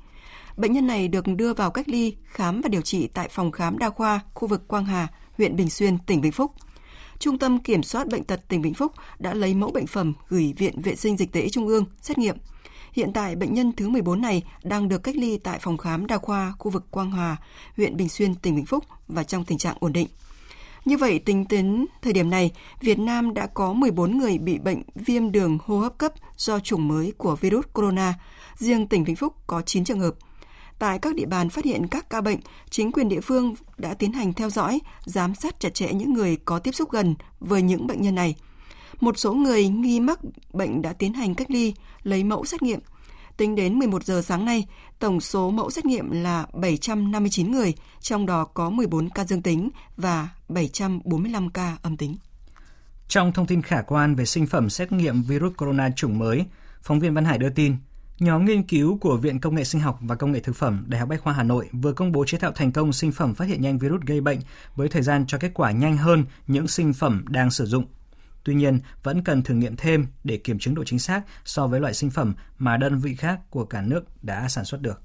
Bệnh 0.58 0.74
nhân 0.74 0.88
này 0.88 1.08
được 1.08 1.28
đưa 1.28 1.54
vào 1.54 1.72
cách 1.72 1.90
ly, 1.90 2.16
khám 2.26 2.62
và 2.62 2.70
điều 2.70 2.82
trị 2.82 3.08
tại 3.08 3.28
phòng 3.32 3.52
khám 3.52 3.78
đa 3.78 3.90
khoa 3.90 4.20
khu 4.34 4.48
vực 4.48 4.68
Quang 4.68 4.86
Hà, 4.86 5.08
huyện 5.38 5.56
Bình 5.56 5.70
Xuyên, 5.70 5.98
tỉnh 5.98 6.22
Vĩnh 6.22 6.32
Phúc. 6.32 6.52
Trung 7.20 7.38
tâm 7.38 7.60
Kiểm 7.60 7.84
soát 7.84 8.08
Bệnh 8.08 8.24
tật 8.24 8.48
tỉnh 8.48 8.62
Vĩnh 8.62 8.74
Phúc 8.74 8.92
đã 9.20 9.34
lấy 9.34 9.54
mẫu 9.54 9.72
bệnh 9.72 9.88
phẩm 9.88 10.14
gửi 10.30 10.54
Viện 10.58 10.82
Vệ 10.82 10.96
sinh 10.96 11.18
Dịch 11.18 11.32
tễ 11.32 11.50
Trung 11.50 11.68
ương 11.68 11.86
xét 12.02 12.18
nghiệm. 12.18 12.38
Hiện 12.94 13.14
tại, 13.14 13.36
bệnh 13.36 13.54
nhân 13.54 13.72
thứ 13.78 13.90
14 13.90 14.22
này 14.22 14.44
đang 14.64 14.90
được 14.90 15.04
cách 15.04 15.16
ly 15.16 15.38
tại 15.38 15.60
phòng 15.62 15.78
khám 15.78 16.08
đa 16.08 16.18
khoa 16.18 16.54
khu 16.60 16.72
vực 16.72 16.92
Quang 16.92 17.12
Hòa, 17.12 17.38
huyện 17.78 17.98
Bình 17.98 18.10
Xuyên, 18.10 18.36
tỉnh 18.36 18.56
Vĩnh 18.56 18.66
Phúc 18.66 18.84
và 19.08 19.24
trong 19.24 19.46
tình 19.46 19.58
trạng 19.58 19.78
ổn 19.80 19.94
định. 19.94 20.08
Như 20.86 20.98
vậy, 20.98 21.20
tính 21.20 21.46
đến 21.50 21.86
thời 22.02 22.14
điểm 22.14 22.30
này, 22.30 22.52
Việt 22.82 23.00
Nam 23.00 23.34
đã 23.34 23.48
có 23.48 23.74
14 23.74 24.18
người 24.18 24.38
bị 24.38 24.60
bệnh 24.60 24.82
viêm 24.96 25.32
đường 25.32 25.58
hô 25.66 25.80
hấp 25.80 25.98
cấp 25.98 26.14
do 26.38 26.60
chủng 26.60 26.88
mới 26.88 27.14
của 27.18 27.36
virus 27.36 27.66
corona. 27.74 28.14
Riêng 28.56 28.88
tỉnh 28.88 29.04
Vĩnh 29.04 29.16
Phúc 29.16 29.34
có 29.48 29.62
9 29.62 29.84
trường 29.84 30.00
hợp. 30.00 30.14
Tại 30.80 31.00
các 31.00 31.16
địa 31.16 31.26
bàn 31.26 31.50
phát 31.50 31.66
hiện 31.66 31.88
các 31.88 32.10
ca 32.10 32.22
bệnh, 32.22 32.40
chính 32.70 32.92
quyền 32.92 33.10
địa 33.10 33.22
phương 33.22 33.56
đã 33.78 33.94
tiến 33.94 34.14
hành 34.14 34.34
theo 34.34 34.50
dõi, 34.50 34.80
giám 35.06 35.36
sát 35.36 35.60
chặt 35.60 35.74
chẽ 35.74 35.94
những 35.94 36.14
người 36.14 36.38
có 36.46 36.60
tiếp 36.60 36.72
xúc 36.72 36.92
gần 36.92 37.16
với 37.40 37.62
những 37.62 37.88
bệnh 37.88 38.02
nhân 38.02 38.16
này. 38.16 38.36
Một 39.00 39.18
số 39.18 39.34
người 39.34 39.68
nghi 39.68 40.00
mắc 40.00 40.20
bệnh 40.54 40.82
đã 40.82 40.94
tiến 40.94 41.14
hành 41.14 41.36
cách 41.36 41.52
ly, 41.52 41.74
lấy 42.04 42.24
mẫu 42.24 42.46
xét 42.46 42.62
nghiệm. 42.62 42.80
Tính 43.38 43.56
đến 43.56 43.80
11 43.80 44.04
giờ 44.04 44.22
sáng 44.22 44.46
nay, 44.46 44.68
tổng 45.00 45.22
số 45.22 45.52
mẫu 45.52 45.70
xét 45.70 45.86
nghiệm 45.86 46.12
là 46.12 46.46
759 46.54 47.52
người, 47.52 47.74
trong 48.00 48.26
đó 48.26 48.46
có 48.46 48.70
14 48.70 49.10
ca 49.10 49.26
dương 49.26 49.42
tính 49.42 49.70
và 49.98 50.30
745 50.50 51.50
ca 51.50 51.78
âm 51.82 51.98
tính. 51.98 52.16
Trong 53.08 53.32
thông 53.34 53.48
tin 53.48 53.62
khả 53.62 53.82
quan 53.82 54.16
về 54.16 54.26
sinh 54.26 54.48
phẩm 54.48 54.70
xét 54.70 54.92
nghiệm 54.92 55.24
virus 55.24 55.54
corona 55.58 55.90
chủng 55.96 56.20
mới, 56.20 56.46
phóng 56.82 57.00
viên 57.00 57.14
Văn 57.14 57.26
Hải 57.26 57.38
đưa 57.38 57.50
tin, 57.50 57.76
nhóm 58.20 58.46
nghiên 58.46 58.64
cứu 58.64 58.98
của 59.02 59.18
Viện 59.18 59.40
Công 59.40 59.56
nghệ 59.56 59.64
Sinh 59.64 59.82
học 59.82 60.00
và 60.02 60.16
Công 60.16 60.32
nghệ 60.32 60.40
Thực 60.40 60.56
phẩm 60.56 60.84
Đại 60.88 61.00
học 61.00 61.10
Bách 61.10 61.22
khoa 61.22 61.34
Hà 61.34 61.44
Nội 61.44 61.70
vừa 61.72 61.94
công 61.94 62.12
bố 62.12 62.26
chế 62.26 62.38
tạo 62.38 62.52
thành 62.52 62.72
công 62.72 62.94
sinh 62.94 63.12
phẩm 63.12 63.36
phát 63.36 63.46
hiện 63.46 63.62
nhanh 63.62 63.78
virus 63.78 64.02
gây 64.02 64.22
bệnh 64.22 64.40
với 64.76 64.90
thời 64.90 65.02
gian 65.02 65.26
cho 65.28 65.38
kết 65.38 65.52
quả 65.54 65.72
nhanh 65.72 65.98
hơn 65.98 66.26
những 66.48 66.68
sinh 66.68 66.94
phẩm 66.94 67.26
đang 67.30 67.52
sử 67.52 67.66
dụng. 67.66 67.86
Tuy 68.44 68.56
nhiên, 68.56 68.80
vẫn 69.04 69.24
cần 69.24 69.42
thử 69.42 69.54
nghiệm 69.54 69.76
thêm 69.76 70.08
để 70.24 70.38
kiểm 70.38 70.60
chứng 70.60 70.76
độ 70.76 70.84
chính 70.84 71.00
xác 71.00 71.22
so 71.46 71.68
với 71.68 71.80
loại 71.80 71.94
sinh 71.94 72.10
phẩm 72.10 72.34
mà 72.58 72.78
đơn 72.78 73.00
vị 73.00 73.16
khác 73.16 73.40
của 73.50 73.66
cả 73.66 73.82
nước 73.82 74.24
đã 74.24 74.48
sản 74.48 74.66
xuất 74.66 74.82
được. 74.82 75.02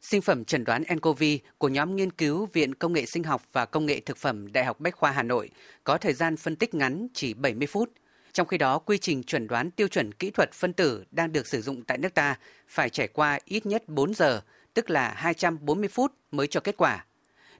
Sinh 0.00 0.22
phẩm 0.22 0.44
chẩn 0.44 0.64
đoán 0.64 0.82
nCoV 0.94 1.22
của 1.58 1.68
nhóm 1.68 1.96
nghiên 1.96 2.12
cứu 2.12 2.48
Viện 2.52 2.74
Công 2.74 2.92
nghệ 2.92 3.06
Sinh 3.06 3.24
học 3.24 3.42
và 3.52 3.66
Công 3.66 3.86
nghệ 3.86 4.00
Thực 4.00 4.16
phẩm 4.16 4.52
Đại 4.52 4.64
học 4.64 4.80
Bách 4.80 4.96
khoa 4.96 5.10
Hà 5.10 5.22
Nội 5.22 5.50
có 5.84 5.98
thời 5.98 6.12
gian 6.12 6.36
phân 6.36 6.56
tích 6.56 6.74
ngắn 6.74 7.06
chỉ 7.14 7.34
70 7.34 7.66
phút. 7.66 7.90
Trong 8.34 8.46
khi 8.46 8.58
đó, 8.58 8.78
quy 8.78 8.98
trình 8.98 9.22
chuẩn 9.22 9.46
đoán 9.46 9.70
tiêu 9.70 9.88
chuẩn 9.88 10.12
kỹ 10.12 10.30
thuật 10.30 10.52
phân 10.52 10.72
tử 10.72 11.04
đang 11.10 11.32
được 11.32 11.46
sử 11.46 11.62
dụng 11.62 11.84
tại 11.84 11.98
nước 11.98 12.14
ta 12.14 12.38
phải 12.68 12.90
trải 12.90 13.08
qua 13.08 13.38
ít 13.44 13.66
nhất 13.66 13.88
4 13.88 14.14
giờ, 14.14 14.40
tức 14.74 14.90
là 14.90 15.14
240 15.16 15.88
phút 15.88 16.12
mới 16.30 16.46
cho 16.46 16.60
kết 16.60 16.76
quả. 16.76 17.04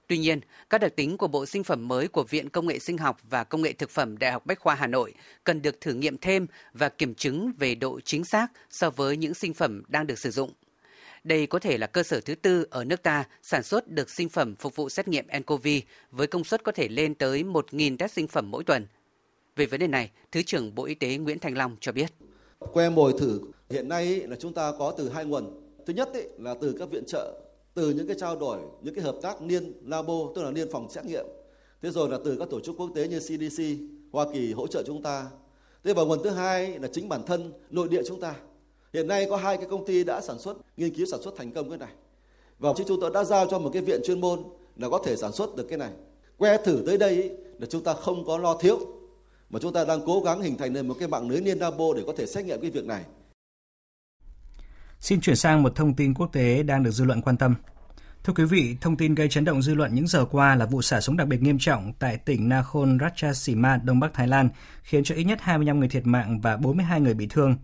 Tuy 0.07 0.17
nhiên, 0.17 0.39
các 0.69 0.77
đặc 0.81 0.95
tính 0.95 1.17
của 1.17 1.27
bộ 1.27 1.45
sinh 1.45 1.63
phẩm 1.63 1.87
mới 1.87 2.07
của 2.07 2.23
Viện 2.23 2.49
Công 2.49 2.67
nghệ 2.67 2.79
Sinh 2.79 2.97
học 2.97 3.17
và 3.29 3.43
Công 3.43 3.61
nghệ 3.61 3.73
Thực 3.73 3.89
phẩm 3.89 4.17
Đại 4.17 4.31
học 4.31 4.45
Bách 4.45 4.59
khoa 4.59 4.75
Hà 4.75 4.87
Nội 4.87 5.13
cần 5.43 5.61
được 5.61 5.81
thử 5.81 5.93
nghiệm 5.93 6.17
thêm 6.17 6.47
và 6.73 6.89
kiểm 6.89 7.15
chứng 7.15 7.51
về 7.59 7.75
độ 7.75 7.99
chính 7.99 8.25
xác 8.25 8.47
so 8.69 8.89
với 8.89 9.17
những 9.17 9.33
sinh 9.33 9.53
phẩm 9.53 9.83
đang 9.87 10.07
được 10.07 10.19
sử 10.19 10.31
dụng. 10.31 10.51
Đây 11.23 11.47
có 11.47 11.59
thể 11.59 11.77
là 11.77 11.87
cơ 11.87 12.03
sở 12.03 12.21
thứ 12.21 12.35
tư 12.35 12.67
ở 12.69 12.83
nước 12.83 13.03
ta 13.03 13.23
sản 13.41 13.63
xuất 13.63 13.87
được 13.87 14.09
sinh 14.09 14.29
phẩm 14.29 14.55
phục 14.55 14.75
vụ 14.75 14.89
xét 14.89 15.07
nghiệm 15.07 15.25
nCoV 15.39 15.67
với 16.11 16.27
công 16.27 16.43
suất 16.43 16.63
có 16.63 16.71
thể 16.71 16.87
lên 16.87 17.15
tới 17.15 17.43
1.000 17.43 17.97
test 17.97 18.13
sinh 18.13 18.27
phẩm 18.27 18.51
mỗi 18.51 18.63
tuần. 18.63 18.87
Về 19.55 19.65
vấn 19.65 19.79
đề 19.79 19.87
này, 19.87 20.11
Thứ 20.31 20.41
trưởng 20.41 20.75
Bộ 20.75 20.85
Y 20.85 20.95
tế 20.95 21.17
Nguyễn 21.17 21.39
Thành 21.39 21.57
Long 21.57 21.75
cho 21.79 21.91
biết. 21.91 22.13
Que 22.73 22.89
mồi 22.89 23.13
thử 23.19 23.41
hiện 23.69 23.89
nay 23.89 24.07
là 24.27 24.35
chúng 24.39 24.53
ta 24.53 24.71
có 24.79 24.91
từ 24.97 25.09
hai 25.09 25.25
nguồn. 25.25 25.61
Thứ 25.85 25.93
nhất 25.93 26.09
là 26.37 26.55
từ 26.61 26.75
các 26.79 26.91
viện 26.91 27.03
trợ, 27.07 27.41
từ 27.73 27.89
những 27.89 28.07
cái 28.07 28.15
trao 28.19 28.35
đổi, 28.35 28.59
những 28.81 28.95
cái 28.95 29.03
hợp 29.03 29.15
tác 29.21 29.41
liên 29.41 29.73
labo, 29.85 30.31
tức 30.35 30.43
là 30.43 30.51
liên 30.51 30.71
phòng 30.71 30.89
xét 30.89 31.05
nghiệm. 31.05 31.25
Thế 31.81 31.89
rồi 31.89 32.09
là 32.09 32.19
từ 32.25 32.35
các 32.39 32.49
tổ 32.49 32.59
chức 32.59 32.75
quốc 32.77 32.89
tế 32.95 33.07
như 33.07 33.19
CDC, 33.19 33.63
Hoa 34.11 34.25
Kỳ 34.33 34.53
hỗ 34.53 34.67
trợ 34.67 34.83
chúng 34.87 35.03
ta. 35.03 35.27
Thế 35.83 35.93
và 35.93 36.03
nguồn 36.03 36.23
thứ 36.23 36.29
hai 36.29 36.79
là 36.79 36.87
chính 36.87 37.09
bản 37.09 37.23
thân 37.25 37.53
nội 37.69 37.87
địa 37.87 38.01
chúng 38.07 38.19
ta. 38.19 38.35
Hiện 38.93 39.07
nay 39.07 39.27
có 39.29 39.37
hai 39.37 39.57
cái 39.57 39.65
công 39.69 39.85
ty 39.85 40.03
đã 40.03 40.21
sản 40.21 40.39
xuất, 40.39 40.57
nghiên 40.77 40.93
cứu 40.93 41.05
sản 41.05 41.21
xuất 41.21 41.35
thành 41.37 41.51
công 41.51 41.69
cái 41.69 41.77
này. 41.77 41.91
Và 42.59 42.73
chúng 42.77 43.01
tôi 43.01 43.11
đã 43.13 43.23
giao 43.23 43.47
cho 43.47 43.59
một 43.59 43.69
cái 43.73 43.81
viện 43.81 44.01
chuyên 44.05 44.21
môn 44.21 44.43
là 44.77 44.89
có 44.89 45.01
thể 45.05 45.15
sản 45.15 45.31
xuất 45.31 45.55
được 45.55 45.65
cái 45.69 45.77
này. 45.77 45.91
Que 46.37 46.57
thử 46.57 46.83
tới 46.85 46.97
đây 46.97 47.23
ý, 47.23 47.29
là 47.59 47.65
chúng 47.69 47.83
ta 47.83 47.93
không 47.93 48.25
có 48.25 48.37
lo 48.37 48.57
thiếu 48.57 48.79
mà 49.49 49.59
chúng 49.61 49.73
ta 49.73 49.85
đang 49.85 49.99
cố 50.05 50.21
gắng 50.25 50.41
hình 50.41 50.57
thành 50.57 50.73
nên 50.73 50.87
một 50.87 50.95
cái 50.99 51.07
mạng 51.07 51.29
lưới 51.29 51.41
liên 51.41 51.57
labo 51.57 51.93
để 51.95 52.03
có 52.07 52.13
thể 52.17 52.25
xét 52.25 52.45
nghiệm 52.45 52.61
cái 52.61 52.71
việc 52.71 52.85
này. 52.85 53.03
Xin 54.99 55.21
chuyển 55.21 55.35
sang 55.35 55.63
một 55.63 55.75
thông 55.75 55.93
tin 55.93 56.13
quốc 56.13 56.29
tế 56.33 56.63
đang 56.63 56.83
được 56.83 56.91
dư 56.91 57.05
luận 57.05 57.21
quan 57.21 57.37
tâm. 57.37 57.55
Thưa 58.23 58.33
quý 58.33 58.43
vị, 58.43 58.77
thông 58.81 58.97
tin 58.97 59.15
gây 59.15 59.29
chấn 59.29 59.45
động 59.45 59.61
dư 59.61 59.73
luận 59.73 59.95
những 59.95 60.07
giờ 60.07 60.25
qua 60.25 60.55
là 60.55 60.65
vụ 60.65 60.81
xả 60.81 61.01
súng 61.01 61.17
đặc 61.17 61.27
biệt 61.27 61.41
nghiêm 61.41 61.57
trọng 61.59 61.93
tại 61.99 62.17
tỉnh 62.17 62.49
Nakhon 62.49 62.97
Ratchasima, 63.01 63.77
Đông 63.77 63.99
Bắc 63.99 64.13
Thái 64.13 64.27
Lan, 64.27 64.49
khiến 64.83 65.03
cho 65.03 65.15
ít 65.15 65.23
nhất 65.23 65.39
25 65.41 65.79
người 65.79 65.89
thiệt 65.89 66.05
mạng 66.05 66.41
và 66.41 66.57
42 66.57 67.01
người 67.01 67.13
bị 67.13 67.27
thương. 67.29 67.55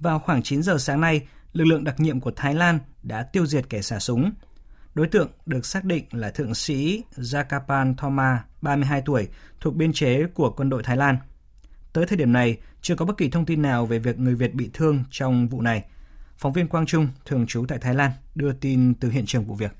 Vào 0.00 0.18
khoảng 0.18 0.42
9 0.42 0.62
giờ 0.62 0.78
sáng 0.78 1.00
nay, 1.00 1.20
lực 1.52 1.64
lượng 1.64 1.84
đặc 1.84 2.00
nhiệm 2.00 2.20
của 2.20 2.30
Thái 2.36 2.54
Lan 2.54 2.78
đã 3.02 3.22
tiêu 3.22 3.46
diệt 3.46 3.70
kẻ 3.70 3.82
xả 3.82 3.98
súng. 3.98 4.32
Đối 4.94 5.06
tượng 5.06 5.30
được 5.46 5.66
xác 5.66 5.84
định 5.84 6.04
là 6.12 6.30
thượng 6.30 6.54
sĩ 6.54 7.02
Jakapan 7.16 7.94
Thoma, 7.96 8.44
32 8.62 9.02
tuổi, 9.04 9.28
thuộc 9.60 9.74
biên 9.74 9.92
chế 9.92 10.24
của 10.34 10.50
quân 10.50 10.70
đội 10.70 10.82
Thái 10.82 10.96
Lan. 10.96 11.18
Tới 11.92 12.06
thời 12.06 12.18
điểm 12.18 12.32
này, 12.32 12.56
chưa 12.82 12.94
có 12.96 13.04
bất 13.04 13.16
kỳ 13.16 13.30
thông 13.30 13.46
tin 13.46 13.62
nào 13.62 13.86
về 13.86 13.98
việc 13.98 14.18
người 14.18 14.34
Việt 14.34 14.54
bị 14.54 14.70
thương 14.72 15.04
trong 15.10 15.48
vụ 15.48 15.60
này. 15.60 15.84
Phóng 16.38 16.52
viên 16.52 16.68
Quang 16.68 16.86
Trung, 16.86 17.08
thường 17.26 17.46
trú 17.46 17.64
tại 17.68 17.78
Thái 17.78 17.94
Lan, 17.94 18.10
đưa 18.34 18.52
tin 18.52 18.94
từ 18.94 19.10
hiện 19.10 19.26
trường 19.26 19.44
vụ 19.44 19.54
việc. 19.54 19.72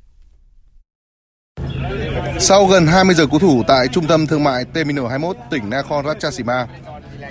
Sau 2.38 2.66
gần 2.66 2.86
20 2.86 3.14
giờ 3.14 3.26
cố 3.30 3.38
thủ 3.38 3.62
tại 3.68 3.88
trung 3.88 4.06
tâm 4.06 4.26
thương 4.26 4.44
mại 4.44 4.64
Terminal 4.64 5.06
21 5.06 5.36
tỉnh 5.50 5.70
Nakhon 5.70 6.06
Ratchasima, 6.06 6.66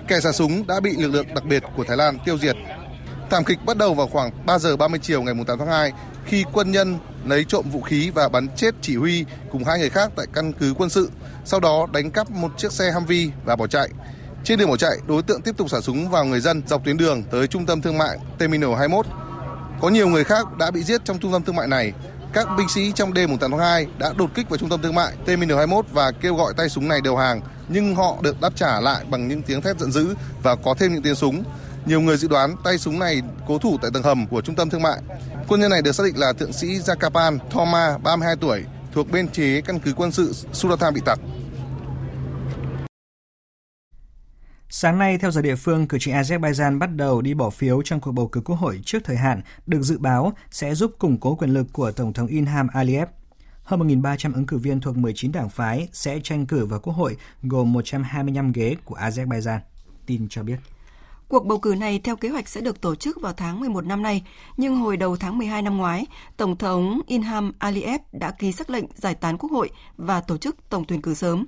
kẻ 0.07 0.19
xả 0.19 0.31
súng 0.31 0.67
đã 0.67 0.79
bị 0.79 0.95
lực 0.97 1.11
lượng 1.11 1.27
đặc 1.35 1.45
biệt 1.45 1.63
của 1.77 1.83
Thái 1.83 1.97
Lan 1.97 2.17
tiêu 2.25 2.37
diệt. 2.37 2.55
Thảm 3.33 3.43
kịch 3.43 3.65
bắt 3.65 3.77
đầu 3.77 3.93
vào 3.93 4.07
khoảng 4.07 4.31
3 4.45 4.59
giờ 4.59 4.77
30 4.77 4.99
chiều 5.03 5.21
ngày 5.21 5.35
8 5.47 5.59
tháng 5.59 5.67
2 5.67 5.91
khi 6.25 6.45
quân 6.53 6.71
nhân 6.71 6.97
lấy 7.25 7.43
trộm 7.43 7.65
vũ 7.71 7.81
khí 7.81 8.11
và 8.15 8.29
bắn 8.29 8.47
chết 8.55 8.75
chỉ 8.81 8.95
huy 8.95 9.25
cùng 9.51 9.63
hai 9.63 9.79
người 9.79 9.89
khác 9.89 10.11
tại 10.15 10.25
căn 10.33 10.53
cứ 10.53 10.73
quân 10.77 10.89
sự, 10.89 11.11
sau 11.45 11.59
đó 11.59 11.87
đánh 11.93 12.11
cắp 12.11 12.31
một 12.31 12.51
chiếc 12.57 12.71
xe 12.71 12.91
Humvee 12.91 13.27
và 13.45 13.55
bỏ 13.55 13.67
chạy. 13.67 13.89
Trên 14.43 14.59
đường 14.59 14.69
bỏ 14.69 14.77
chạy, 14.77 14.97
đối 15.07 15.23
tượng 15.23 15.41
tiếp 15.41 15.57
tục 15.57 15.69
xả 15.69 15.81
súng 15.81 16.09
vào 16.09 16.25
người 16.25 16.39
dân 16.39 16.61
dọc 16.67 16.85
tuyến 16.85 16.97
đường 16.97 17.23
tới 17.31 17.47
trung 17.47 17.65
tâm 17.65 17.81
thương 17.81 17.97
mại 17.97 18.17
Terminal 18.37 18.69
21. 18.69 19.05
Có 19.81 19.89
nhiều 19.89 20.09
người 20.09 20.23
khác 20.23 20.57
đã 20.57 20.71
bị 20.71 20.83
giết 20.83 21.05
trong 21.05 21.19
trung 21.19 21.31
tâm 21.31 21.43
thương 21.43 21.55
mại 21.55 21.67
này. 21.67 21.93
Các 22.33 22.47
binh 22.57 22.69
sĩ 22.69 22.91
trong 22.95 23.13
đêm 23.13 23.37
8 23.37 23.51
tháng 23.51 23.59
2 23.59 23.87
đã 23.97 24.13
đột 24.17 24.29
kích 24.35 24.49
vào 24.49 24.57
trung 24.57 24.69
tâm 24.69 24.81
thương 24.81 24.95
mại 24.95 25.13
Terminal 25.25 25.57
21 25.57 25.85
và 25.91 26.11
kêu 26.11 26.35
gọi 26.35 26.53
tay 26.57 26.69
súng 26.69 26.87
này 26.87 27.01
đầu 27.03 27.17
hàng, 27.17 27.41
nhưng 27.69 27.95
họ 27.95 28.17
được 28.21 28.41
đáp 28.41 28.55
trả 28.55 28.79
lại 28.79 29.05
bằng 29.09 29.27
những 29.27 29.41
tiếng 29.41 29.61
thét 29.61 29.79
giận 29.79 29.91
dữ 29.91 30.15
và 30.43 30.55
có 30.55 30.75
thêm 30.79 30.93
những 30.93 31.03
tiếng 31.03 31.15
súng. 31.15 31.43
Nhiều 31.85 32.01
người 32.01 32.17
dự 32.17 32.27
đoán 32.27 32.55
tay 32.63 32.77
súng 32.77 32.99
này 32.99 33.21
cố 33.47 33.57
thủ 33.57 33.77
tại 33.81 33.91
tầng 33.93 34.03
hầm 34.03 34.27
của 34.27 34.41
trung 34.41 34.55
tâm 34.55 34.69
thương 34.69 34.81
mại. 34.81 35.01
Quân 35.47 35.61
nhân 35.61 35.71
này 35.71 35.81
được 35.81 35.91
xác 35.91 36.03
định 36.05 36.17
là 36.17 36.33
thượng 36.33 36.53
sĩ 36.53 36.67
Jakapan 36.67 37.37
Thoma, 37.49 37.97
32 37.97 38.35
tuổi, 38.35 38.63
thuộc 38.93 39.11
bên 39.11 39.27
chế 39.27 39.61
căn 39.61 39.79
cứ 39.79 39.93
quân 39.93 40.11
sự 40.11 40.33
Suratham 40.53 40.93
bị 40.93 41.01
tặc. 41.05 41.19
Sáng 44.69 44.99
nay, 44.99 45.17
theo 45.17 45.31
giờ 45.31 45.41
địa 45.41 45.55
phương, 45.55 45.87
cử 45.87 45.97
tri 45.99 46.11
Azerbaijan 46.11 46.79
bắt 46.79 46.95
đầu 46.95 47.21
đi 47.21 47.33
bỏ 47.33 47.49
phiếu 47.49 47.81
trong 47.85 47.99
cuộc 47.99 48.11
bầu 48.11 48.27
cử 48.27 48.41
quốc 48.45 48.55
hội 48.55 48.81
trước 48.85 48.99
thời 49.03 49.17
hạn, 49.17 49.41
được 49.65 49.81
dự 49.81 49.97
báo 49.97 50.33
sẽ 50.51 50.75
giúp 50.75 50.95
củng 50.99 51.17
cố 51.19 51.35
quyền 51.35 51.53
lực 51.53 51.67
của 51.73 51.91
Tổng 51.91 52.13
thống 52.13 52.27
Ilham 52.27 52.67
Aliyev. 52.67 53.07
Hơn 53.63 53.79
1.300 53.79 54.33
ứng 54.33 54.45
cử 54.45 54.57
viên 54.57 54.81
thuộc 54.81 54.97
19 54.97 55.31
đảng 55.31 55.49
phái 55.49 55.87
sẽ 55.91 56.19
tranh 56.23 56.45
cử 56.45 56.65
vào 56.65 56.79
quốc 56.79 56.93
hội, 56.93 57.17
gồm 57.43 57.73
125 57.73 58.51
ghế 58.51 58.75
của 58.85 58.95
Azerbaijan. 58.95 59.59
Tin 60.05 60.27
cho 60.29 60.43
biết. 60.43 60.57
Cuộc 61.27 61.45
bầu 61.45 61.57
cử 61.59 61.75
này 61.75 61.99
theo 61.99 62.15
kế 62.15 62.29
hoạch 62.29 62.49
sẽ 62.49 62.61
được 62.61 62.81
tổ 62.81 62.95
chức 62.95 63.21
vào 63.21 63.33
tháng 63.33 63.59
11 63.59 63.85
năm 63.85 64.01
nay, 64.01 64.23
nhưng 64.57 64.77
hồi 64.77 64.97
đầu 64.97 65.17
tháng 65.17 65.37
12 65.37 65.61
năm 65.61 65.77
ngoái, 65.77 66.05
Tổng 66.37 66.57
thống 66.57 67.01
Inham 67.07 67.51
Aliyev 67.59 68.01
đã 68.11 68.31
ký 68.31 68.51
sắc 68.51 68.69
lệnh 68.69 68.85
giải 68.95 69.15
tán 69.15 69.37
quốc 69.37 69.51
hội 69.51 69.69
và 69.97 70.21
tổ 70.21 70.37
chức 70.37 70.69
tổng 70.69 70.85
tuyển 70.87 71.01
cử 71.01 71.13
sớm. 71.13 71.45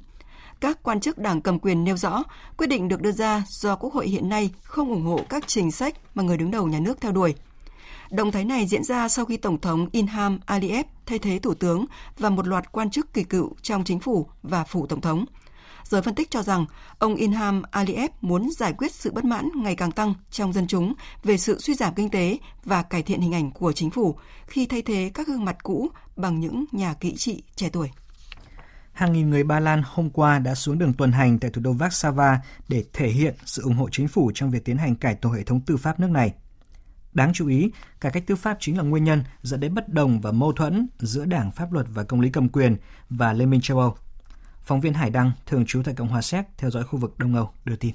Các 0.60 0.84
quan 0.84 1.00
chức 1.00 1.18
đảng 1.18 1.42
cầm 1.42 1.60
quyền 1.60 1.84
nêu 1.84 1.98
rõ, 1.98 2.24
quyết 2.58 2.68
định 2.68 2.88
được 2.88 3.02
đưa 3.02 3.12
ra 3.12 3.44
do 3.48 3.76
Quốc 3.76 3.94
hội 3.94 4.08
hiện 4.08 4.30
nay 4.30 4.52
không 4.64 4.90
ủng 4.90 5.06
hộ 5.06 5.20
các 5.30 5.48
chính 5.48 5.72
sách 5.72 5.96
mà 6.16 6.24
người 6.24 6.38
đứng 6.38 6.52
đầu 6.52 6.68
nhà 6.68 6.80
nước 6.80 7.02
theo 7.02 7.12
đuổi. 7.12 7.36
Động 8.12 8.32
thái 8.32 8.46
này 8.46 8.68
diễn 8.68 8.84
ra 8.84 9.10
sau 9.10 9.26
khi 9.26 9.38
Tổng 9.38 9.62
thống 9.62 9.88
Inham 9.92 10.40
Aliyev 10.46 10.86
thay 11.06 11.20
thế 11.20 11.40
Thủ 11.40 11.54
tướng 11.54 11.86
và 12.20 12.30
một 12.30 12.48
loạt 12.48 12.72
quan 12.72 12.90
chức 12.90 13.14
kỳ 13.14 13.24
cựu 13.24 13.52
trong 13.62 13.84
chính 13.84 14.00
phủ 14.00 14.28
và 14.44 14.64
phủ 14.64 14.88
Tổng 14.88 15.02
thống– 15.02 15.26
Giới 15.86 16.02
phân 16.02 16.16
tích 16.16 16.32
cho 16.32 16.44
rằng 16.44 16.66
ông 17.00 17.16
Inham 17.16 17.62
Aliyev 17.72 18.12
muốn 18.22 18.50
giải 18.58 18.74
quyết 18.74 18.92
sự 18.92 19.12
bất 19.12 19.26
mãn 19.26 19.50
ngày 19.56 19.76
càng 19.76 19.92
tăng 19.92 20.14
trong 20.32 20.54
dân 20.54 20.68
chúng 20.68 20.94
về 21.24 21.38
sự 21.38 21.60
suy 21.60 21.74
giảm 21.74 21.94
kinh 21.94 22.10
tế 22.10 22.38
và 22.64 22.84
cải 22.84 23.04
thiện 23.04 23.22
hình 23.22 23.34
ảnh 23.34 23.52
của 23.52 23.72
chính 23.72 23.90
phủ 23.90 24.16
khi 24.48 24.66
thay 24.66 24.82
thế 24.82 25.12
các 25.14 25.28
gương 25.28 25.46
mặt 25.46 25.64
cũ 25.64 25.90
bằng 26.16 26.40
những 26.40 26.66
nhà 26.72 26.94
kỹ 26.94 27.16
trị 27.18 27.44
trẻ 27.56 27.70
tuổi. 27.74 27.90
Hàng 28.94 29.14
nghìn 29.14 29.30
người 29.30 29.44
Ba 29.44 29.60
Lan 29.60 29.84
hôm 29.86 30.10
qua 30.10 30.40
đã 30.40 30.56
xuống 30.56 30.78
đường 30.78 30.94
tuần 30.94 31.12
hành 31.12 31.40
tại 31.40 31.52
thủ 31.52 31.62
đô 31.62 31.74
Warsaw 31.74 32.38
để 32.68 32.84
thể 32.94 33.08
hiện 33.08 33.36
sự 33.46 33.62
ủng 33.64 33.76
hộ 33.76 33.90
chính 33.92 34.08
phủ 34.08 34.32
trong 34.36 34.52
việc 34.52 34.66
tiến 34.66 34.78
hành 34.78 34.96
cải 34.96 35.16
tổ 35.16 35.30
hệ 35.30 35.44
thống 35.44 35.60
tư 35.60 35.78
pháp 35.78 36.00
nước 36.00 36.10
này. 36.10 36.34
Đáng 37.14 37.34
chú 37.34 37.48
ý, 37.48 37.72
cải 38.00 38.12
cách 38.12 38.24
tư 38.28 38.36
pháp 38.36 38.58
chính 38.60 38.78
là 38.78 38.84
nguyên 38.84 39.04
nhân 39.04 39.24
dẫn 39.42 39.60
đến 39.60 39.74
bất 39.74 39.90
đồng 39.90 40.22
và 40.22 40.32
mâu 40.32 40.52
thuẫn 40.52 40.88
giữa 41.00 41.26
Đảng 41.26 41.52
Pháp 41.52 41.74
luật 41.74 41.86
và 41.90 42.04
Công 42.04 42.22
lý 42.22 42.30
cầm 42.30 42.50
quyền 42.50 42.78
và 43.10 43.34
Liên 43.34 43.50
minh 43.50 43.62
châu 43.62 43.80
Âu. 43.80 43.96
Phóng 44.66 44.82
viên 44.82 44.94
Hải 44.94 45.10
Đăng, 45.10 45.32
thường 45.46 45.66
trú 45.68 45.82
tại 45.86 45.94
Cộng 45.98 46.08
hòa 46.08 46.22
Séc, 46.22 46.46
theo 46.58 46.70
dõi 46.70 46.84
khu 46.84 47.00
vực 47.00 47.14
Đông 47.18 47.36
Âu, 47.36 47.50
đưa 47.66 47.76
tin. 47.76 47.94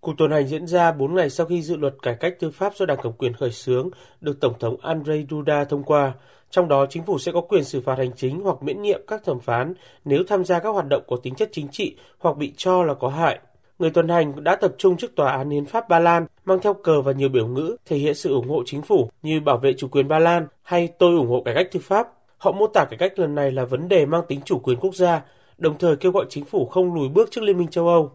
Cuộc 0.00 0.14
tuần 0.18 0.30
hành 0.30 0.46
diễn 0.46 0.66
ra 0.66 0.92
4 0.92 1.14
ngày 1.14 1.30
sau 1.30 1.46
khi 1.46 1.62
dự 1.62 1.76
luật 1.76 1.94
cải 2.02 2.14
cách 2.20 2.34
tư 2.40 2.50
pháp 2.50 2.72
do 2.76 2.86
Đảng 2.86 2.98
Cầm 3.02 3.12
quyền 3.12 3.32
khởi 3.32 3.50
xướng 3.50 3.90
được 4.20 4.40
Tổng 4.40 4.58
thống 4.60 4.76
Andrzej 4.82 5.26
Duda 5.30 5.64
thông 5.64 5.84
qua. 5.84 6.12
Trong 6.50 6.68
đó, 6.68 6.86
chính 6.90 7.02
phủ 7.04 7.18
sẽ 7.18 7.32
có 7.32 7.40
quyền 7.40 7.64
xử 7.64 7.80
phạt 7.80 7.98
hành 7.98 8.10
chính 8.16 8.40
hoặc 8.40 8.62
miễn 8.62 8.82
nhiệm 8.82 9.00
các 9.06 9.24
thẩm 9.24 9.40
phán 9.40 9.74
nếu 10.04 10.22
tham 10.28 10.44
gia 10.44 10.58
các 10.58 10.68
hoạt 10.68 10.86
động 10.90 11.02
có 11.08 11.16
tính 11.22 11.34
chất 11.34 11.48
chính 11.52 11.68
trị 11.68 11.96
hoặc 12.18 12.36
bị 12.36 12.52
cho 12.56 12.82
là 12.82 12.94
có 12.94 13.08
hại. 13.08 13.38
Người 13.78 13.90
tuần 13.90 14.08
hành 14.08 14.44
đã 14.44 14.56
tập 14.56 14.74
trung 14.78 14.96
trước 14.96 15.16
Tòa 15.16 15.32
án 15.32 15.50
Hiến 15.50 15.66
pháp 15.66 15.88
Ba 15.88 15.98
Lan, 15.98 16.26
mang 16.44 16.58
theo 16.62 16.74
cờ 16.74 17.02
và 17.02 17.12
nhiều 17.12 17.28
biểu 17.28 17.46
ngữ 17.46 17.76
thể 17.86 17.96
hiện 17.96 18.14
sự 18.14 18.34
ủng 18.34 18.48
hộ 18.48 18.62
chính 18.66 18.82
phủ 18.82 19.10
như 19.22 19.40
bảo 19.40 19.58
vệ 19.58 19.74
chủ 19.78 19.88
quyền 19.88 20.08
Ba 20.08 20.18
Lan 20.18 20.46
hay 20.62 20.88
tôi 20.98 21.16
ủng 21.16 21.28
hộ 21.28 21.42
cải 21.44 21.54
cách 21.54 21.68
tư 21.72 21.80
pháp. 21.82 22.17
Họ 22.38 22.52
mô 22.52 22.66
tả 22.66 22.84
cải 22.84 22.98
cách 22.98 23.18
lần 23.18 23.34
này 23.34 23.52
là 23.52 23.64
vấn 23.64 23.88
đề 23.88 24.06
mang 24.06 24.22
tính 24.28 24.40
chủ 24.44 24.58
quyền 24.58 24.78
quốc 24.80 24.94
gia, 24.94 25.22
đồng 25.58 25.78
thời 25.78 25.96
kêu 25.96 26.12
gọi 26.12 26.24
chính 26.28 26.44
phủ 26.44 26.66
không 26.66 26.94
lùi 26.94 27.08
bước 27.08 27.30
trước 27.30 27.40
Liên 27.44 27.58
minh 27.58 27.68
châu 27.68 27.88
Âu. 27.88 28.10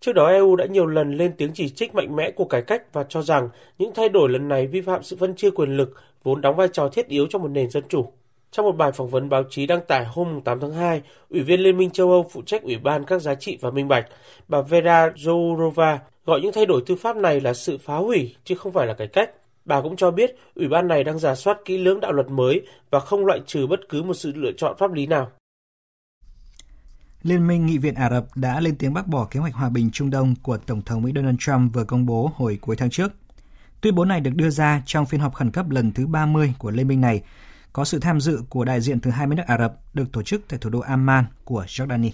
Trước 0.00 0.12
đó 0.12 0.26
EU 0.26 0.56
đã 0.56 0.66
nhiều 0.66 0.86
lần 0.86 1.14
lên 1.16 1.32
tiếng 1.38 1.50
chỉ 1.54 1.68
trích 1.68 1.94
mạnh 1.94 2.16
mẽ 2.16 2.30
của 2.30 2.44
cải 2.44 2.62
cách 2.62 2.92
và 2.92 3.04
cho 3.08 3.22
rằng 3.22 3.48
những 3.78 3.92
thay 3.94 4.08
đổi 4.08 4.28
lần 4.28 4.48
này 4.48 4.66
vi 4.66 4.80
phạm 4.80 5.02
sự 5.02 5.16
phân 5.20 5.34
chia 5.34 5.50
quyền 5.50 5.76
lực 5.76 5.94
vốn 6.22 6.40
đóng 6.40 6.56
vai 6.56 6.68
trò 6.72 6.88
thiết 6.88 7.08
yếu 7.08 7.26
trong 7.26 7.42
một 7.42 7.48
nền 7.48 7.70
dân 7.70 7.84
chủ. 7.88 8.12
Trong 8.50 8.66
một 8.66 8.76
bài 8.76 8.92
phỏng 8.92 9.08
vấn 9.08 9.28
báo 9.28 9.42
chí 9.50 9.66
đăng 9.66 9.80
tải 9.88 10.04
hôm 10.04 10.40
8 10.40 10.60
tháng 10.60 10.72
2, 10.72 11.02
Ủy 11.30 11.40
viên 11.40 11.60
Liên 11.60 11.78
minh 11.78 11.90
châu 11.90 12.10
Âu 12.10 12.26
phụ 12.30 12.42
trách 12.42 12.62
Ủy 12.62 12.76
ban 12.76 13.04
các 13.04 13.18
giá 13.18 13.34
trị 13.34 13.58
và 13.60 13.70
minh 13.70 13.88
bạch, 13.88 14.06
bà 14.48 14.60
Vera 14.60 15.08
Jourova 15.08 15.98
gọi 16.26 16.40
những 16.40 16.52
thay 16.52 16.66
đổi 16.66 16.82
tư 16.86 16.96
pháp 16.96 17.16
này 17.16 17.40
là 17.40 17.54
sự 17.54 17.78
phá 17.78 17.96
hủy 17.96 18.36
chứ 18.44 18.54
không 18.54 18.72
phải 18.72 18.86
là 18.86 18.94
cải 18.94 19.06
cách. 19.06 19.30
Bà 19.66 19.80
cũng 19.80 19.96
cho 19.96 20.10
biết 20.10 20.36
Ủy 20.54 20.68
ban 20.68 20.88
này 20.88 21.04
đang 21.04 21.18
giả 21.18 21.34
soát 21.34 21.58
kỹ 21.64 21.78
lưỡng 21.78 22.00
đạo 22.00 22.12
luật 22.12 22.30
mới 22.30 22.66
và 22.90 23.00
không 23.00 23.26
loại 23.26 23.40
trừ 23.46 23.66
bất 23.66 23.80
cứ 23.88 24.02
một 24.02 24.14
sự 24.14 24.32
lựa 24.34 24.52
chọn 24.56 24.76
pháp 24.78 24.92
lý 24.92 25.06
nào. 25.06 25.30
Liên 27.22 27.46
minh 27.46 27.66
Nghị 27.66 27.78
viện 27.78 27.94
Ả 27.94 28.10
Rập 28.10 28.24
đã 28.36 28.60
lên 28.60 28.76
tiếng 28.76 28.94
bác 28.94 29.06
bỏ 29.06 29.24
kế 29.30 29.40
hoạch 29.40 29.54
hòa 29.54 29.68
bình 29.68 29.90
Trung 29.92 30.10
Đông 30.10 30.34
của 30.42 30.58
Tổng 30.58 30.82
thống 30.82 31.02
Mỹ 31.02 31.12
Donald 31.14 31.36
Trump 31.38 31.74
vừa 31.74 31.84
công 31.84 32.06
bố 32.06 32.30
hồi 32.34 32.58
cuối 32.60 32.76
tháng 32.76 32.90
trước. 32.90 33.12
Tuyên 33.80 33.94
bố 33.94 34.04
này 34.04 34.20
được 34.20 34.30
đưa 34.34 34.50
ra 34.50 34.82
trong 34.86 35.06
phiên 35.06 35.20
họp 35.20 35.34
khẩn 35.34 35.50
cấp 35.50 35.70
lần 35.70 35.92
thứ 35.92 36.06
30 36.06 36.54
của 36.58 36.70
Liên 36.70 36.88
minh 36.88 37.00
này, 37.00 37.22
có 37.72 37.84
sự 37.84 37.98
tham 37.98 38.20
dự 38.20 38.42
của 38.48 38.64
đại 38.64 38.80
diện 38.80 39.00
từ 39.00 39.10
20 39.10 39.36
nước 39.36 39.42
Ả 39.46 39.58
Rập 39.58 39.94
được 39.94 40.12
tổ 40.12 40.22
chức 40.22 40.42
tại 40.48 40.58
thủ 40.58 40.70
đô 40.70 40.80
Amman 40.80 41.24
của 41.44 41.64
Jordani. 41.68 42.10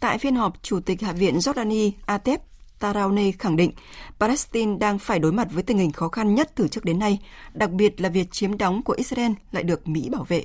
Tại 0.00 0.18
phiên 0.18 0.36
họp, 0.36 0.62
Chủ 0.62 0.80
tịch 0.80 1.02
Hạ 1.02 1.12
viện 1.12 1.36
Jordani 1.36 1.90
Atef 2.06 2.38
Taraune 2.78 3.32
khẳng 3.32 3.56
định 3.56 3.72
Palestine 4.20 4.76
đang 4.78 4.98
phải 4.98 5.18
đối 5.18 5.32
mặt 5.32 5.48
với 5.50 5.62
tình 5.62 5.78
hình 5.78 5.92
khó 5.92 6.08
khăn 6.08 6.34
nhất 6.34 6.50
từ 6.54 6.68
trước 6.68 6.84
đến 6.84 6.98
nay, 6.98 7.18
đặc 7.54 7.70
biệt 7.70 8.00
là 8.00 8.08
việc 8.08 8.32
chiếm 8.32 8.58
đóng 8.58 8.82
của 8.82 8.92
Israel 8.92 9.32
lại 9.52 9.62
được 9.62 9.88
Mỹ 9.88 10.08
bảo 10.08 10.24
vệ. 10.28 10.44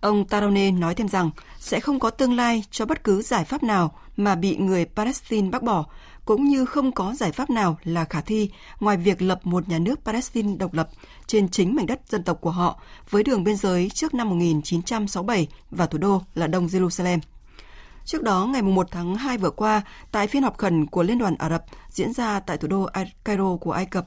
Ông 0.00 0.24
Taraune 0.24 0.70
nói 0.70 0.94
thêm 0.94 1.08
rằng 1.08 1.30
sẽ 1.58 1.80
không 1.80 2.00
có 2.00 2.10
tương 2.10 2.36
lai 2.36 2.64
cho 2.70 2.86
bất 2.86 3.04
cứ 3.04 3.22
giải 3.22 3.44
pháp 3.44 3.62
nào 3.62 3.92
mà 4.16 4.34
bị 4.34 4.56
người 4.56 4.84
Palestine 4.84 5.50
bác 5.50 5.62
bỏ, 5.62 5.86
cũng 6.24 6.44
như 6.44 6.64
không 6.64 6.92
có 6.92 7.14
giải 7.14 7.32
pháp 7.32 7.50
nào 7.50 7.78
là 7.84 8.04
khả 8.04 8.20
thi 8.20 8.50
ngoài 8.80 8.96
việc 8.96 9.22
lập 9.22 9.40
một 9.44 9.68
nhà 9.68 9.78
nước 9.78 10.00
Palestine 10.04 10.56
độc 10.56 10.74
lập 10.74 10.88
trên 11.26 11.48
chính 11.48 11.76
mảnh 11.76 11.86
đất 11.86 12.00
dân 12.08 12.22
tộc 12.22 12.40
của 12.40 12.50
họ 12.50 12.80
với 13.10 13.22
đường 13.22 13.44
biên 13.44 13.56
giới 13.56 13.90
trước 13.90 14.14
năm 14.14 14.28
1967 14.28 15.48
và 15.70 15.86
thủ 15.86 15.98
đô 15.98 16.22
là 16.34 16.46
Đông 16.46 16.66
Jerusalem. 16.66 17.18
Trước 18.10 18.22
đó, 18.22 18.46
ngày 18.52 18.62
1 18.62 18.86
tháng 18.90 19.14
2 19.14 19.38
vừa 19.38 19.50
qua, 19.50 19.82
tại 20.12 20.26
phiên 20.26 20.42
họp 20.42 20.58
khẩn 20.58 20.86
của 20.86 21.02
Liên 21.02 21.18
đoàn 21.18 21.34
Ả 21.38 21.50
Rập 21.50 21.64
diễn 21.88 22.12
ra 22.12 22.40
tại 22.40 22.58
thủ 22.58 22.68
đô 22.68 22.88
Cairo 23.24 23.56
của 23.56 23.72
Ai 23.72 23.86
Cập, 23.86 24.06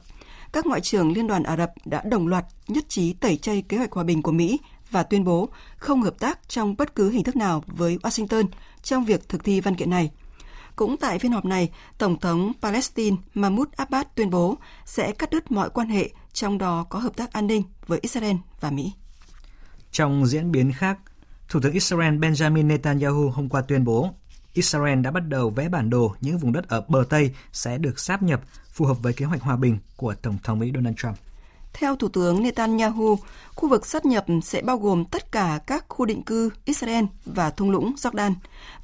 các 0.52 0.66
ngoại 0.66 0.80
trưởng 0.80 1.12
Liên 1.12 1.26
đoàn 1.26 1.42
Ả 1.42 1.56
Rập 1.56 1.72
đã 1.84 2.02
đồng 2.04 2.28
loạt 2.28 2.44
nhất 2.68 2.84
trí 2.88 3.12
tẩy 3.12 3.36
chay 3.36 3.62
kế 3.62 3.76
hoạch 3.76 3.92
hòa 3.92 4.04
bình 4.04 4.22
của 4.22 4.32
Mỹ 4.32 4.60
và 4.90 5.02
tuyên 5.02 5.24
bố 5.24 5.48
không 5.76 6.02
hợp 6.02 6.18
tác 6.18 6.48
trong 6.48 6.76
bất 6.76 6.94
cứ 6.94 7.10
hình 7.10 7.24
thức 7.24 7.36
nào 7.36 7.64
với 7.66 7.98
Washington 8.02 8.46
trong 8.82 9.04
việc 9.04 9.28
thực 9.28 9.44
thi 9.44 9.60
văn 9.60 9.76
kiện 9.76 9.90
này. 9.90 10.10
Cũng 10.76 10.96
tại 10.96 11.18
phiên 11.18 11.32
họp 11.32 11.44
này, 11.44 11.70
Tổng 11.98 12.18
thống 12.18 12.52
Palestine 12.62 13.16
Mahmoud 13.34 13.68
Abbas 13.76 14.06
tuyên 14.14 14.30
bố 14.30 14.56
sẽ 14.84 15.12
cắt 15.12 15.30
đứt 15.30 15.52
mọi 15.52 15.70
quan 15.70 15.88
hệ, 15.88 16.10
trong 16.32 16.58
đó 16.58 16.86
có 16.88 16.98
hợp 16.98 17.16
tác 17.16 17.32
an 17.32 17.46
ninh 17.46 17.62
với 17.86 17.98
Israel 18.02 18.36
và 18.60 18.70
Mỹ. 18.70 18.92
Trong 19.90 20.26
diễn 20.26 20.52
biến 20.52 20.72
khác, 20.72 20.98
Thủ 21.48 21.60
tướng 21.60 21.72
Israel 21.72 22.14
Benjamin 22.14 22.66
Netanyahu 22.66 23.30
hôm 23.30 23.48
qua 23.48 23.60
tuyên 23.60 23.84
bố 23.84 24.10
Israel 24.54 25.00
đã 25.00 25.10
bắt 25.10 25.28
đầu 25.28 25.50
vẽ 25.50 25.68
bản 25.68 25.90
đồ 25.90 26.14
những 26.20 26.38
vùng 26.38 26.52
đất 26.52 26.68
ở 26.68 26.84
bờ 26.88 27.04
Tây 27.10 27.30
sẽ 27.52 27.78
được 27.78 27.98
sáp 27.98 28.22
nhập 28.22 28.40
phù 28.72 28.84
hợp 28.84 29.02
với 29.02 29.12
kế 29.12 29.24
hoạch 29.24 29.42
hòa 29.42 29.56
bình 29.56 29.78
của 29.96 30.14
Tổng 30.22 30.38
thống 30.42 30.58
Mỹ 30.58 30.70
Donald 30.74 30.96
Trump. 30.96 31.16
Theo 31.72 31.96
Thủ 31.96 32.08
tướng 32.08 32.42
Netanyahu, 32.42 33.18
khu 33.54 33.68
vực 33.68 33.86
sát 33.86 34.04
nhập 34.06 34.24
sẽ 34.42 34.62
bao 34.62 34.78
gồm 34.78 35.04
tất 35.04 35.32
cả 35.32 35.60
các 35.66 35.84
khu 35.88 36.04
định 36.04 36.22
cư 36.22 36.50
Israel 36.64 37.04
và 37.24 37.50
thung 37.50 37.70
lũng 37.70 37.94
Jordan, 37.96 38.34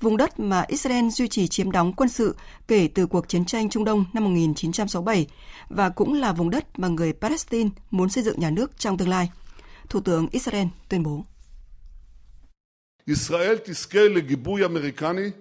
vùng 0.00 0.16
đất 0.16 0.40
mà 0.40 0.64
Israel 0.68 1.08
duy 1.08 1.28
trì 1.28 1.48
chiếm 1.48 1.70
đóng 1.70 1.92
quân 1.92 2.08
sự 2.08 2.36
kể 2.68 2.88
từ 2.94 3.06
cuộc 3.06 3.28
chiến 3.28 3.44
tranh 3.44 3.68
Trung 3.68 3.84
Đông 3.84 4.04
năm 4.12 4.24
1967 4.24 5.26
và 5.68 5.88
cũng 5.88 6.14
là 6.14 6.32
vùng 6.32 6.50
đất 6.50 6.78
mà 6.78 6.88
người 6.88 7.12
Palestine 7.12 7.70
muốn 7.90 8.08
xây 8.08 8.24
dựng 8.24 8.40
nhà 8.40 8.50
nước 8.50 8.78
trong 8.78 8.96
tương 8.96 9.08
lai. 9.08 9.30
Thủ 9.88 10.00
tướng 10.00 10.28
Israel 10.30 10.66
tuyên 10.88 11.02
bố. 11.02 11.24
ישראל 13.07 13.57
תזכה 13.57 13.99
לגיבוי 14.15 14.65
אמריקני 14.65 15.31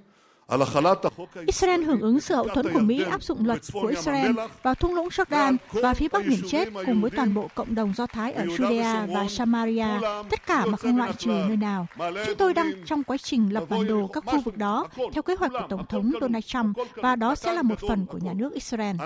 Israel 1.47 1.85
hưởng 1.85 2.01
ứng 2.01 2.21
sự 2.21 2.35
hậu 2.35 2.49
thuẫn 2.49 2.73
của 2.73 2.79
Mỹ 2.79 3.05
áp 3.11 3.23
dụng 3.23 3.47
luật 3.47 3.61
của 3.73 3.87
Israel 3.87 4.33
vào 4.63 4.75
thung 4.75 4.95
lũng 4.95 5.09
Jordan 5.09 5.57
và 5.73 5.95
phía 5.95 6.09
bắc 6.09 6.27
biển 6.27 6.41
chết 6.49 6.69
cùng 6.87 7.03
với 7.03 7.11
toàn 7.11 7.35
bộ 7.35 7.49
cộng 7.55 7.75
đồng 7.75 7.93
Do 7.97 8.07
Thái 8.07 8.33
ở 8.33 8.45
Judea 8.45 9.15
và 9.15 9.29
Samaria, 9.29 9.87
tất 10.31 10.47
cả 10.47 10.67
mà 10.67 10.77
không 10.77 10.97
loại 10.97 11.13
trừ 11.19 11.31
nơi 11.31 11.57
nào. 11.57 11.87
Chúng 11.99 12.37
tôi 12.39 12.55
đang 12.55 12.73
trong 12.87 13.05
quá 13.05 13.17
trình 13.23 13.53
lập 13.53 13.65
bản 13.69 13.87
đồ 13.87 14.07
các 14.07 14.25
khu 14.27 14.41
vực 14.41 14.57
đó 14.57 14.89
theo 15.13 15.23
kế 15.23 15.35
hoạch 15.35 15.53
của 15.53 15.67
Tổng 15.69 15.87
thống 15.87 16.13
Donald 16.21 16.45
Trump 16.45 16.77
và 16.95 17.17
đó 17.17 17.35
sẽ 17.35 17.53
là 17.53 17.63
một 17.63 17.79
phần 17.89 18.07
của 18.07 18.19
nhà 18.19 18.33
nước 18.33 18.53
Israel. 18.55 18.97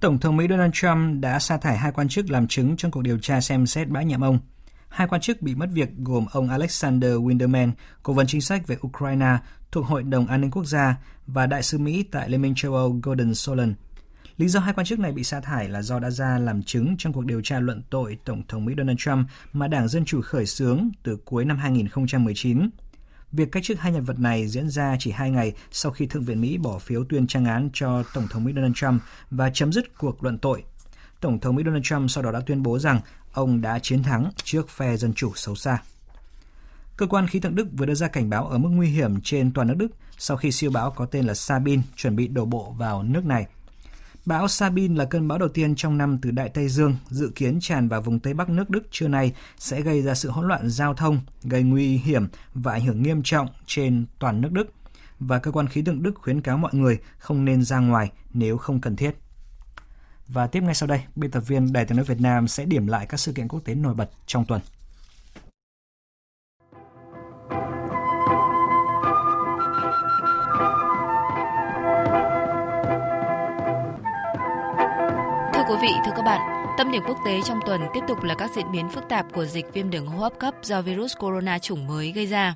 Tổng 0.00 0.18
thống 0.18 0.36
Mỹ 0.36 0.46
Donald 0.50 0.72
Trump 0.74 1.20
đã 1.20 1.38
sa 1.38 1.56
thải 1.56 1.76
hai 1.76 1.92
quan 1.92 2.08
chức 2.08 2.30
làm 2.30 2.46
chứng 2.46 2.76
trong 2.76 2.90
cuộc 2.90 3.02
điều 3.02 3.18
tra 3.18 3.40
xem 3.40 3.66
xét 3.66 3.88
bãi 3.88 4.04
nhiệm 4.04 4.20
ông. 4.20 4.38
Hai 4.91 5.07
quan 5.07 5.21
chức 5.21 5.41
bị 5.41 5.55
mất 5.55 5.69
việc 5.73 5.89
gồm 5.97 6.25
ông 6.31 6.49
Alexander 6.49 7.13
Winderman, 7.13 7.71
cố 8.03 8.13
vấn 8.13 8.27
chính 8.27 8.41
sách 8.41 8.67
về 8.67 8.77
Ukraine 8.87 9.37
thuộc 9.71 9.85
Hội 9.85 10.03
đồng 10.03 10.27
An 10.27 10.41
ninh 10.41 10.51
Quốc 10.51 10.65
gia 10.65 10.95
và 11.27 11.47
đại 11.47 11.63
sứ 11.63 11.77
Mỹ 11.77 12.03
tại 12.11 12.29
Liên 12.29 12.41
minh 12.41 12.53
châu 12.55 12.75
Âu 12.75 12.99
Gordon 13.03 13.35
Solon. 13.35 13.73
Lý 14.37 14.47
do 14.47 14.59
hai 14.59 14.73
quan 14.73 14.85
chức 14.85 14.99
này 14.99 15.11
bị 15.11 15.23
sa 15.23 15.39
thải 15.39 15.69
là 15.69 15.81
do 15.81 15.99
đã 15.99 16.09
ra 16.09 16.37
làm 16.39 16.63
chứng 16.63 16.95
trong 16.97 17.13
cuộc 17.13 17.25
điều 17.25 17.41
tra 17.41 17.59
luận 17.59 17.81
tội 17.89 18.17
Tổng 18.25 18.43
thống 18.47 18.65
Mỹ 18.65 18.73
Donald 18.77 18.97
Trump 18.99 19.27
mà 19.53 19.67
Đảng 19.67 19.87
Dân 19.87 20.05
Chủ 20.05 20.21
khởi 20.21 20.45
xướng 20.45 20.89
từ 21.03 21.17
cuối 21.25 21.45
năm 21.45 21.57
2019. 21.57 22.69
Việc 23.31 23.51
cách 23.51 23.63
chức 23.63 23.79
hai 23.79 23.91
nhân 23.91 24.03
vật 24.03 24.19
này 24.19 24.47
diễn 24.47 24.69
ra 24.69 24.95
chỉ 24.99 25.11
hai 25.11 25.31
ngày 25.31 25.53
sau 25.71 25.91
khi 25.91 26.07
Thượng 26.07 26.23
viện 26.23 26.41
Mỹ 26.41 26.57
bỏ 26.57 26.79
phiếu 26.79 27.03
tuyên 27.03 27.27
trang 27.27 27.45
án 27.45 27.69
cho 27.73 28.03
Tổng 28.13 28.27
thống 28.29 28.43
Mỹ 28.43 28.53
Donald 28.55 28.75
Trump 28.75 29.01
và 29.31 29.49
chấm 29.53 29.73
dứt 29.73 29.97
cuộc 29.97 30.23
luận 30.23 30.37
tội. 30.37 30.63
Tổng 31.21 31.39
thống 31.39 31.55
Mỹ 31.55 31.63
Donald 31.65 31.83
Trump 31.83 32.11
sau 32.11 32.23
đó 32.23 32.31
đã 32.31 32.39
tuyên 32.45 32.63
bố 32.63 32.79
rằng 32.79 32.99
ông 33.31 33.61
đã 33.61 33.79
chiến 33.79 34.03
thắng 34.03 34.31
trước 34.43 34.69
phe 34.69 34.97
Dân 34.97 35.13
Chủ 35.13 35.31
xấu 35.35 35.55
xa. 35.55 35.81
Cơ 36.97 37.07
quan 37.07 37.27
khí 37.27 37.39
tượng 37.39 37.55
Đức 37.55 37.67
vừa 37.77 37.85
đưa 37.85 37.95
ra 37.95 38.07
cảnh 38.07 38.29
báo 38.29 38.47
ở 38.47 38.57
mức 38.57 38.69
nguy 38.69 38.89
hiểm 38.89 39.21
trên 39.23 39.53
toàn 39.53 39.67
nước 39.67 39.75
Đức 39.77 39.87
sau 40.17 40.37
khi 40.37 40.51
siêu 40.51 40.71
bão 40.71 40.91
có 40.91 41.05
tên 41.05 41.25
là 41.25 41.33
Sabine 41.33 41.81
chuẩn 41.95 42.15
bị 42.15 42.27
đổ 42.27 42.45
bộ 42.45 42.75
vào 42.77 43.03
nước 43.03 43.25
này. 43.25 43.47
Bão 44.25 44.47
Sabine 44.47 44.95
là 44.95 45.05
cơn 45.05 45.27
bão 45.27 45.37
đầu 45.37 45.49
tiên 45.49 45.75
trong 45.75 45.97
năm 45.97 46.17
từ 46.21 46.31
Đại 46.31 46.49
Tây 46.49 46.69
Dương, 46.69 46.95
dự 47.09 47.31
kiến 47.35 47.59
tràn 47.61 47.87
vào 47.87 48.01
vùng 48.01 48.19
Tây 48.19 48.33
Bắc 48.33 48.49
nước 48.49 48.69
Đức 48.69 48.83
trưa 48.91 49.07
nay 49.07 49.33
sẽ 49.57 49.81
gây 49.81 50.01
ra 50.01 50.15
sự 50.15 50.29
hỗn 50.29 50.47
loạn 50.47 50.69
giao 50.69 50.93
thông, 50.93 51.21
gây 51.43 51.63
nguy 51.63 51.97
hiểm 51.97 52.27
và 52.53 52.71
ảnh 52.71 52.85
hưởng 52.85 53.03
nghiêm 53.03 53.21
trọng 53.23 53.47
trên 53.65 54.05
toàn 54.19 54.41
nước 54.41 54.51
Đức. 54.51 54.73
Và 55.19 55.39
cơ 55.39 55.51
quan 55.51 55.67
khí 55.67 55.81
tượng 55.81 56.03
Đức 56.03 56.11
khuyến 56.15 56.41
cáo 56.41 56.57
mọi 56.57 56.73
người 56.73 56.99
không 57.17 57.45
nên 57.45 57.63
ra 57.63 57.79
ngoài 57.79 58.11
nếu 58.33 58.57
không 58.57 58.81
cần 58.81 58.95
thiết. 58.95 59.15
Và 60.33 60.47
tiếp 60.47 60.63
ngay 60.63 60.75
sau 60.75 60.87
đây, 60.87 61.01
biên 61.15 61.31
tập 61.31 61.43
viên 61.47 61.73
Đài 61.73 61.85
tiếng 61.85 61.97
nói 61.97 62.05
Việt 62.05 62.21
Nam 62.21 62.47
sẽ 62.47 62.65
điểm 62.65 62.87
lại 62.87 63.05
các 63.05 63.19
sự 63.19 63.33
kiện 63.33 63.47
quốc 63.47 63.59
tế 63.65 63.75
nổi 63.75 63.93
bật 63.93 64.09
trong 64.25 64.45
tuần. 64.45 64.61
Thưa 75.53 75.63
quý 75.69 75.75
vị, 75.81 75.91
thưa 76.05 76.11
các 76.15 76.23
bạn, 76.25 76.65
tâm 76.77 76.91
điểm 76.91 77.03
quốc 77.07 77.17
tế 77.25 77.41
trong 77.45 77.59
tuần 77.65 77.81
tiếp 77.93 78.01
tục 78.07 78.23
là 78.23 78.35
các 78.35 78.49
diễn 78.55 78.71
biến 78.71 78.89
phức 78.89 79.03
tạp 79.09 79.25
của 79.33 79.45
dịch 79.45 79.65
viêm 79.73 79.89
đường 79.89 80.07
hô 80.07 80.17
hấp 80.17 80.33
cấp 80.39 80.53
do 80.63 80.81
virus 80.81 81.13
corona 81.19 81.59
chủng 81.59 81.87
mới 81.87 82.11
gây 82.11 82.25
ra. 82.25 82.55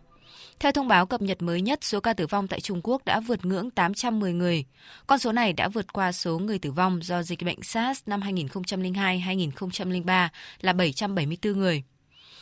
Theo 0.59 0.71
thông 0.71 0.87
báo 0.87 1.05
cập 1.05 1.21
nhật 1.21 1.41
mới 1.41 1.61
nhất, 1.61 1.83
số 1.83 1.99
ca 1.99 2.13
tử 2.13 2.27
vong 2.27 2.47
tại 2.47 2.61
Trung 2.61 2.81
Quốc 2.83 3.05
đã 3.05 3.19
vượt 3.19 3.45
ngưỡng 3.45 3.71
810 3.71 4.33
người. 4.33 4.65
Con 5.07 5.19
số 5.19 5.31
này 5.31 5.53
đã 5.53 5.67
vượt 5.67 5.93
qua 5.93 6.11
số 6.11 6.39
người 6.39 6.59
tử 6.59 6.71
vong 6.71 6.99
do 7.03 7.23
dịch 7.23 7.43
bệnh 7.43 7.63
SARS 7.63 8.01
năm 8.05 8.21
2002-2003 8.21 10.27
là 10.61 10.73
774 10.73 11.59
người. 11.59 11.83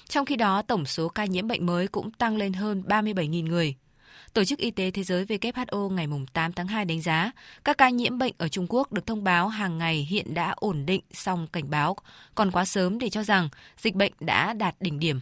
Trong 0.09 0.25
khi 0.25 0.35
đó, 0.35 0.61
tổng 0.61 0.85
số 0.85 1.09
ca 1.09 1.25
nhiễm 1.25 1.47
bệnh 1.47 1.65
mới 1.65 1.87
cũng 1.87 2.11
tăng 2.11 2.37
lên 2.37 2.53
hơn 2.53 2.83
37.000 2.87 3.47
người. 3.47 3.75
Tổ 4.33 4.43
chức 4.43 4.59
Y 4.59 4.71
tế 4.71 4.91
Thế 4.91 5.03
giới 5.03 5.25
WHO 5.25 5.89
ngày 5.89 6.07
8 6.33 6.53
tháng 6.53 6.67
2 6.67 6.85
đánh 6.85 7.01
giá 7.01 7.31
các 7.63 7.77
ca 7.77 7.89
nhiễm 7.89 8.17
bệnh 8.17 8.33
ở 8.37 8.47
Trung 8.47 8.65
Quốc 8.69 8.91
được 8.91 9.05
thông 9.05 9.23
báo 9.23 9.47
hàng 9.47 9.77
ngày 9.77 10.07
hiện 10.09 10.33
đã 10.33 10.53
ổn 10.55 10.85
định 10.85 11.01
song 11.13 11.47
cảnh 11.53 11.69
báo 11.69 11.95
còn 12.35 12.51
quá 12.51 12.65
sớm 12.65 12.99
để 12.99 13.09
cho 13.09 13.23
rằng 13.23 13.49
dịch 13.77 13.95
bệnh 13.95 14.11
đã 14.19 14.53
đạt 14.53 14.75
đỉnh 14.79 14.99
điểm. 14.99 15.19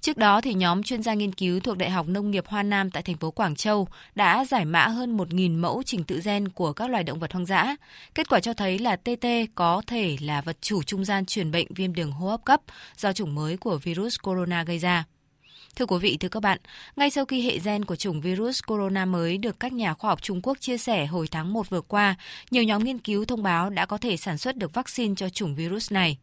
Trước 0.00 0.16
đó 0.16 0.40
thì 0.40 0.54
nhóm 0.54 0.82
chuyên 0.82 1.02
gia 1.02 1.14
nghiên 1.14 1.32
cứu 1.32 1.60
thuộc 1.60 1.76
Đại 1.76 1.90
học 1.90 2.08
Nông 2.08 2.30
nghiệp 2.30 2.46
Hoa 2.46 2.62
Nam 2.62 2.90
tại 2.90 3.02
thành 3.02 3.16
phố 3.16 3.30
Quảng 3.30 3.56
Châu 3.56 3.88
đã 4.14 4.44
giải 4.44 4.64
mã 4.64 4.86
hơn 4.86 5.16
1.000 5.16 5.60
mẫu 5.60 5.82
trình 5.86 6.04
tự 6.04 6.20
gen 6.24 6.48
của 6.48 6.72
các 6.72 6.90
loài 6.90 7.04
động 7.04 7.18
vật 7.18 7.32
hoang 7.32 7.46
dã. 7.46 7.76
Kết 8.14 8.28
quả 8.28 8.40
cho 8.40 8.54
thấy 8.54 8.78
là 8.78 8.96
TT 8.96 9.26
có 9.54 9.82
thể 9.86 10.16
là 10.20 10.40
vật 10.40 10.56
chủ 10.60 10.82
trung 10.82 11.04
gian 11.04 11.26
truyền 11.26 11.50
bệnh 11.50 11.66
viêm 11.74 11.94
đường 11.94 12.12
hô 12.12 12.28
hấp 12.28 12.44
cấp 12.44 12.60
do 12.96 13.12
chủng 13.12 13.34
mới 13.34 13.56
của 13.56 13.78
virus 13.78 14.16
corona 14.22 14.64
gây 14.64 14.78
ra. 14.78 15.04
Thưa 15.76 15.86
quý 15.86 15.98
vị, 15.98 16.16
thưa 16.20 16.28
các 16.28 16.40
bạn, 16.40 16.58
ngay 16.96 17.10
sau 17.10 17.24
khi 17.24 17.42
hệ 17.42 17.58
gen 17.58 17.84
của 17.84 17.96
chủng 17.96 18.20
virus 18.20 18.60
corona 18.66 19.04
mới 19.04 19.38
được 19.38 19.60
các 19.60 19.72
nhà 19.72 19.94
khoa 19.94 20.10
học 20.10 20.22
Trung 20.22 20.40
Quốc 20.42 20.60
chia 20.60 20.78
sẻ 20.78 21.06
hồi 21.06 21.28
tháng 21.30 21.52
1 21.52 21.70
vừa 21.70 21.80
qua, 21.80 22.14
nhiều 22.50 22.62
nhóm 22.62 22.84
nghiên 22.84 22.98
cứu 22.98 23.24
thông 23.24 23.42
báo 23.42 23.70
đã 23.70 23.86
có 23.86 23.98
thể 23.98 24.16
sản 24.16 24.38
xuất 24.38 24.56
được 24.56 24.74
vaccine 24.74 25.14
cho 25.14 25.28
chủng 25.28 25.54
virus 25.54 25.92
này. 25.92 26.18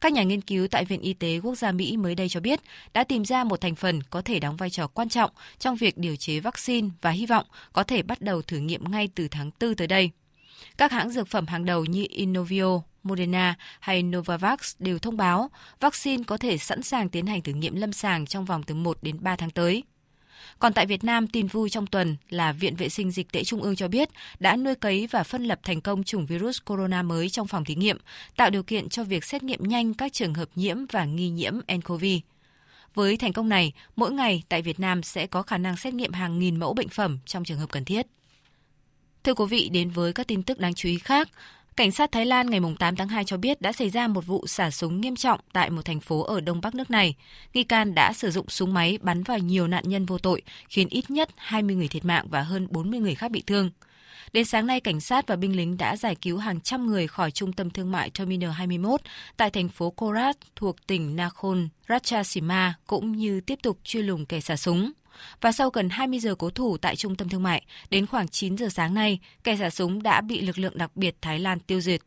Các 0.00 0.12
nhà 0.12 0.22
nghiên 0.22 0.40
cứu 0.40 0.68
tại 0.68 0.84
Viện 0.84 1.00
Y 1.00 1.12
tế 1.12 1.40
Quốc 1.42 1.54
gia 1.54 1.72
Mỹ 1.72 1.96
mới 1.96 2.14
đây 2.14 2.28
cho 2.28 2.40
biết 2.40 2.60
đã 2.94 3.04
tìm 3.04 3.24
ra 3.24 3.44
một 3.44 3.60
thành 3.60 3.74
phần 3.74 4.02
có 4.02 4.22
thể 4.22 4.38
đóng 4.40 4.56
vai 4.56 4.70
trò 4.70 4.86
quan 4.86 5.08
trọng 5.08 5.30
trong 5.58 5.76
việc 5.76 5.98
điều 5.98 6.16
chế 6.16 6.40
vaccine 6.40 6.88
và 7.00 7.10
hy 7.10 7.26
vọng 7.26 7.46
có 7.72 7.82
thể 7.82 8.02
bắt 8.02 8.20
đầu 8.20 8.42
thử 8.42 8.58
nghiệm 8.58 8.90
ngay 8.90 9.08
từ 9.14 9.28
tháng 9.28 9.50
4 9.60 9.74
tới 9.74 9.86
đây. 9.86 10.10
Các 10.78 10.92
hãng 10.92 11.10
dược 11.10 11.28
phẩm 11.28 11.46
hàng 11.46 11.64
đầu 11.64 11.84
như 11.84 12.06
Inovio, 12.10 12.80
Moderna 13.02 13.54
hay 13.80 14.02
Novavax 14.02 14.74
đều 14.78 14.98
thông 14.98 15.16
báo 15.16 15.50
vaccine 15.80 16.22
có 16.26 16.36
thể 16.36 16.58
sẵn 16.58 16.82
sàng 16.82 17.08
tiến 17.08 17.26
hành 17.26 17.42
thử 17.42 17.52
nghiệm 17.52 17.76
lâm 17.76 17.92
sàng 17.92 18.26
trong 18.26 18.44
vòng 18.44 18.62
từ 18.62 18.74
1 18.74 18.98
đến 19.02 19.16
3 19.20 19.36
tháng 19.36 19.50
tới. 19.50 19.82
Còn 20.58 20.72
tại 20.72 20.86
Việt 20.86 21.04
Nam, 21.04 21.26
tin 21.26 21.46
vui 21.46 21.70
trong 21.70 21.86
tuần 21.86 22.16
là 22.28 22.52
Viện 22.52 22.76
Vệ 22.76 22.88
sinh 22.88 23.10
Dịch 23.10 23.32
tễ 23.32 23.44
Trung 23.44 23.62
ương 23.62 23.76
cho 23.76 23.88
biết 23.88 24.08
đã 24.38 24.56
nuôi 24.56 24.74
cấy 24.74 25.06
và 25.10 25.22
phân 25.22 25.44
lập 25.44 25.60
thành 25.62 25.80
công 25.80 26.04
chủng 26.04 26.26
virus 26.26 26.58
corona 26.64 27.02
mới 27.02 27.28
trong 27.28 27.46
phòng 27.46 27.64
thí 27.64 27.74
nghiệm, 27.74 27.98
tạo 28.36 28.50
điều 28.50 28.62
kiện 28.62 28.88
cho 28.88 29.04
việc 29.04 29.24
xét 29.24 29.42
nghiệm 29.42 29.62
nhanh 29.62 29.94
các 29.94 30.12
trường 30.12 30.34
hợp 30.34 30.48
nhiễm 30.54 30.76
và 30.92 31.04
nghi 31.04 31.30
nhiễm 31.30 31.54
nCoV. 31.74 32.04
Với 32.94 33.16
thành 33.16 33.32
công 33.32 33.48
này, 33.48 33.72
mỗi 33.96 34.12
ngày 34.12 34.42
tại 34.48 34.62
Việt 34.62 34.80
Nam 34.80 35.02
sẽ 35.02 35.26
có 35.26 35.42
khả 35.42 35.58
năng 35.58 35.76
xét 35.76 35.94
nghiệm 35.94 36.12
hàng 36.12 36.38
nghìn 36.38 36.56
mẫu 36.56 36.74
bệnh 36.74 36.88
phẩm 36.88 37.18
trong 37.26 37.44
trường 37.44 37.58
hợp 37.58 37.70
cần 37.70 37.84
thiết. 37.84 38.06
Thưa 39.24 39.34
quý 39.34 39.44
vị, 39.50 39.68
đến 39.72 39.90
với 39.90 40.12
các 40.12 40.26
tin 40.26 40.42
tức 40.42 40.58
đáng 40.58 40.74
chú 40.74 40.88
ý 40.88 40.98
khác. 40.98 41.28
Cảnh 41.76 41.90
sát 41.90 42.12
Thái 42.12 42.26
Lan 42.26 42.50
ngày 42.50 42.60
8 42.78 42.96
tháng 42.96 43.08
2 43.08 43.24
cho 43.24 43.36
biết 43.36 43.60
đã 43.60 43.72
xảy 43.72 43.90
ra 43.90 44.08
một 44.08 44.26
vụ 44.26 44.46
xả 44.46 44.70
súng 44.70 45.00
nghiêm 45.00 45.16
trọng 45.16 45.40
tại 45.52 45.70
một 45.70 45.84
thành 45.84 46.00
phố 46.00 46.22
ở 46.22 46.40
đông 46.40 46.60
bắc 46.60 46.74
nước 46.74 46.90
này. 46.90 47.14
Nghi 47.54 47.64
can 47.64 47.94
đã 47.94 48.12
sử 48.12 48.30
dụng 48.30 48.48
súng 48.48 48.74
máy 48.74 48.98
bắn 49.02 49.22
vào 49.22 49.38
nhiều 49.38 49.66
nạn 49.66 49.84
nhân 49.86 50.06
vô 50.06 50.18
tội, 50.18 50.42
khiến 50.68 50.88
ít 50.88 51.10
nhất 51.10 51.28
20 51.36 51.76
người 51.76 51.88
thiệt 51.88 52.04
mạng 52.04 52.26
và 52.30 52.42
hơn 52.42 52.66
40 52.70 53.00
người 53.00 53.14
khác 53.14 53.30
bị 53.30 53.42
thương. 53.46 53.70
Đến 54.32 54.44
sáng 54.44 54.66
nay, 54.66 54.80
cảnh 54.80 55.00
sát 55.00 55.26
và 55.26 55.36
binh 55.36 55.56
lính 55.56 55.76
đã 55.76 55.96
giải 55.96 56.14
cứu 56.14 56.38
hàng 56.38 56.60
trăm 56.60 56.86
người 56.86 57.06
khỏi 57.06 57.30
trung 57.30 57.52
tâm 57.52 57.70
thương 57.70 57.92
mại 57.92 58.10
Terminal 58.10 58.50
21 58.50 59.00
tại 59.36 59.50
thành 59.50 59.68
phố 59.68 59.90
Korat 59.90 60.36
thuộc 60.56 60.86
tỉnh 60.86 61.16
Nakhon 61.16 61.68
Ratchasima 61.88 62.74
cũng 62.86 63.12
như 63.12 63.40
tiếp 63.40 63.58
tục 63.62 63.78
truy 63.84 64.02
lùng 64.02 64.26
kẻ 64.26 64.40
xả 64.40 64.56
súng. 64.56 64.92
Và 65.40 65.52
sau 65.52 65.70
gần 65.70 65.88
20 65.90 66.18
giờ 66.18 66.34
cố 66.34 66.50
thủ 66.50 66.76
tại 66.76 66.96
trung 66.96 67.16
tâm 67.16 67.28
thương 67.28 67.42
mại, 67.42 67.62
đến 67.90 68.06
khoảng 68.06 68.28
9 68.28 68.56
giờ 68.56 68.68
sáng 68.68 68.94
nay, 68.94 69.18
kẻ 69.44 69.56
xả 69.56 69.70
súng 69.70 70.02
đã 70.02 70.20
bị 70.20 70.40
lực 70.40 70.58
lượng 70.58 70.78
đặc 70.78 70.90
biệt 70.94 71.16
Thái 71.22 71.38
Lan 71.38 71.60
tiêu 71.60 71.80
diệt. 71.80 72.00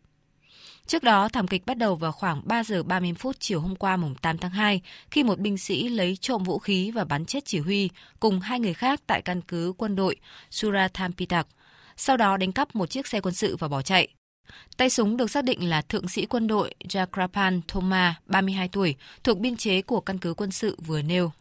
Trước 0.88 1.04
đó, 1.04 1.30
thảm 1.30 1.48
kịch 1.48 1.66
bắt 1.66 1.78
đầu 1.78 1.96
vào 1.96 2.12
khoảng 2.12 2.42
3 2.46 2.64
giờ 2.64 2.84
30 2.84 3.14
phút 3.20 3.36
chiều 3.40 3.60
hôm 3.60 3.76
qua 3.76 3.98
mùng 3.98 4.16
8 4.16 4.38
tháng 4.38 4.52
2 4.52 4.82
khi 5.12 5.24
một 5.24 5.40
binh 5.40 5.58
sĩ 5.58 5.90
lấy 5.90 6.18
trộm 6.22 6.44
vũ 6.44 6.60
khí 6.60 6.92
và 6.92 7.04
bắn 7.04 7.26
chết 7.26 7.46
chỉ 7.46 7.60
huy 7.60 7.90
cùng 8.20 8.40
hai 8.40 8.60
người 8.60 8.74
khác 8.74 9.02
tại 9.08 9.22
căn 9.22 9.42
cứ 9.42 9.74
quân 9.78 9.96
đội 9.96 10.16
Surathampitak, 10.52 11.48
sau 11.96 12.18
đó 12.18 12.38
đánh 12.38 12.52
cắp 12.52 12.76
một 12.76 12.90
chiếc 12.90 13.08
xe 13.08 13.22
quân 13.22 13.34
sự 13.34 13.56
và 13.56 13.68
bỏ 13.68 13.82
chạy. 13.82 14.08
Tay 14.78 14.90
súng 14.90 15.18
được 15.18 15.32
xác 15.32 15.44
định 15.44 15.70
là 15.70 15.82
thượng 15.82 16.08
sĩ 16.08 16.26
quân 16.26 16.48
đội 16.48 16.74
Jakrapan 16.90 17.62
Thoma, 17.68 18.16
32 18.26 18.68
tuổi, 18.68 18.96
thuộc 19.24 19.40
biên 19.40 19.58
chế 19.58 19.82
của 19.82 20.02
căn 20.02 20.18
cứ 20.18 20.34
quân 20.34 20.52
sự 20.52 20.78
vừa 20.86 21.02
nêu. 21.02 21.32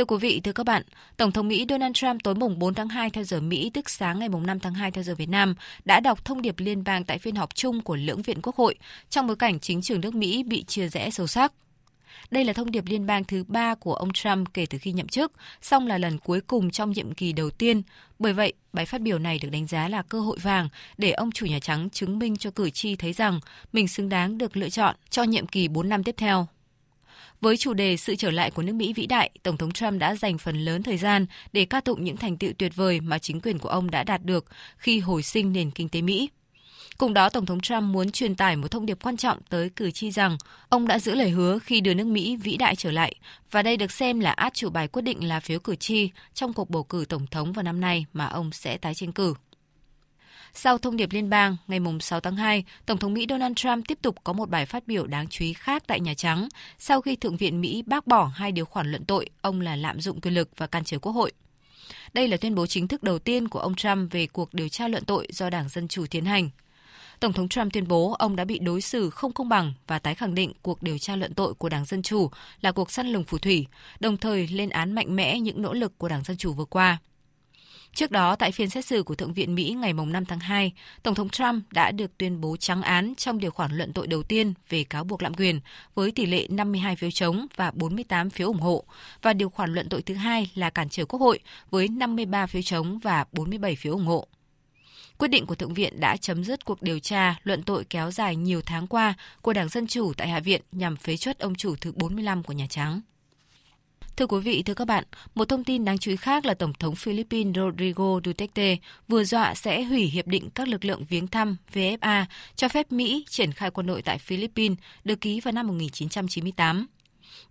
Thưa 0.00 0.04
quý 0.04 0.16
vị, 0.20 0.40
thưa 0.44 0.52
các 0.52 0.66
bạn, 0.66 0.82
Tổng 1.16 1.32
thống 1.32 1.48
Mỹ 1.48 1.66
Donald 1.68 1.94
Trump 1.94 2.22
tối 2.24 2.34
mùng 2.34 2.58
4 2.58 2.74
tháng 2.74 2.88
2 2.88 3.10
theo 3.10 3.24
giờ 3.24 3.40
Mỹ, 3.40 3.70
tức 3.74 3.90
sáng 3.90 4.18
ngày 4.18 4.28
mùng 4.28 4.46
5 4.46 4.60
tháng 4.60 4.74
2 4.74 4.90
theo 4.90 5.04
giờ 5.04 5.14
Việt 5.14 5.28
Nam, 5.28 5.54
đã 5.84 6.00
đọc 6.00 6.24
thông 6.24 6.42
điệp 6.42 6.54
liên 6.58 6.84
bang 6.84 7.04
tại 7.04 7.18
phiên 7.18 7.34
họp 7.34 7.54
chung 7.54 7.80
của 7.80 7.96
lưỡng 7.96 8.22
viện 8.22 8.42
Quốc 8.42 8.56
hội 8.56 8.74
trong 9.10 9.26
bối 9.26 9.36
cảnh 9.36 9.60
chính 9.60 9.82
trường 9.82 10.00
nước 10.00 10.14
Mỹ 10.14 10.42
bị 10.42 10.64
chia 10.64 10.88
rẽ 10.88 11.10
sâu 11.10 11.26
sắc. 11.26 11.52
Đây 12.30 12.44
là 12.44 12.52
thông 12.52 12.70
điệp 12.70 12.84
liên 12.86 13.06
bang 13.06 13.24
thứ 13.24 13.44
ba 13.48 13.74
của 13.74 13.94
ông 13.94 14.12
Trump 14.12 14.48
kể 14.54 14.66
từ 14.66 14.78
khi 14.78 14.92
nhậm 14.92 15.08
chức, 15.08 15.32
song 15.62 15.86
là 15.86 15.98
lần 15.98 16.18
cuối 16.18 16.40
cùng 16.40 16.70
trong 16.70 16.90
nhiệm 16.90 17.14
kỳ 17.14 17.32
đầu 17.32 17.50
tiên. 17.50 17.82
Bởi 18.18 18.32
vậy, 18.32 18.52
bài 18.72 18.86
phát 18.86 19.00
biểu 19.00 19.18
này 19.18 19.38
được 19.42 19.48
đánh 19.52 19.66
giá 19.66 19.88
là 19.88 20.02
cơ 20.02 20.20
hội 20.20 20.38
vàng 20.42 20.68
để 20.98 21.10
ông 21.10 21.32
chủ 21.32 21.46
Nhà 21.46 21.58
Trắng 21.58 21.90
chứng 21.90 22.18
minh 22.18 22.36
cho 22.36 22.50
cử 22.50 22.70
tri 22.70 22.96
thấy 22.96 23.12
rằng 23.12 23.40
mình 23.72 23.88
xứng 23.88 24.08
đáng 24.08 24.38
được 24.38 24.56
lựa 24.56 24.68
chọn 24.68 24.96
cho 25.10 25.22
nhiệm 25.22 25.46
kỳ 25.46 25.68
4 25.68 25.88
năm 25.88 26.04
tiếp 26.04 26.14
theo. 26.18 26.46
Với 27.40 27.56
chủ 27.56 27.74
đề 27.74 27.96
sự 27.96 28.14
trở 28.14 28.30
lại 28.30 28.50
của 28.50 28.62
nước 28.62 28.72
Mỹ 28.72 28.92
vĩ 28.92 29.06
đại, 29.06 29.30
Tổng 29.42 29.56
thống 29.56 29.72
Trump 29.72 29.98
đã 29.98 30.14
dành 30.14 30.38
phần 30.38 30.64
lớn 30.64 30.82
thời 30.82 30.96
gian 30.96 31.26
để 31.52 31.64
ca 31.64 31.80
tụng 31.80 32.04
những 32.04 32.16
thành 32.16 32.36
tựu 32.36 32.52
tuyệt 32.58 32.76
vời 32.76 33.00
mà 33.00 33.18
chính 33.18 33.40
quyền 33.40 33.58
của 33.58 33.68
ông 33.68 33.90
đã 33.90 34.04
đạt 34.04 34.24
được 34.24 34.44
khi 34.76 35.00
hồi 35.00 35.22
sinh 35.22 35.52
nền 35.52 35.70
kinh 35.70 35.88
tế 35.88 36.02
Mỹ. 36.02 36.28
Cùng 36.98 37.14
đó, 37.14 37.28
Tổng 37.28 37.46
thống 37.46 37.60
Trump 37.60 37.82
muốn 37.82 38.10
truyền 38.10 38.34
tải 38.34 38.56
một 38.56 38.70
thông 38.70 38.86
điệp 38.86 38.98
quan 39.02 39.16
trọng 39.16 39.38
tới 39.48 39.70
cử 39.70 39.90
tri 39.90 40.10
rằng 40.10 40.36
ông 40.68 40.86
đã 40.86 40.98
giữ 40.98 41.14
lời 41.14 41.30
hứa 41.30 41.58
khi 41.58 41.80
đưa 41.80 41.94
nước 41.94 42.06
Mỹ 42.06 42.36
vĩ 42.36 42.56
đại 42.56 42.76
trở 42.76 42.90
lại, 42.90 43.14
và 43.50 43.62
đây 43.62 43.76
được 43.76 43.90
xem 43.90 44.20
là 44.20 44.30
át 44.30 44.54
chủ 44.54 44.70
bài 44.70 44.88
quyết 44.88 45.02
định 45.02 45.28
là 45.28 45.40
phiếu 45.40 45.58
cử 45.58 45.76
tri 45.76 46.10
trong 46.34 46.52
cuộc 46.52 46.70
bầu 46.70 46.82
cử 46.82 47.04
Tổng 47.08 47.26
thống 47.26 47.52
vào 47.52 47.62
năm 47.62 47.80
nay 47.80 48.04
mà 48.12 48.26
ông 48.26 48.52
sẽ 48.52 48.78
tái 48.78 48.94
tranh 48.94 49.12
cử. 49.12 49.34
Sau 50.54 50.78
thông 50.78 50.96
điệp 50.96 51.12
liên 51.12 51.30
bang, 51.30 51.56
ngày 51.68 51.80
6 52.00 52.20
tháng 52.20 52.36
2, 52.36 52.64
Tổng 52.86 52.98
thống 52.98 53.14
Mỹ 53.14 53.26
Donald 53.28 53.52
Trump 53.56 53.88
tiếp 53.88 53.98
tục 54.02 54.16
có 54.24 54.32
một 54.32 54.50
bài 54.50 54.66
phát 54.66 54.86
biểu 54.86 55.06
đáng 55.06 55.26
chú 55.28 55.44
ý 55.44 55.52
khác 55.52 55.82
tại 55.86 56.00
Nhà 56.00 56.14
Trắng 56.14 56.48
sau 56.78 57.00
khi 57.00 57.16
Thượng 57.16 57.36
viện 57.36 57.60
Mỹ 57.60 57.82
bác 57.86 58.06
bỏ 58.06 58.30
hai 58.34 58.52
điều 58.52 58.64
khoản 58.64 58.90
luận 58.90 59.04
tội 59.04 59.26
ông 59.40 59.60
là 59.60 59.76
lạm 59.76 60.00
dụng 60.00 60.20
quyền 60.20 60.34
lực 60.34 60.50
và 60.56 60.66
can 60.66 60.84
trở 60.84 60.98
quốc 60.98 61.12
hội. 61.12 61.32
Đây 62.12 62.28
là 62.28 62.36
tuyên 62.36 62.54
bố 62.54 62.66
chính 62.66 62.88
thức 62.88 63.02
đầu 63.02 63.18
tiên 63.18 63.48
của 63.48 63.58
ông 63.58 63.74
Trump 63.74 64.12
về 64.12 64.26
cuộc 64.26 64.54
điều 64.54 64.68
tra 64.68 64.88
luận 64.88 65.04
tội 65.04 65.28
do 65.30 65.50
Đảng 65.50 65.68
Dân 65.68 65.88
Chủ 65.88 66.06
tiến 66.10 66.24
hành. 66.24 66.50
Tổng 67.20 67.32
thống 67.32 67.48
Trump 67.48 67.72
tuyên 67.72 67.88
bố 67.88 68.16
ông 68.18 68.36
đã 68.36 68.44
bị 68.44 68.58
đối 68.58 68.80
xử 68.80 69.10
không 69.10 69.32
công 69.32 69.48
bằng 69.48 69.72
và 69.86 69.98
tái 69.98 70.14
khẳng 70.14 70.34
định 70.34 70.52
cuộc 70.62 70.82
điều 70.82 70.98
tra 70.98 71.16
luận 71.16 71.34
tội 71.34 71.54
của 71.54 71.68
Đảng 71.68 71.84
Dân 71.84 72.02
Chủ 72.02 72.30
là 72.60 72.72
cuộc 72.72 72.90
săn 72.90 73.08
lùng 73.08 73.24
phù 73.24 73.38
thủy, 73.38 73.66
đồng 74.00 74.16
thời 74.16 74.48
lên 74.48 74.70
án 74.70 74.92
mạnh 74.92 75.16
mẽ 75.16 75.40
những 75.40 75.62
nỗ 75.62 75.72
lực 75.72 75.98
của 75.98 76.08
Đảng 76.08 76.24
Dân 76.24 76.36
Chủ 76.36 76.52
vừa 76.52 76.64
qua. 76.64 76.98
Trước 77.94 78.10
đó, 78.10 78.36
tại 78.36 78.52
phiên 78.52 78.70
xét 78.70 78.84
xử 78.84 79.02
của 79.02 79.14
Thượng 79.14 79.32
viện 79.32 79.54
Mỹ 79.54 79.76
ngày 79.80 79.92
5 79.92 80.24
tháng 80.24 80.40
2, 80.40 80.72
Tổng 81.02 81.14
thống 81.14 81.28
Trump 81.28 81.72
đã 81.72 81.90
được 81.90 82.18
tuyên 82.18 82.40
bố 82.40 82.56
trắng 82.56 82.82
án 82.82 83.14
trong 83.14 83.38
điều 83.38 83.50
khoản 83.50 83.72
luận 83.72 83.92
tội 83.92 84.06
đầu 84.06 84.22
tiên 84.22 84.54
về 84.68 84.84
cáo 84.84 85.04
buộc 85.04 85.22
lạm 85.22 85.34
quyền 85.34 85.60
với 85.94 86.12
tỷ 86.12 86.26
lệ 86.26 86.46
52 86.50 86.96
phiếu 86.96 87.10
chống 87.10 87.46
và 87.56 87.70
48 87.70 88.30
phiếu 88.30 88.46
ủng 88.48 88.60
hộ, 88.60 88.84
và 89.22 89.32
điều 89.32 89.50
khoản 89.50 89.74
luận 89.74 89.88
tội 89.88 90.02
thứ 90.02 90.14
hai 90.14 90.50
là 90.54 90.70
cản 90.70 90.88
trở 90.88 91.04
Quốc 91.04 91.20
hội 91.20 91.38
với 91.70 91.88
53 91.88 92.46
phiếu 92.46 92.62
chống 92.62 92.98
và 92.98 93.24
47 93.32 93.76
phiếu 93.76 93.92
ủng 93.92 94.06
hộ. 94.06 94.26
Quyết 95.18 95.28
định 95.28 95.46
của 95.46 95.54
Thượng 95.54 95.74
viện 95.74 96.00
đã 96.00 96.16
chấm 96.16 96.44
dứt 96.44 96.64
cuộc 96.64 96.82
điều 96.82 96.98
tra 96.98 97.36
luận 97.42 97.62
tội 97.62 97.84
kéo 97.84 98.10
dài 98.10 98.36
nhiều 98.36 98.62
tháng 98.66 98.86
qua 98.86 99.14
của 99.42 99.52
Đảng 99.52 99.68
Dân 99.68 99.86
Chủ 99.86 100.12
tại 100.16 100.28
Hạ 100.28 100.40
viện 100.40 100.62
nhằm 100.72 100.96
phế 100.96 101.16
chuất 101.16 101.38
ông 101.38 101.54
chủ 101.54 101.74
thứ 101.80 101.92
45 101.92 102.42
của 102.42 102.52
Nhà 102.52 102.66
Trắng. 102.70 103.00
Thưa 104.16 104.26
quý 104.26 104.40
vị, 104.40 104.62
thưa 104.62 104.74
các 104.74 104.84
bạn, 104.84 105.04
một 105.34 105.48
thông 105.48 105.64
tin 105.64 105.84
đáng 105.84 105.98
chú 105.98 106.10
ý 106.10 106.16
khác 106.16 106.46
là 106.46 106.54
Tổng 106.54 106.72
thống 106.72 106.94
Philippines 106.94 107.56
Rodrigo 107.56 108.20
Duterte 108.24 108.76
vừa 109.08 109.24
dọa 109.24 109.54
sẽ 109.54 109.82
hủy 109.82 110.02
hiệp 110.02 110.26
định 110.26 110.50
các 110.50 110.68
lực 110.68 110.84
lượng 110.84 111.04
viếng 111.08 111.26
thăm 111.26 111.56
VFA 111.72 112.24
cho 112.56 112.68
phép 112.68 112.92
Mỹ 112.92 113.24
triển 113.28 113.52
khai 113.52 113.70
quân 113.70 113.86
đội 113.86 114.02
tại 114.02 114.18
Philippines 114.18 114.78
được 115.04 115.20
ký 115.20 115.40
vào 115.40 115.52
năm 115.52 115.66
1998. 115.66 116.86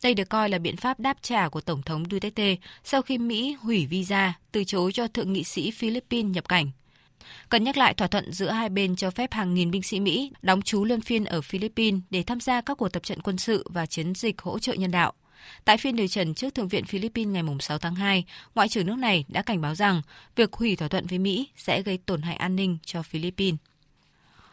Đây 0.03 0.13
được 0.13 0.29
coi 0.29 0.49
là 0.49 0.57
biện 0.57 0.77
pháp 0.77 0.99
đáp 0.99 1.17
trả 1.21 1.49
của 1.49 1.61
Tổng 1.61 1.81
thống 1.81 2.03
Duterte 2.11 2.55
sau 2.83 3.01
khi 3.01 3.17
Mỹ 3.17 3.55
hủy 3.61 3.85
visa 3.85 4.33
từ 4.51 4.63
chối 4.63 4.91
cho 4.91 5.07
thượng 5.07 5.33
nghị 5.33 5.43
sĩ 5.43 5.71
Philippines 5.71 6.35
nhập 6.35 6.47
cảnh. 6.49 6.71
Cần 7.49 7.63
nhắc 7.63 7.77
lại 7.77 7.93
thỏa 7.93 8.07
thuận 8.07 8.33
giữa 8.33 8.49
hai 8.49 8.69
bên 8.69 8.95
cho 8.95 9.11
phép 9.11 9.33
hàng 9.33 9.53
nghìn 9.53 9.71
binh 9.71 9.83
sĩ 9.83 9.99
Mỹ 9.99 10.31
đóng 10.41 10.61
trú 10.61 10.85
luân 10.85 11.01
phiên 11.01 11.25
ở 11.25 11.41
Philippines 11.41 12.01
để 12.09 12.23
tham 12.23 12.39
gia 12.39 12.61
các 12.61 12.77
cuộc 12.77 12.89
tập 12.89 13.03
trận 13.03 13.21
quân 13.21 13.37
sự 13.37 13.65
và 13.69 13.85
chiến 13.85 14.13
dịch 14.15 14.41
hỗ 14.41 14.59
trợ 14.59 14.73
nhân 14.73 14.91
đạo. 14.91 15.13
Tại 15.65 15.77
phiên 15.77 15.95
điều 15.95 16.07
trần 16.07 16.33
trước 16.33 16.55
Thượng 16.55 16.67
viện 16.67 16.85
Philippines 16.85 17.33
ngày 17.33 17.43
6 17.59 17.77
tháng 17.77 17.95
2, 17.95 18.25
Ngoại 18.55 18.69
trưởng 18.69 18.85
nước 18.85 18.97
này 18.97 19.25
đã 19.27 19.41
cảnh 19.41 19.61
báo 19.61 19.75
rằng 19.75 20.01
việc 20.35 20.53
hủy 20.53 20.75
thỏa 20.75 20.87
thuận 20.87 21.07
với 21.07 21.19
Mỹ 21.19 21.47
sẽ 21.57 21.81
gây 21.81 21.97
tổn 22.05 22.21
hại 22.21 22.35
an 22.35 22.55
ninh 22.55 22.77
cho 22.85 23.03
Philippines. 23.03 23.59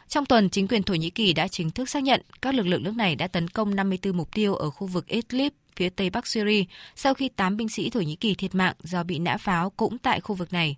Trong 0.08 0.26
tuần, 0.26 0.50
chính 0.50 0.68
quyền 0.68 0.82
Thổ 0.82 0.94
Nhĩ 0.94 1.10
Kỳ 1.10 1.32
đã 1.32 1.48
chính 1.48 1.70
thức 1.70 1.88
xác 1.88 2.02
nhận 2.02 2.22
các 2.42 2.54
lực 2.54 2.66
lượng 2.66 2.82
nước 2.82 2.96
này 2.96 3.16
đã 3.16 3.28
tấn 3.28 3.48
công 3.48 3.76
54 3.76 4.16
mục 4.16 4.34
tiêu 4.34 4.54
ở 4.54 4.70
khu 4.70 4.86
vực 4.86 5.06
Idlib, 5.06 5.52
phía 5.76 5.88
tây 5.88 6.10
bắc 6.10 6.26
Syria, 6.26 6.64
sau 6.96 7.14
khi 7.14 7.28
8 7.28 7.56
binh 7.56 7.68
sĩ 7.68 7.90
Thổ 7.90 8.00
Nhĩ 8.00 8.16
Kỳ 8.16 8.34
thiệt 8.34 8.54
mạng 8.54 8.74
do 8.82 9.02
bị 9.02 9.18
nã 9.18 9.36
pháo 9.36 9.70
cũng 9.70 9.98
tại 9.98 10.20
khu 10.20 10.34
vực 10.34 10.52
này. 10.52 10.76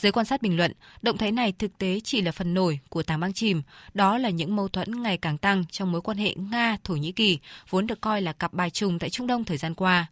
Giới 0.00 0.12
quan 0.12 0.26
sát 0.26 0.42
bình 0.42 0.56
luận, 0.56 0.72
động 1.02 1.18
thái 1.18 1.32
này 1.32 1.52
thực 1.52 1.78
tế 1.78 2.00
chỉ 2.04 2.20
là 2.20 2.32
phần 2.32 2.54
nổi 2.54 2.78
của 2.88 3.02
tảng 3.02 3.20
băng 3.20 3.32
chìm, 3.32 3.62
đó 3.94 4.18
là 4.18 4.30
những 4.30 4.56
mâu 4.56 4.68
thuẫn 4.68 5.02
ngày 5.02 5.16
càng 5.16 5.38
tăng 5.38 5.64
trong 5.70 5.92
mối 5.92 6.00
quan 6.00 6.18
hệ 6.18 6.34
Nga-Thổ 6.34 6.96
Nhĩ 6.96 7.12
Kỳ, 7.12 7.38
vốn 7.70 7.86
được 7.86 8.00
coi 8.00 8.22
là 8.22 8.32
cặp 8.32 8.52
bài 8.52 8.70
trùng 8.70 8.98
tại 8.98 9.10
Trung 9.10 9.26
Đông 9.26 9.44
thời 9.44 9.56
gian 9.56 9.74
qua. 9.74 10.06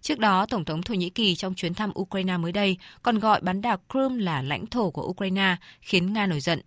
Trước 0.00 0.18
đó, 0.18 0.46
Tổng 0.46 0.64
thống 0.64 0.82
Thổ 0.82 0.94
Nhĩ 0.94 1.10
Kỳ 1.10 1.34
trong 1.34 1.54
chuyến 1.54 1.74
thăm 1.74 1.92
Ukraine 1.98 2.36
mới 2.36 2.52
đây 2.52 2.76
còn 3.02 3.18
gọi 3.18 3.40
bán 3.40 3.60
đảo 3.60 3.78
Crimea 3.88 4.18
là 4.18 4.42
lãnh 4.42 4.66
thổ 4.66 4.90
của 4.90 5.02
Ukraine, 5.02 5.56
khiến 5.80 6.12
Nga 6.12 6.26
nổi 6.26 6.40
giận. 6.40 6.60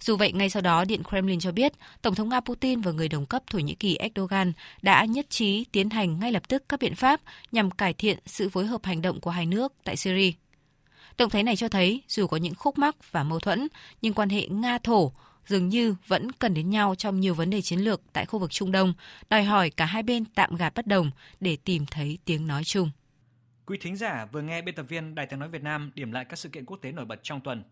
Dù 0.00 0.16
vậy, 0.16 0.32
ngay 0.32 0.50
sau 0.50 0.62
đó, 0.62 0.84
Điện 0.84 1.02
Kremlin 1.04 1.40
cho 1.40 1.52
biết, 1.52 1.72
Tổng 2.02 2.14
thống 2.14 2.28
Nga 2.28 2.40
Putin 2.40 2.80
và 2.80 2.92
người 2.92 3.08
đồng 3.08 3.26
cấp 3.26 3.42
Thổ 3.50 3.58
Nhĩ 3.58 3.74
Kỳ 3.74 3.96
Erdogan 3.96 4.52
đã 4.82 5.04
nhất 5.04 5.30
trí 5.30 5.64
tiến 5.72 5.90
hành 5.90 6.20
ngay 6.20 6.32
lập 6.32 6.48
tức 6.48 6.64
các 6.68 6.80
biện 6.80 6.94
pháp 6.94 7.20
nhằm 7.52 7.70
cải 7.70 7.92
thiện 7.92 8.18
sự 8.26 8.48
phối 8.48 8.66
hợp 8.66 8.84
hành 8.84 9.02
động 9.02 9.20
của 9.20 9.30
hai 9.30 9.46
nước 9.46 9.72
tại 9.84 9.96
Syria. 9.96 10.32
Động 11.18 11.30
thái 11.30 11.42
này 11.42 11.56
cho 11.56 11.68
thấy 11.68 12.02
dù 12.08 12.26
có 12.26 12.36
những 12.36 12.54
khúc 12.54 12.78
mắc 12.78 13.12
và 13.12 13.22
mâu 13.22 13.40
thuẫn, 13.40 13.68
nhưng 14.02 14.14
quan 14.14 14.28
hệ 14.28 14.48
Nga-Thổ 14.48 15.12
dường 15.46 15.68
như 15.68 15.94
vẫn 16.06 16.32
cần 16.32 16.54
đến 16.54 16.70
nhau 16.70 16.94
trong 16.94 17.20
nhiều 17.20 17.34
vấn 17.34 17.50
đề 17.50 17.62
chiến 17.62 17.80
lược 17.80 18.00
tại 18.12 18.26
khu 18.26 18.38
vực 18.38 18.50
Trung 18.50 18.72
Đông, 18.72 18.94
đòi 19.30 19.44
hỏi 19.44 19.70
cả 19.70 19.84
hai 19.84 20.02
bên 20.02 20.24
tạm 20.24 20.56
gạt 20.56 20.74
bất 20.74 20.86
đồng 20.86 21.10
để 21.40 21.56
tìm 21.64 21.86
thấy 21.86 22.18
tiếng 22.24 22.46
nói 22.46 22.64
chung. 22.64 22.90
Quý 23.66 23.78
thính 23.80 23.96
giả 23.96 24.26
vừa 24.32 24.42
nghe 24.42 24.62
biên 24.62 24.74
tập 24.74 24.86
viên 24.88 25.14
Đài 25.14 25.26
tiếng 25.26 25.38
nói 25.38 25.48
Việt 25.48 25.62
Nam 25.62 25.90
điểm 25.94 26.12
lại 26.12 26.24
các 26.24 26.38
sự 26.38 26.48
kiện 26.48 26.64
quốc 26.64 26.78
tế 26.82 26.92
nổi 26.92 27.04
bật 27.04 27.20
trong 27.22 27.40
tuần. 27.40 27.62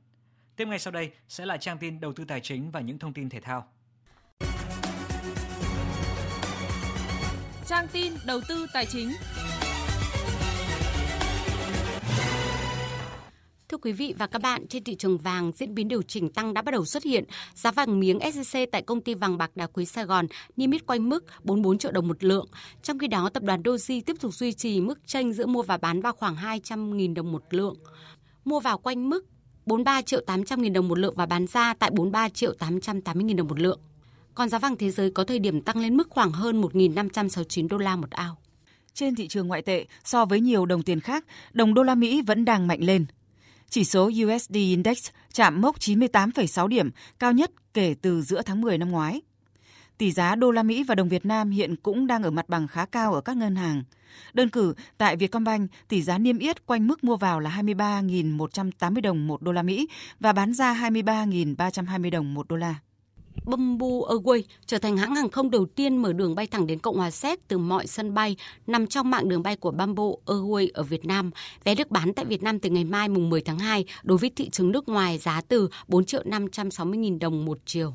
Tiếp 0.57 0.69
ngay 0.69 0.79
sau 0.79 0.93
đây 0.93 1.11
sẽ 1.29 1.47
là 1.47 1.57
trang 1.57 1.79
tin 1.79 2.01
đầu 2.01 2.13
tư 2.13 2.25
tài 2.25 2.41
chính 2.41 2.71
và 2.71 2.81
những 2.81 2.99
thông 2.99 3.13
tin 3.13 3.29
thể 3.29 3.41
thao. 3.41 3.67
Trang 7.67 7.87
tin 7.93 8.13
đầu 8.27 8.41
tư 8.49 8.67
tài 8.73 8.87
chính. 8.87 9.13
Quý 13.87 13.93
vị 13.93 14.15
và 14.19 14.27
các 14.27 14.43
bạn, 14.43 14.67
trên 14.67 14.85
thị 14.85 14.95
trường 14.95 15.19
vàng 15.19 15.53
diễn 15.55 15.75
biến 15.75 15.89
điều 15.89 16.03
chỉnh 16.03 16.29
tăng 16.29 16.55
đã 16.55 16.63
bắt 16.63 16.73
đầu 16.73 16.85
xuất 16.85 17.03
hiện. 17.03 17.25
Giá 17.55 17.71
vàng 17.71 18.01
miếng 18.01 18.19
SJC 18.19 18.67
tại 18.73 18.83
công 18.83 19.01
ty 19.01 19.15
vàng 19.15 19.39
bạc 19.39 19.51
đá 19.55 19.67
quý 19.67 19.85
Sài 19.85 20.05
Gòn 20.05 20.27
niêm 20.57 20.71
yết 20.71 20.87
quanh 20.87 21.09
mức 21.09 21.25
44 21.45 21.79
triệu 21.79 21.93
đồng 21.93 22.09
một 22.09 22.25
lượng. 22.25 22.47
Trong 22.83 22.99
khi 22.99 23.07
đó, 23.07 23.29
tập 23.29 23.43
đoàn 23.43 23.63
Doji 23.63 24.03
tiếp 24.07 24.17
tục 24.21 24.35
duy 24.35 24.53
trì 24.53 24.81
mức 24.81 25.07
tranh 25.07 25.33
giữa 25.33 25.47
mua 25.47 25.63
và 25.63 25.77
bán 25.77 26.01
vào 26.01 26.13
khoảng 26.13 26.37
200.000 26.37 27.15
đồng 27.15 27.33
một 27.33 27.43
lượng. 27.51 27.75
Mua 28.45 28.61
vào 28.61 28.79
quanh 28.79 29.09
mức 29.09 29.27
43 29.67 30.03
triệu 30.03 30.21
800 30.21 30.63
nghìn 30.63 30.73
đồng 30.73 30.89
một 30.89 30.99
lượng 30.99 31.15
và 31.17 31.27
bán 31.27 31.47
ra 31.47 31.75
tại 31.75 31.91
43 31.91 32.29
triệu 32.29 32.53
880 32.53 33.25
nghìn 33.25 33.37
đồng 33.37 33.49
một 33.49 33.61
lượng. 33.61 33.81
Còn 34.35 34.49
giá 34.49 34.59
vàng 34.59 34.77
thế 34.77 34.91
giới 34.91 35.11
có 35.11 35.25
thời 35.25 35.39
điểm 35.39 35.61
tăng 35.61 35.79
lên 35.79 35.97
mức 35.97 36.11
khoảng 36.11 36.33
hơn 36.33 36.63
1.569 36.63 37.69
đô 37.69 37.79
la 37.79 37.97
một 37.97 38.11
ao. 38.11 38.37
Trên 38.95 39.15
thị 39.15 39.29
trường 39.29 39.49
ngoại 39.49 39.63
tệ, 39.63 39.85
so 40.05 40.25
với 40.25 40.41
nhiều 40.41 40.67
đồng 40.67 40.83
tiền 40.83 41.01
khác, 41.01 41.25
đồng 41.53 41.75
đô 41.75 41.83
la 41.83 41.95
Mỹ 41.95 42.23
vẫn 42.23 42.45
đang 42.45 42.67
mạnh 42.67 42.81
lên. 42.83 43.07
Chỉ 43.71 43.85
số 43.85 44.11
USD 44.25 44.55
Index 44.55 45.09
chạm 45.33 45.61
mốc 45.61 45.79
98,6 45.79 46.67
điểm, 46.67 46.91
cao 47.19 47.33
nhất 47.33 47.51
kể 47.75 47.95
từ 48.03 48.23
giữa 48.23 48.43
tháng 48.43 48.61
10 48.61 48.79
năm 48.79 48.91
ngoái. 48.91 49.21
Tỷ 49.99 50.13
giá 50.13 50.35
đô 50.35 50.51
la 50.51 50.63
Mỹ 50.63 50.85
và 50.85 50.95
đồng 50.95 51.09
Việt 51.09 51.27
Nam 51.27 51.51
hiện 51.51 51.77
cũng 51.77 52.07
đang 52.07 52.23
ở 52.23 52.31
mặt 52.31 52.49
bằng 52.49 52.69
khá 52.69 52.87
cao 52.87 53.15
ở 53.15 53.21
các 53.21 53.37
ngân 53.37 53.57
hàng. 53.57 53.83
Đơn 54.33 54.49
cử, 54.49 54.75
tại 54.99 55.17
Vietcombank, 55.17 55.71
tỷ 55.89 56.03
giá 56.03 56.19
niêm 56.19 56.39
yết 56.39 56.67
quanh 56.67 56.87
mức 56.87 57.05
mua 57.05 57.17
vào 57.17 57.41
là 57.41 57.51
23.180 57.51 59.01
đồng 59.01 59.27
một 59.27 59.43
đô 59.43 59.53
la 59.53 59.63
Mỹ 59.63 59.89
và 60.21 60.33
bán 60.33 60.55
ra 60.55 60.75
23.320 60.75 62.11
đồng 62.11 62.35
một 62.35 62.49
đô 62.49 62.57
la. 62.57 62.75
Bamboo 63.45 63.87
Airways 63.87 64.43
trở 64.67 64.79
thành 64.79 64.97
hãng 64.97 65.15
hàng 65.15 65.31
không 65.31 65.51
đầu 65.51 65.67
tiên 65.67 65.97
mở 65.97 66.13
đường 66.13 66.35
bay 66.35 66.47
thẳng 66.47 66.67
đến 66.67 66.79
Cộng 66.79 66.97
hòa 66.97 67.11
Séc 67.11 67.49
từ 67.49 67.59
mọi 67.59 67.87
sân 67.87 68.15
bay 68.15 68.37
nằm 68.67 68.87
trong 68.87 69.11
mạng 69.11 69.29
đường 69.29 69.43
bay 69.43 69.57
của 69.57 69.71
Bamboo 69.71 70.05
Airways 70.27 70.69
ở 70.75 70.83
Việt 70.83 71.05
Nam. 71.05 71.31
Vé 71.65 71.75
được 71.75 71.91
bán 71.91 72.15
tại 72.15 72.25
Việt 72.25 72.43
Nam 72.43 72.59
từ 72.59 72.71
ngày 72.71 72.85
mai 72.85 73.09
mùng 73.09 73.31
10 73.31 73.41
tháng 73.41 73.59
2 73.59 73.85
đối 74.03 74.19
với 74.19 74.31
thị 74.37 74.51
trường 74.51 74.73
nước 74.73 74.89
ngoài 74.89 75.19
giá 75.19 75.41
từ 75.49 75.69
4 75.89 76.05
triệu 76.05 76.23
560 76.25 76.99
000 77.09 77.19
đồng 77.19 77.45
một 77.45 77.59
chiều. 77.67 77.95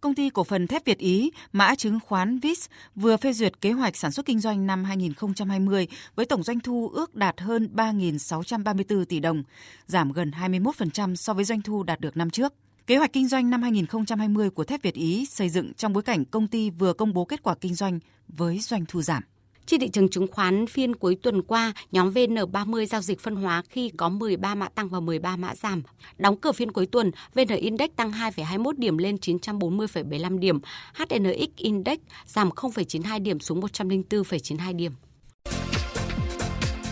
Công 0.00 0.14
ty 0.14 0.30
cổ 0.30 0.44
phần 0.44 0.66
thép 0.66 0.84
Việt 0.84 0.98
Ý, 0.98 1.30
mã 1.52 1.74
chứng 1.74 1.98
khoán 2.00 2.38
VIS 2.38 2.66
vừa 2.94 3.16
phê 3.16 3.32
duyệt 3.32 3.60
kế 3.60 3.72
hoạch 3.72 3.96
sản 3.96 4.12
xuất 4.12 4.26
kinh 4.26 4.40
doanh 4.40 4.66
năm 4.66 4.84
2020 4.84 5.88
với 6.14 6.26
tổng 6.26 6.42
doanh 6.42 6.60
thu 6.60 6.88
ước 6.88 7.14
đạt 7.14 7.40
hơn 7.40 7.68
3.634 7.74 9.04
tỷ 9.04 9.20
đồng, 9.20 9.42
giảm 9.86 10.12
gần 10.12 10.30
21% 10.30 11.14
so 11.14 11.34
với 11.34 11.44
doanh 11.44 11.62
thu 11.62 11.82
đạt 11.82 12.00
được 12.00 12.16
năm 12.16 12.30
trước. 12.30 12.52
Kế 12.86 12.96
hoạch 12.96 13.12
kinh 13.12 13.28
doanh 13.28 13.50
năm 13.50 13.62
2020 13.62 14.50
của 14.50 14.64
thép 14.64 14.82
Việt 14.82 14.94
Ý 14.94 15.26
xây 15.26 15.48
dựng 15.48 15.74
trong 15.74 15.92
bối 15.92 16.02
cảnh 16.02 16.24
công 16.24 16.46
ty 16.46 16.70
vừa 16.70 16.92
công 16.92 17.12
bố 17.12 17.24
kết 17.24 17.42
quả 17.42 17.54
kinh 17.60 17.74
doanh 17.74 17.98
với 18.28 18.58
doanh 18.58 18.84
thu 18.88 19.02
giảm. 19.02 19.22
Trên 19.66 19.80
thị 19.80 19.88
trường 19.88 20.08
chứng 20.08 20.26
khoán 20.32 20.66
phiên 20.66 20.96
cuối 20.96 21.18
tuần 21.22 21.42
qua, 21.42 21.72
nhóm 21.92 22.10
VN30 22.10 22.86
giao 22.86 23.00
dịch 23.00 23.20
phân 23.20 23.36
hóa 23.36 23.62
khi 23.68 23.90
có 23.96 24.08
13 24.08 24.54
mã 24.54 24.68
tăng 24.68 24.88
và 24.88 25.00
13 25.00 25.36
mã 25.36 25.54
giảm. 25.54 25.82
Đóng 26.18 26.36
cửa 26.36 26.52
phiên 26.52 26.72
cuối 26.72 26.86
tuần, 26.86 27.10
VN 27.34 27.48
Index 27.48 27.90
tăng 27.96 28.10
2,21 28.10 28.72
điểm 28.76 28.98
lên 28.98 29.16
940,75 29.16 30.38
điểm, 30.38 30.58
HNX 30.94 31.48
Index 31.56 31.98
giảm 32.26 32.48
0,92 32.48 33.22
điểm 33.22 33.40
xuống 33.40 33.60
104,92 33.60 34.76
điểm. 34.76 34.92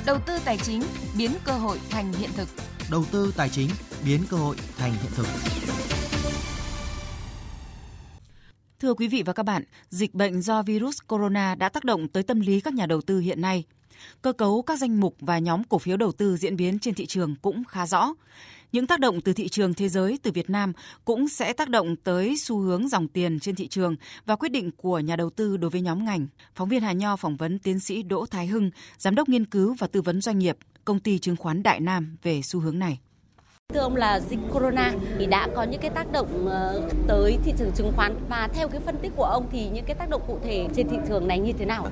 Đầu 0.07 0.18
tư 0.26 0.38
tài 0.45 0.59
chính 0.59 0.82
biến 1.18 1.30
cơ 1.45 1.53
hội 1.53 1.78
thành 1.90 2.12
hiện 2.12 2.30
thực. 2.36 2.49
Đầu 2.91 3.05
tư 3.12 3.32
tài 3.37 3.49
chính 3.49 3.68
biến 4.05 4.20
cơ 4.30 4.37
hội 4.37 4.57
thành 4.76 4.93
hiện 4.93 5.12
thực. 5.14 5.26
Thưa 8.80 8.95
quý 8.95 9.09
vị 9.09 9.22
và 9.26 9.32
các 9.32 9.43
bạn, 9.43 9.62
dịch 9.91 10.14
bệnh 10.14 10.43
do 10.43 10.62
virus 10.62 10.99
corona 11.07 11.55
đã 11.55 11.68
tác 11.68 11.85
động 11.85 12.09
tới 12.09 12.22
tâm 12.22 12.41
lý 12.41 12.61
các 12.61 12.74
nhà 12.74 12.87
đầu 12.87 13.01
tư 13.01 13.18
hiện 13.18 13.41
nay. 13.41 13.64
Cơ 14.22 14.32
cấu 14.32 14.62
các 14.62 14.78
danh 14.78 15.01
mục 15.01 15.16
và 15.20 15.39
nhóm 15.39 15.64
cổ 15.64 15.78
phiếu 15.78 15.97
đầu 15.97 16.12
tư 16.12 16.37
diễn 16.37 16.57
biến 16.57 16.78
trên 16.78 16.95
thị 16.95 17.07
trường 17.07 17.35
cũng 17.43 17.64
khá 17.64 17.87
rõ. 17.87 18.14
Những 18.72 18.87
tác 18.87 19.01
động 19.01 19.20
từ 19.20 19.32
thị 19.32 19.49
trường 19.49 19.74
thế 19.74 19.89
giới, 19.89 20.18
từ 20.22 20.30
Việt 20.30 20.51
Nam 20.51 20.72
cũng 21.05 21.28
sẽ 21.28 21.53
tác 21.53 21.68
động 21.68 21.97
tới 21.97 22.37
xu 22.37 22.59
hướng 22.59 22.89
dòng 22.89 23.09
tiền 23.09 23.41
trên 23.41 23.55
thị 23.55 23.68
trường 23.68 23.97
và 24.26 24.37
quyết 24.37 24.49
định 24.49 24.70
của 24.76 24.99
nhà 24.99 25.16
đầu 25.16 25.30
tư 25.30 25.57
đối 25.57 25.70
với 25.70 25.80
nhóm 25.80 26.05
ngành. 26.05 26.26
Phóng 26.55 26.68
viên 26.68 26.82
Hà 26.82 26.93
Nho 26.93 27.16
phỏng 27.16 27.37
vấn 27.37 27.59
tiến 27.59 27.80
sĩ 27.80 28.03
Đỗ 28.03 28.26
Thái 28.26 28.47
Hưng, 28.47 28.70
giám 28.99 29.14
đốc 29.14 29.28
nghiên 29.28 29.45
cứu 29.45 29.74
và 29.78 29.87
tư 29.87 30.03
vấn 30.03 30.20
doanh 30.20 30.39
nghiệp, 30.39 30.57
công 30.85 31.01
ty 31.01 31.18
chứng 31.18 31.37
khoán 31.37 31.62
Đại 31.62 31.80
Nam 31.80 32.16
về 32.22 32.43
xu 32.43 32.61
hướng 32.61 32.78
này. 32.78 32.99
Thưa 33.68 33.80
ông, 33.80 33.97
là 33.97 34.20
dịch 34.20 34.39
corona 34.53 34.93
thì 35.18 35.26
đã 35.26 35.49
có 35.55 35.62
những 35.62 35.80
cái 35.80 35.91
tác 35.91 36.12
động 36.12 36.47
ờ, 36.49 36.89
tới 37.07 37.39
thị 37.45 37.53
trường 37.59 37.72
chứng 37.74 37.93
khoán 37.97 38.16
và 38.28 38.49
theo 38.55 38.68
cái 38.68 38.80
phân 38.80 38.97
tích 39.03 39.12
của 39.16 39.24
ông 39.24 39.47
thì 39.53 39.68
những 39.68 39.85
cái 39.85 39.95
tác 39.95 40.09
động 40.09 40.22
cụ 40.26 40.39
thể 40.45 40.68
trên 40.76 40.89
thị 40.89 40.97
trường 41.09 41.28
này 41.28 41.39
như 41.39 41.53
thế 41.53 41.64
nào? 41.64 41.89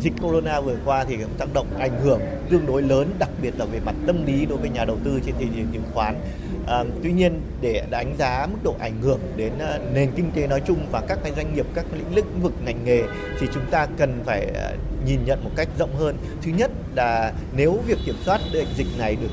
Dịch 0.00 0.12
corona 0.22 0.60
vừa 0.60 0.76
qua 0.84 1.04
thì 1.04 1.16
cũng 1.16 1.34
tác 1.38 1.54
động 1.54 1.66
ảnh 1.78 2.00
hưởng 2.02 2.20
tương 2.50 2.66
đối 2.66 2.82
lớn, 2.82 3.14
đặc 3.18 3.30
biệt 3.42 3.54
là 3.58 3.64
về 3.64 3.80
mặt 3.84 3.94
tâm 4.06 4.26
lý 4.26 4.46
đối 4.46 4.58
với 4.58 4.70
nhà 4.70 4.84
đầu 4.84 4.98
tư 5.04 5.20
trên 5.26 5.34
thị 5.38 5.46
trường 5.56 5.66
chứng 5.72 5.82
khoán. 5.94 6.14
À, 6.66 6.84
tuy 7.02 7.12
nhiên 7.12 7.40
để 7.60 7.84
đánh 7.90 8.14
giá 8.18 8.46
mức 8.46 8.58
độ 8.62 8.74
ảnh 8.78 9.02
hưởng 9.02 9.20
đến 9.36 9.52
à, 9.58 9.78
nền 9.94 10.10
kinh 10.16 10.30
tế 10.34 10.46
nói 10.46 10.62
chung 10.66 10.78
và 10.90 11.00
các 11.00 11.18
cái 11.22 11.32
doanh 11.36 11.54
nghiệp, 11.54 11.66
các 11.74 11.84
lĩnh 11.92 12.14
lĩnh 12.14 12.42
vực 12.42 12.52
ngành 12.64 12.84
nghề 12.84 13.02
thì 13.40 13.46
chúng 13.54 13.64
ta 13.70 13.86
cần 13.98 14.20
phải 14.24 14.46
à, 14.54 14.70
nhìn 15.06 15.20
nhận 15.24 15.44
một 15.44 15.50
cách 15.56 15.68
rộng 15.78 15.96
hơn. 15.96 16.16
Thứ 16.42 16.50
nhất 16.56 16.70
là 16.94 17.32
nếu 17.56 17.78
việc 17.86 17.98
kiểm 18.06 18.16
soát 18.24 18.40
dịch 18.76 18.98
này 18.98 19.16
được 19.16 19.30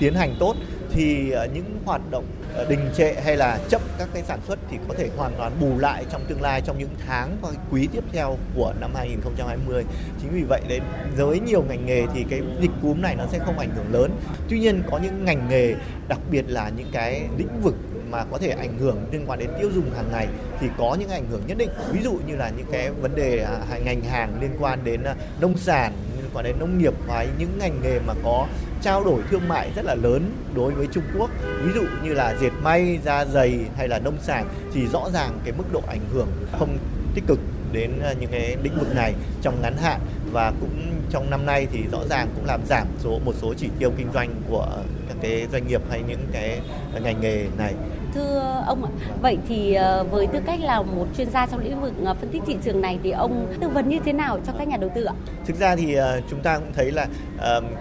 tiến 0.00 0.14
hành 0.14 0.34
tốt 0.38 0.54
thì 0.92 1.30
à, 1.30 1.46
những 1.54 1.78
hoạt 1.84 2.10
động 2.10 2.24
Ờ, 2.54 2.66
đình 2.68 2.90
trệ 2.96 3.14
hay 3.24 3.36
là 3.36 3.58
chậm 3.68 3.80
các 3.98 4.08
cái 4.14 4.22
sản 4.22 4.38
xuất 4.46 4.58
thì 4.70 4.78
có 4.88 4.94
thể 4.94 5.08
hoàn 5.16 5.32
toàn 5.36 5.52
bù 5.60 5.78
lại 5.78 6.04
trong 6.10 6.24
tương 6.28 6.42
lai 6.42 6.60
trong 6.60 6.78
những 6.78 6.88
tháng 7.06 7.36
và 7.42 7.48
quý 7.70 7.88
tiếp 7.92 8.04
theo 8.12 8.38
của 8.54 8.74
năm 8.80 8.90
2020. 8.94 9.84
Chính 10.20 10.30
vì 10.30 10.42
vậy 10.42 10.60
đến 10.68 10.82
với 11.16 11.40
nhiều 11.40 11.62
ngành 11.68 11.86
nghề 11.86 12.02
thì 12.14 12.24
cái 12.30 12.40
dịch 12.60 12.70
cúm 12.82 13.02
này 13.02 13.14
nó 13.14 13.24
sẽ 13.32 13.38
không 13.38 13.58
ảnh 13.58 13.70
hưởng 13.76 13.92
lớn. 13.92 14.10
Tuy 14.48 14.58
nhiên 14.58 14.82
có 14.90 14.98
những 14.98 15.24
ngành 15.24 15.48
nghề 15.48 15.74
đặc 16.08 16.18
biệt 16.30 16.44
là 16.48 16.70
những 16.76 16.88
cái 16.92 17.22
lĩnh 17.38 17.60
vực 17.62 17.74
mà 18.10 18.24
có 18.24 18.38
thể 18.38 18.48
ảnh 18.50 18.78
hưởng 18.78 18.98
liên 19.12 19.24
quan 19.26 19.38
đến 19.38 19.50
tiêu 19.60 19.70
dùng 19.74 19.90
hàng 19.96 20.08
ngày 20.12 20.28
thì 20.60 20.68
có 20.78 20.96
những 21.00 21.08
ảnh 21.08 21.26
hưởng 21.30 21.42
nhất 21.46 21.58
định. 21.58 21.70
Ví 21.92 22.02
dụ 22.02 22.18
như 22.26 22.36
là 22.36 22.50
những 22.56 22.66
cái 22.72 22.90
vấn 22.90 23.14
đề 23.14 23.38
à, 23.38 23.78
ngành 23.84 24.00
hàng 24.00 24.40
liên 24.40 24.50
quan 24.60 24.84
đến 24.84 25.04
à, 25.04 25.14
nông 25.40 25.58
sản, 25.58 25.92
liên 26.30 26.36
quan 26.36 26.44
đến 26.44 26.58
nông 26.58 26.78
nghiệp 26.78 26.94
và 27.06 27.26
những 27.38 27.58
ngành 27.58 27.80
nghề 27.82 27.98
mà 28.06 28.14
có 28.24 28.46
trao 28.82 29.04
đổi 29.04 29.20
thương 29.30 29.48
mại 29.48 29.70
rất 29.76 29.84
là 29.84 29.94
lớn 29.94 30.32
đối 30.54 30.72
với 30.72 30.86
Trung 30.92 31.04
Quốc 31.18 31.30
ví 31.64 31.72
dụ 31.74 31.82
như 32.04 32.14
là 32.14 32.34
dệt 32.40 32.50
may, 32.62 32.98
da 33.04 33.24
giày 33.24 33.58
hay 33.76 33.88
là 33.88 33.98
nông 33.98 34.16
sản 34.22 34.48
thì 34.74 34.86
rõ 34.86 35.10
ràng 35.14 35.38
cái 35.44 35.52
mức 35.58 35.64
độ 35.72 35.82
ảnh 35.86 36.00
hưởng 36.12 36.28
không 36.58 36.78
tích 37.14 37.24
cực 37.26 37.38
đến 37.72 37.90
à, 38.02 38.14
những 38.20 38.30
cái 38.30 38.56
lĩnh 38.62 38.78
vực 38.78 38.94
này 38.94 39.14
trong 39.42 39.62
ngắn 39.62 39.76
hạn 39.76 40.00
và 40.32 40.52
cũng 40.60 41.02
trong 41.10 41.30
năm 41.30 41.46
nay 41.46 41.66
thì 41.72 41.82
rõ 41.92 41.98
ràng 42.10 42.28
cũng 42.34 42.44
làm 42.44 42.60
giảm 42.66 42.86
số, 42.98 43.18
một 43.24 43.34
số 43.42 43.54
chỉ 43.54 43.68
tiêu 43.78 43.92
kinh 43.96 44.08
doanh 44.14 44.34
của 44.50 44.66
các 45.08 45.16
cái 45.22 45.46
doanh 45.52 45.66
nghiệp 45.66 45.82
hay 45.90 46.02
những 46.08 46.26
cái 46.32 46.60
ngành 47.02 47.20
nghề 47.20 47.46
này. 47.58 47.74
Thưa 48.14 48.39
ông 48.70 48.84
ạ, 48.84 48.90
vậy 49.22 49.38
thì 49.48 49.74
ờ, 49.74 50.04
với 50.10 50.26
tư 50.26 50.38
cách 50.46 50.60
là 50.60 50.82
một 50.82 51.06
chuyên 51.16 51.30
gia 51.30 51.46
trong 51.46 51.60
lĩnh 51.60 51.80
vực 51.80 51.92
ờ, 52.04 52.14
phân 52.14 52.28
tích 52.30 52.42
thị 52.46 52.56
trường 52.64 52.80
này 52.80 52.98
thì 53.02 53.10
ông 53.10 53.46
tư 53.60 53.68
vấn 53.68 53.88
như 53.88 53.98
thế 54.04 54.12
nào 54.12 54.38
cho 54.46 54.52
các 54.58 54.68
nhà 54.68 54.76
đầu 54.76 54.90
tư 54.94 55.04
ạ? 55.04 55.14
Thực 55.46 55.56
ra 55.56 55.76
thì 55.76 55.94
ờ, 55.94 56.20
chúng 56.30 56.40
ta 56.40 56.58
cũng 56.58 56.72
thấy 56.72 56.90
là 56.90 57.06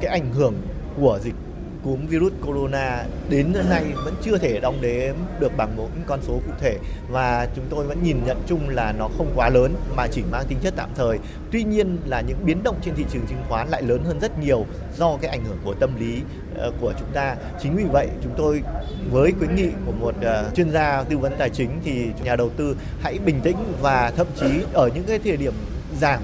cái 0.01 0.11
ảnh 0.11 0.33
hưởng 0.33 0.53
của 0.99 1.19
dịch 1.21 1.35
cúm 1.83 2.07
virus 2.07 2.33
corona 2.45 3.05
đến 3.29 3.53
nay 3.69 3.83
vẫn 4.05 4.13
chưa 4.21 4.37
thể 4.37 4.59
đong 4.59 4.81
đếm 4.81 5.15
được 5.39 5.51
bằng 5.57 5.77
một 5.77 5.89
con 6.05 6.19
số 6.21 6.33
cụ 6.33 6.51
thể 6.59 6.77
và 7.09 7.47
chúng 7.55 7.65
tôi 7.69 7.85
vẫn 7.85 8.03
nhìn 8.03 8.17
nhận 8.25 8.37
chung 8.47 8.69
là 8.69 8.91
nó 8.91 9.09
không 9.17 9.31
quá 9.35 9.49
lớn, 9.49 9.75
mà 9.95 10.07
chỉ 10.07 10.23
mang 10.31 10.45
tính 10.47 10.57
chất 10.61 10.73
tạm 10.77 10.89
thời. 10.95 11.19
Tuy 11.51 11.63
nhiên 11.63 11.97
là 12.05 12.21
những 12.21 12.45
biến 12.45 12.63
động 12.63 12.75
trên 12.81 12.95
thị 12.95 13.05
trường 13.11 13.27
chứng 13.27 13.43
khoán 13.49 13.67
lại 13.69 13.81
lớn 13.81 14.03
hơn 14.03 14.19
rất 14.19 14.39
nhiều 14.39 14.65
do 14.97 15.17
cái 15.21 15.31
ảnh 15.31 15.45
hưởng 15.45 15.57
của 15.63 15.73
tâm 15.73 15.99
lý 15.99 16.21
ờ, 16.57 16.71
của 16.81 16.93
chúng 16.99 17.09
ta. 17.13 17.35
Chính 17.61 17.75
vì 17.75 17.83
vậy, 17.83 18.07
chúng 18.23 18.33
tôi 18.37 18.63
với 19.11 19.33
khuyến 19.39 19.55
nghị 19.55 19.69
của 19.85 19.91
một 19.91 20.15
ờ, 20.21 20.51
chuyên 20.55 20.71
gia 20.71 21.03
tư 21.03 21.17
vấn 21.17 21.33
tài 21.37 21.49
chính 21.49 21.69
thì 21.85 22.07
nhà 22.23 22.35
đầu 22.35 22.49
tư 22.49 22.75
hãy 23.01 23.19
bình 23.25 23.41
tĩnh 23.43 23.57
và 23.81 24.11
thậm 24.17 24.27
chí 24.39 24.63
ở 24.73 24.89
những 24.95 25.03
cái 25.03 25.19
thời 25.19 25.37
điểm 25.37 25.53
giảm 25.99 26.19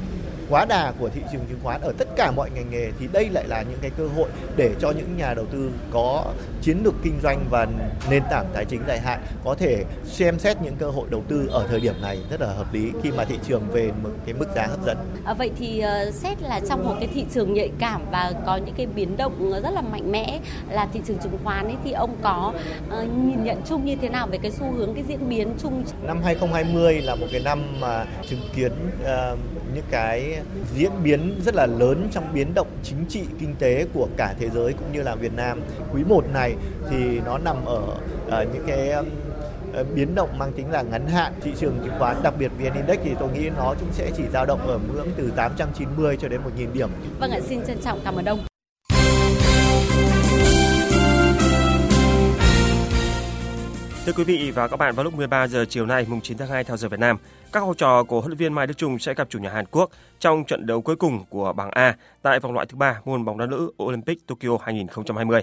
quá 0.49 0.65
đà 0.65 0.91
của 0.99 1.09
thị 1.09 1.21
trường 1.31 1.45
chứng 1.49 1.59
khoán 1.63 1.81
ở 1.81 1.93
tất 1.97 2.07
cả 2.15 2.31
mọi 2.31 2.49
ngành 2.49 2.69
nghề 2.69 2.91
thì 2.99 3.07
đây 3.11 3.29
lại 3.29 3.47
là 3.47 3.61
những 3.61 3.79
cái 3.81 3.91
cơ 3.97 4.07
hội 4.07 4.29
để 4.55 4.71
cho 4.79 4.91
những 4.91 5.17
nhà 5.17 5.33
đầu 5.33 5.45
tư 5.45 5.71
có 5.91 6.23
chiến 6.61 6.81
lược 6.83 6.93
kinh 7.03 7.19
doanh 7.23 7.45
và 7.49 7.67
nền 8.09 8.23
tảng 8.31 8.45
tài 8.53 8.65
chính 8.65 8.81
dài 8.87 8.99
hạn 8.99 9.19
có 9.43 9.55
thể 9.55 9.83
xem 10.05 10.39
xét 10.39 10.61
những 10.61 10.75
cơ 10.75 10.89
hội 10.89 11.07
đầu 11.09 11.23
tư 11.27 11.47
ở 11.51 11.67
thời 11.67 11.79
điểm 11.79 11.93
này 12.01 12.19
rất 12.29 12.41
là 12.41 12.47
hợp 12.47 12.73
lý 12.73 12.91
khi 13.03 13.11
mà 13.11 13.25
thị 13.25 13.35
trường 13.47 13.61
về 13.71 13.91
một 14.03 14.09
cái 14.25 14.33
mức 14.33 14.47
giá 14.55 14.67
hấp 14.67 14.85
dẫn. 14.85 14.97
À, 15.25 15.33
vậy 15.33 15.51
thì 15.57 15.83
uh, 16.07 16.13
xét 16.13 16.41
là 16.41 16.59
trong 16.69 16.83
một 16.83 16.95
cái 16.99 17.09
thị 17.13 17.25
trường 17.33 17.53
nhạy 17.53 17.69
cảm 17.79 18.01
và 18.11 18.33
có 18.45 18.55
những 18.55 18.75
cái 18.77 18.85
biến 18.85 19.17
động 19.17 19.51
rất 19.63 19.73
là 19.73 19.81
mạnh 19.81 20.11
mẽ 20.11 20.39
là 20.69 20.87
thị 20.93 21.01
trường 21.07 21.17
chứng 21.17 21.37
khoán 21.43 21.65
ấy 21.65 21.77
thì 21.83 21.91
ông 21.91 22.15
có 22.21 22.53
uh, 22.87 23.09
nhìn 23.17 23.43
nhận 23.43 23.61
chung 23.69 23.85
như 23.85 23.95
thế 24.01 24.09
nào 24.09 24.27
về 24.27 24.37
cái 24.37 24.51
xu 24.51 24.71
hướng 24.71 24.93
cái 24.93 25.03
diễn 25.07 25.29
biến 25.29 25.53
chung? 25.61 25.83
Năm 26.01 26.21
2020 26.23 27.01
là 27.01 27.15
một 27.15 27.27
cái 27.31 27.41
năm 27.41 27.81
mà 27.81 28.05
chứng 28.29 28.41
kiến 28.55 28.71
uh, 29.01 29.39
những 29.75 29.85
cái 29.91 30.34
diễn 30.75 30.91
biến 31.03 31.41
rất 31.45 31.55
là 31.55 31.65
lớn 31.65 32.07
trong 32.11 32.33
biến 32.33 32.53
động 32.53 32.67
chính 32.83 33.05
trị 33.09 33.23
kinh 33.39 33.55
tế 33.59 33.85
của 33.93 34.07
cả 34.17 34.35
thế 34.39 34.49
giới 34.49 34.73
cũng 34.73 34.91
như 34.93 35.01
là 35.01 35.15
Việt 35.15 35.33
Nam. 35.35 35.61
Quý 35.93 36.03
1 36.03 36.25
này 36.33 36.55
thì 36.89 37.19
nó 37.25 37.37
nằm 37.37 37.65
ở 37.65 37.81
uh, 38.27 38.53
những 38.53 38.63
cái 38.67 38.89
ờ, 39.73 39.83
biến 39.95 40.15
động 40.15 40.37
mang 40.37 40.51
tính 40.51 40.71
là 40.71 40.81
ngắn 40.81 41.07
hạn 41.07 41.33
thị 41.41 41.51
trường 41.59 41.79
chứng 41.83 41.93
khoán 41.99 42.23
đặc 42.23 42.33
biệt 42.39 42.51
VN 42.57 42.73
Index 42.73 42.99
thì 43.03 43.11
tôi 43.19 43.29
nghĩ 43.33 43.49
nó 43.57 43.75
cũng 43.79 43.89
sẽ 43.91 44.11
chỉ 44.17 44.23
dao 44.33 44.45
động 44.45 44.67
ở 44.67 44.79
ngưỡng 44.93 45.07
từ 45.17 45.31
890 45.35 46.17
cho 46.21 46.27
đến 46.27 46.41
1.000 46.57 46.73
điểm. 46.73 46.89
Vâng 47.19 47.31
ạ, 47.31 47.39
xin 47.49 47.65
trân 47.67 47.77
trọng 47.81 47.99
cảm 48.03 48.15
ơn 48.15 48.25
ông. 48.25 48.54
Thưa 54.05 54.13
quý 54.13 54.23
vị 54.23 54.51
và 54.51 54.67
các 54.67 54.77
bạn, 54.77 54.95
vào 54.95 55.03
lúc 55.03 55.13
13 55.13 55.47
giờ 55.47 55.65
chiều 55.69 55.85
nay, 55.85 56.05
mùng 56.09 56.21
9 56.21 56.37
tháng 56.37 56.47
2 56.47 56.63
theo 56.63 56.77
giờ 56.77 56.89
Việt 56.89 56.99
Nam, 56.99 57.17
các 57.51 57.59
học 57.59 57.77
trò 57.77 58.03
của 58.03 58.19
huấn 58.19 58.29
luyện 58.29 58.37
viên 58.37 58.53
Mai 58.53 58.67
Đức 58.67 58.77
Chung 58.77 58.99
sẽ 58.99 59.13
gặp 59.13 59.29
chủ 59.29 59.39
nhà 59.39 59.49
Hàn 59.49 59.65
Quốc 59.65 59.89
trong 60.19 60.43
trận 60.43 60.65
đấu 60.65 60.81
cuối 60.81 60.95
cùng 60.95 61.25
của 61.29 61.53
bảng 61.53 61.71
A 61.71 61.97
tại 62.21 62.39
vòng 62.39 62.53
loại 62.53 62.65
thứ 62.65 62.77
ba 62.77 63.01
môn 63.05 63.25
bóng 63.25 63.37
đá 63.37 63.45
nữ 63.45 63.71
Olympic 63.83 64.27
Tokyo 64.27 64.57
2020. 64.61 65.41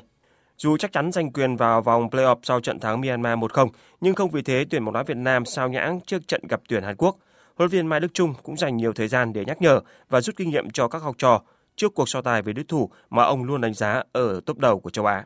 Dù 0.59 0.77
chắc 0.77 0.93
chắn 0.93 1.13
giành 1.13 1.33
quyền 1.33 1.57
vào 1.57 1.83
vòng 1.83 2.09
playoff 2.09 2.37
sau 2.43 2.61
trận 2.61 2.81
thắng 2.81 3.01
Myanmar 3.01 3.39
1-0, 3.39 3.69
nhưng 4.01 4.15
không 4.15 4.31
vì 4.31 4.43
thế 4.43 4.65
tuyển 4.71 4.85
bóng 4.85 4.95
đá 4.95 5.03
Việt 5.03 5.17
Nam 5.17 5.45
sao 5.45 5.69
nhãng 5.69 6.01
trước 6.07 6.29
trận 6.29 6.43
gặp 6.49 6.61
tuyển 6.69 6.83
Hàn 6.83 6.97
Quốc. 6.97 7.17
Huấn 7.57 7.71
luyện 7.71 7.81
viên 7.81 7.87
Mai 7.87 8.01
Đức 8.01 8.15
Chung 8.15 8.35
cũng 8.43 8.57
dành 8.57 8.77
nhiều 8.77 8.93
thời 8.93 9.09
gian 9.09 9.33
để 9.33 9.45
nhắc 9.45 9.63
nhở 9.63 9.81
và 10.09 10.21
rút 10.21 10.37
kinh 10.37 10.51
nghiệm 10.51 10.71
cho 10.71 10.89
các 10.89 11.03
học 11.03 11.15
trò 11.19 11.43
trước 11.77 11.95
cuộc 11.95 12.09
so 12.09 12.23
tài 12.23 12.43
với 12.43 12.55
đối 12.55 12.65
thủ 12.65 12.91
mà 13.11 13.25
ông 13.25 13.45
luôn 13.45 13.61
đánh 13.61 13.75
giá 13.75 14.03
ở 14.13 14.41
top 14.47 14.59
đầu 14.59 14.81
của 14.81 14.91
châu 14.91 15.07
Á. 15.07 15.25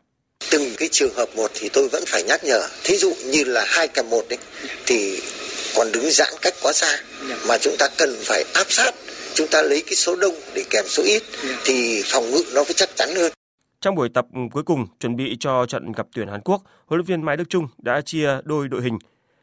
Từng 0.51 0.73
cái 0.77 0.89
trường 0.91 1.13
hợp 1.15 1.29
một 1.35 1.51
thì 1.53 1.69
tôi 1.73 1.87
vẫn 1.91 2.03
phải 2.07 2.23
nhắc 2.23 2.43
nhở. 2.43 2.67
Thí 2.83 2.97
dụ 2.97 3.13
như 3.25 3.43
là 3.43 3.65
hai 3.67 3.87
kèm 3.87 4.09
một 4.09 4.23
đấy 4.29 4.39
thì 4.85 5.21
còn 5.75 5.91
đứng 5.91 6.09
giãn 6.11 6.33
cách 6.41 6.53
quá 6.61 6.73
xa 6.73 6.99
mà 7.47 7.57
chúng 7.57 7.75
ta 7.79 7.87
cần 7.97 8.09
phải 8.23 8.43
áp 8.53 8.65
sát 8.69 8.91
chúng 9.33 9.47
ta 9.51 9.61
lấy 9.61 9.83
cái 9.85 9.95
số 9.95 10.15
đông 10.15 10.35
để 10.55 10.63
kèm 10.69 10.85
số 10.87 11.03
ít 11.03 11.23
thì 11.65 12.01
phòng 12.05 12.31
ngự 12.31 12.43
nó 12.55 12.63
mới 12.63 12.73
chắc 12.75 12.89
chắn 12.95 13.09
hơn 13.15 13.31
trong 13.81 13.95
buổi 13.95 14.09
tập 14.09 14.25
cuối 14.51 14.63
cùng 14.63 14.87
chuẩn 14.99 15.15
bị 15.15 15.37
cho 15.39 15.65
trận 15.65 15.91
gặp 15.91 16.07
tuyển 16.15 16.27
Hàn 16.27 16.41
Quốc, 16.41 16.61
huấn 16.85 16.97
luyện 16.97 17.05
viên 17.05 17.21
Mai 17.21 17.37
Đức 17.37 17.43
Chung 17.49 17.67
đã 17.77 18.01
chia 18.01 18.29
đôi 18.43 18.67
đội 18.67 18.81
hình. 18.81 18.97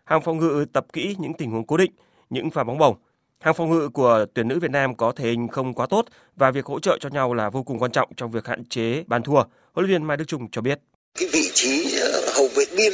Hàng 0.05 0.23
phòng 0.23 0.39
ngự 0.39 0.65
tập 0.73 0.87
kỹ 0.93 1.17
những 1.19 1.35
tình 1.35 1.51
huống 1.51 1.67
cố 1.67 1.77
định, 1.77 1.93
những 2.31 2.51
pha 2.51 2.65
bóng 2.65 2.79
bổng. 2.79 2.97
Hàng 3.41 3.55
phòng 3.55 3.71
ngự 3.71 3.89
của 3.89 4.27
tuyển 4.35 4.49
nữ 4.49 4.59
Việt 4.59 4.71
Nam 4.71 4.95
có 4.95 5.13
thể 5.17 5.25
hình 5.25 5.49
không 5.49 5.75
quá 5.75 5.87
tốt 5.87 6.07
và 6.37 6.51
việc 6.51 6.67
hỗ 6.67 6.81
trợ 6.81 6.99
cho 7.01 7.09
nhau 7.09 7.35
là 7.35 7.51
vô 7.51 7.63
cùng 7.63 7.79
quan 7.79 7.93
trọng 7.93 8.09
trong 8.17 8.31
việc 8.31 8.47
hạn 8.47 8.65
chế 8.65 9.05
bàn 9.07 9.23
thua. 9.23 9.43
Huấn 9.75 9.87
luyện 9.87 10.01
viên 10.01 10.07
Mai 10.09 10.17
Đức 10.17 10.25
Chung 10.29 10.51
cho 10.53 10.61
biết. 10.61 10.79
Cái 11.19 11.29
vị 11.33 11.51
trí 11.55 11.99
ờ, 12.01 12.31
hậu 12.35 12.49
vệ 12.57 12.65
biên 12.77 12.93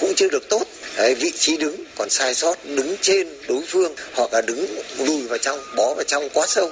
cũng 0.00 0.12
chưa 0.16 0.28
được 0.28 0.48
tốt. 0.48 0.62
Đấy, 0.96 1.14
vị 1.14 1.30
trí 1.34 1.56
đứng 1.56 1.84
còn 1.96 2.10
sai 2.10 2.34
sót 2.34 2.54
đứng 2.76 2.96
trên 3.00 3.28
đối 3.48 3.62
phương 3.66 3.92
hoặc 4.16 4.32
là 4.32 4.42
đứng 4.46 4.66
lùi 4.98 5.26
vào 5.26 5.38
trong 5.38 5.58
bó 5.76 5.94
vào 5.94 6.04
trong 6.06 6.28
quá 6.34 6.46
sâu 6.46 6.70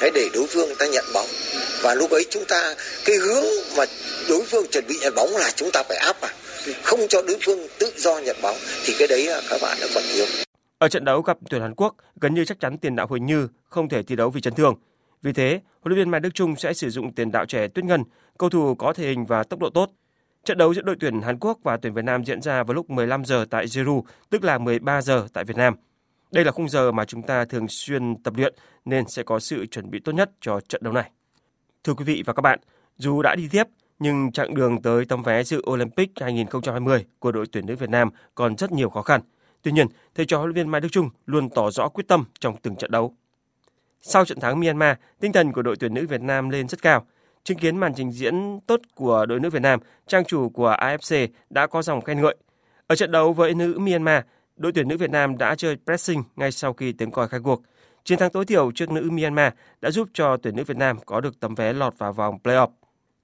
Đấy, 0.00 0.10
để 0.14 0.28
đối 0.34 0.46
phương 0.46 0.68
ta 0.78 0.86
nhận 0.86 1.04
bóng 1.14 1.26
và 1.82 1.94
lúc 1.94 2.10
ấy 2.10 2.26
chúng 2.30 2.44
ta 2.48 2.74
cái 3.04 3.16
hướng 3.16 3.44
mà 3.76 3.84
đối 4.28 4.42
phương 4.44 4.66
chuẩn 4.72 4.84
bị 4.88 4.98
nhận 5.00 5.14
bóng 5.14 5.36
là 5.36 5.50
chúng 5.56 5.70
ta 5.72 5.82
phải 5.88 5.96
áp 5.96 6.20
vào 6.20 6.30
không 6.82 7.00
cho 7.08 7.22
đối 7.22 7.36
phương 7.46 7.66
tự 7.78 7.92
do 7.96 8.18
nhận 8.18 8.36
bóng 8.42 8.56
thì 8.84 8.94
cái 8.98 9.08
đấy 9.08 9.28
các 9.50 9.58
bạn 9.62 9.78
đã 9.80 9.86
còn 9.94 10.04
yếu 10.14 10.26
ở 10.82 10.88
trận 10.88 11.04
đấu 11.04 11.22
gặp 11.22 11.38
tuyển 11.50 11.60
Hàn 11.60 11.74
Quốc, 11.74 11.94
gần 12.20 12.34
như 12.34 12.44
chắc 12.44 12.60
chắn 12.60 12.78
tiền 12.78 12.96
đạo 12.96 13.06
Huỳnh 13.06 13.26
Như 13.26 13.48
không 13.64 13.88
thể 13.88 14.02
thi 14.02 14.16
đấu 14.16 14.30
vì 14.30 14.40
chấn 14.40 14.54
thương. 14.54 14.74
Vì 15.22 15.32
thế, 15.32 15.60
huấn 15.80 15.94
luyện 15.94 15.98
viên 15.98 16.10
Mai 16.10 16.20
Đức 16.20 16.34
Chung 16.34 16.56
sẽ 16.56 16.72
sử 16.72 16.90
dụng 16.90 17.12
tiền 17.12 17.32
đạo 17.32 17.46
trẻ 17.46 17.68
Tuyết 17.68 17.84
Ngân, 17.84 18.04
cầu 18.38 18.50
thủ 18.50 18.74
có 18.74 18.92
thể 18.92 19.08
hình 19.08 19.26
và 19.26 19.42
tốc 19.44 19.60
độ 19.60 19.70
tốt. 19.70 19.90
Trận 20.44 20.58
đấu 20.58 20.74
giữa 20.74 20.82
đội 20.82 20.96
tuyển 21.00 21.20
Hàn 21.20 21.38
Quốc 21.38 21.58
và 21.62 21.76
tuyển 21.76 21.94
Việt 21.94 22.04
Nam 22.04 22.24
diễn 22.24 22.42
ra 22.42 22.62
vào 22.62 22.74
lúc 22.74 22.90
15 22.90 23.24
giờ 23.24 23.44
tại 23.50 23.66
Jeju, 23.66 24.02
tức 24.30 24.44
là 24.44 24.58
13 24.58 25.02
giờ 25.02 25.26
tại 25.32 25.44
Việt 25.44 25.56
Nam. 25.56 25.74
Đây 26.32 26.44
là 26.44 26.52
khung 26.52 26.68
giờ 26.68 26.92
mà 26.92 27.04
chúng 27.04 27.22
ta 27.22 27.44
thường 27.44 27.68
xuyên 27.68 28.22
tập 28.22 28.34
luyện 28.36 28.54
nên 28.84 29.08
sẽ 29.08 29.22
có 29.22 29.38
sự 29.38 29.66
chuẩn 29.66 29.90
bị 29.90 30.00
tốt 30.04 30.12
nhất 30.12 30.30
cho 30.40 30.60
trận 30.60 30.82
đấu 30.84 30.92
này. 30.92 31.10
Thưa 31.84 31.94
quý 31.94 32.04
vị 32.04 32.22
và 32.26 32.32
các 32.32 32.40
bạn, 32.40 32.58
dù 32.96 33.22
đã 33.22 33.34
đi 33.34 33.48
tiếp 33.50 33.66
nhưng 33.98 34.32
chặng 34.32 34.54
đường 34.54 34.82
tới 34.82 35.04
tấm 35.04 35.22
vé 35.22 35.44
dự 35.44 35.62
Olympic 35.70 36.10
2020 36.20 37.04
của 37.18 37.32
đội 37.32 37.46
tuyển 37.52 37.66
nữ 37.66 37.76
Việt 37.76 37.90
Nam 37.90 38.10
còn 38.34 38.56
rất 38.56 38.72
nhiều 38.72 38.90
khó 38.90 39.02
khăn. 39.02 39.20
Tuy 39.62 39.72
nhiên, 39.72 39.86
thầy 40.14 40.26
trò 40.26 40.38
huấn 40.38 40.48
luyện 40.48 40.54
viên 40.54 40.70
Mai 40.70 40.80
Đức 40.80 40.88
Chung 40.90 41.08
luôn 41.26 41.50
tỏ 41.50 41.70
rõ 41.70 41.88
quyết 41.88 42.08
tâm 42.08 42.24
trong 42.40 42.56
từng 42.62 42.76
trận 42.76 42.90
đấu. 42.90 43.16
Sau 44.04 44.24
trận 44.24 44.40
thắng 44.40 44.60
Myanmar, 44.60 44.96
tinh 45.20 45.32
thần 45.32 45.52
của 45.52 45.62
đội 45.62 45.76
tuyển 45.76 45.94
nữ 45.94 46.06
Việt 46.06 46.20
Nam 46.20 46.50
lên 46.50 46.68
rất 46.68 46.82
cao. 46.82 47.06
Chứng 47.44 47.58
kiến 47.58 47.76
màn 47.76 47.94
trình 47.94 48.12
diễn 48.12 48.60
tốt 48.66 48.80
của 48.94 49.26
đội 49.26 49.40
nữ 49.40 49.50
Việt 49.50 49.62
Nam, 49.62 49.80
trang 50.06 50.24
chủ 50.24 50.48
của 50.48 50.76
AFC 50.78 51.28
đã 51.50 51.66
có 51.66 51.82
dòng 51.82 52.00
khen 52.00 52.20
ngợi. 52.20 52.36
Ở 52.86 52.96
trận 52.96 53.10
đấu 53.10 53.32
với 53.32 53.54
nữ 53.54 53.78
Myanmar, 53.78 54.22
đội 54.56 54.72
tuyển 54.72 54.88
nữ 54.88 54.96
Việt 54.96 55.10
Nam 55.10 55.38
đã 55.38 55.54
chơi 55.54 55.76
pressing 55.84 56.22
ngay 56.36 56.52
sau 56.52 56.72
khi 56.72 56.92
tiếng 56.92 57.10
còi 57.10 57.28
khai 57.28 57.40
cuộc. 57.44 57.62
Chiến 58.04 58.18
thắng 58.18 58.30
tối 58.30 58.44
thiểu 58.44 58.70
trước 58.74 58.90
nữ 58.90 59.10
Myanmar 59.10 59.52
đã 59.80 59.90
giúp 59.90 60.08
cho 60.14 60.36
tuyển 60.36 60.56
nữ 60.56 60.64
Việt 60.64 60.76
Nam 60.76 60.98
có 61.06 61.20
được 61.20 61.40
tấm 61.40 61.54
vé 61.54 61.72
lọt 61.72 61.98
vào 61.98 62.12
vòng 62.12 62.38
playoff. 62.44 62.68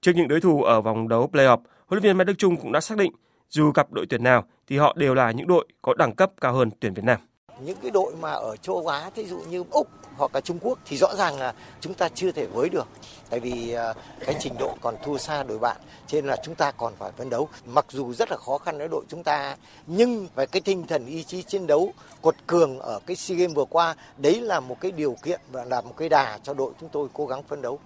Trước 0.01 0.11
những 0.15 0.27
đối 0.27 0.41
thủ 0.41 0.63
ở 0.63 0.81
vòng 0.81 1.07
đấu 1.07 1.29
playoff, 1.33 1.57
huấn 1.87 2.01
luyện 2.01 2.03
viên 2.03 2.17
Mai 2.17 2.25
Đức 2.25 2.37
Chung 2.37 2.57
cũng 2.57 2.71
đã 2.71 2.81
xác 2.81 2.97
định 2.97 3.11
dù 3.49 3.71
gặp 3.71 3.91
đội 3.91 4.05
tuyển 4.09 4.23
nào 4.23 4.43
thì 4.67 4.77
họ 4.77 4.95
đều 4.97 5.13
là 5.13 5.31
những 5.31 5.47
đội 5.47 5.67
có 5.81 5.93
đẳng 5.93 6.15
cấp 6.15 6.31
cao 6.41 6.53
hơn 6.53 6.69
tuyển 6.79 6.93
Việt 6.93 7.03
Nam. 7.05 7.19
Những 7.61 7.77
cái 7.81 7.91
đội 7.91 8.13
mà 8.21 8.31
ở 8.31 8.55
châu 8.55 8.87
Á, 8.87 9.09
thí 9.15 9.25
dụ 9.25 9.39
như 9.49 9.63
Úc 9.71 9.87
hoặc 10.19 10.35
là 10.35 10.41
Trung 10.41 10.59
Quốc 10.61 10.79
thì 10.85 10.97
rõ 10.97 11.15
ràng 11.15 11.39
là 11.39 11.53
chúng 11.81 11.93
ta 11.93 12.09
chưa 12.15 12.31
thể 12.31 12.45
với 12.45 12.69
được. 12.69 12.87
Tại 13.29 13.39
vì 13.39 13.73
à, 13.73 13.93
cái 14.19 14.35
trình 14.39 14.57
độ 14.59 14.77
còn 14.81 14.95
thua 15.05 15.17
xa 15.17 15.43
đội 15.43 15.59
bạn, 15.59 15.77
cho 16.07 16.15
nên 16.15 16.25
là 16.25 16.37
chúng 16.43 16.55
ta 16.55 16.71
còn 16.71 16.93
phải 16.99 17.11
phấn 17.17 17.29
đấu. 17.29 17.49
Mặc 17.65 17.85
dù 17.89 18.13
rất 18.13 18.31
là 18.31 18.37
khó 18.37 18.57
khăn 18.57 18.77
với 18.77 18.87
đội 18.87 19.05
chúng 19.09 19.23
ta, 19.23 19.55
nhưng 19.87 20.27
về 20.35 20.45
cái 20.45 20.61
tinh 20.61 20.87
thần 20.87 21.05
ý 21.05 21.23
chí 21.23 21.43
chiến 21.43 21.67
đấu 21.67 21.93
quật 22.21 22.35
cường 22.47 22.79
ở 22.79 22.99
cái 23.05 23.15
SEA 23.15 23.37
Games 23.37 23.55
vừa 23.55 23.65
qua, 23.65 23.95
đấy 24.17 24.41
là 24.41 24.59
một 24.59 24.77
cái 24.81 24.91
điều 24.91 25.15
kiện 25.23 25.41
và 25.51 25.65
là 25.65 25.81
một 25.81 25.93
cái 25.97 26.09
đà 26.09 26.39
cho 26.43 26.53
đội 26.53 26.71
chúng 26.79 26.89
tôi 26.89 27.07
cố 27.13 27.25
gắng 27.25 27.43
phấn 27.43 27.61
đấu. 27.61 27.79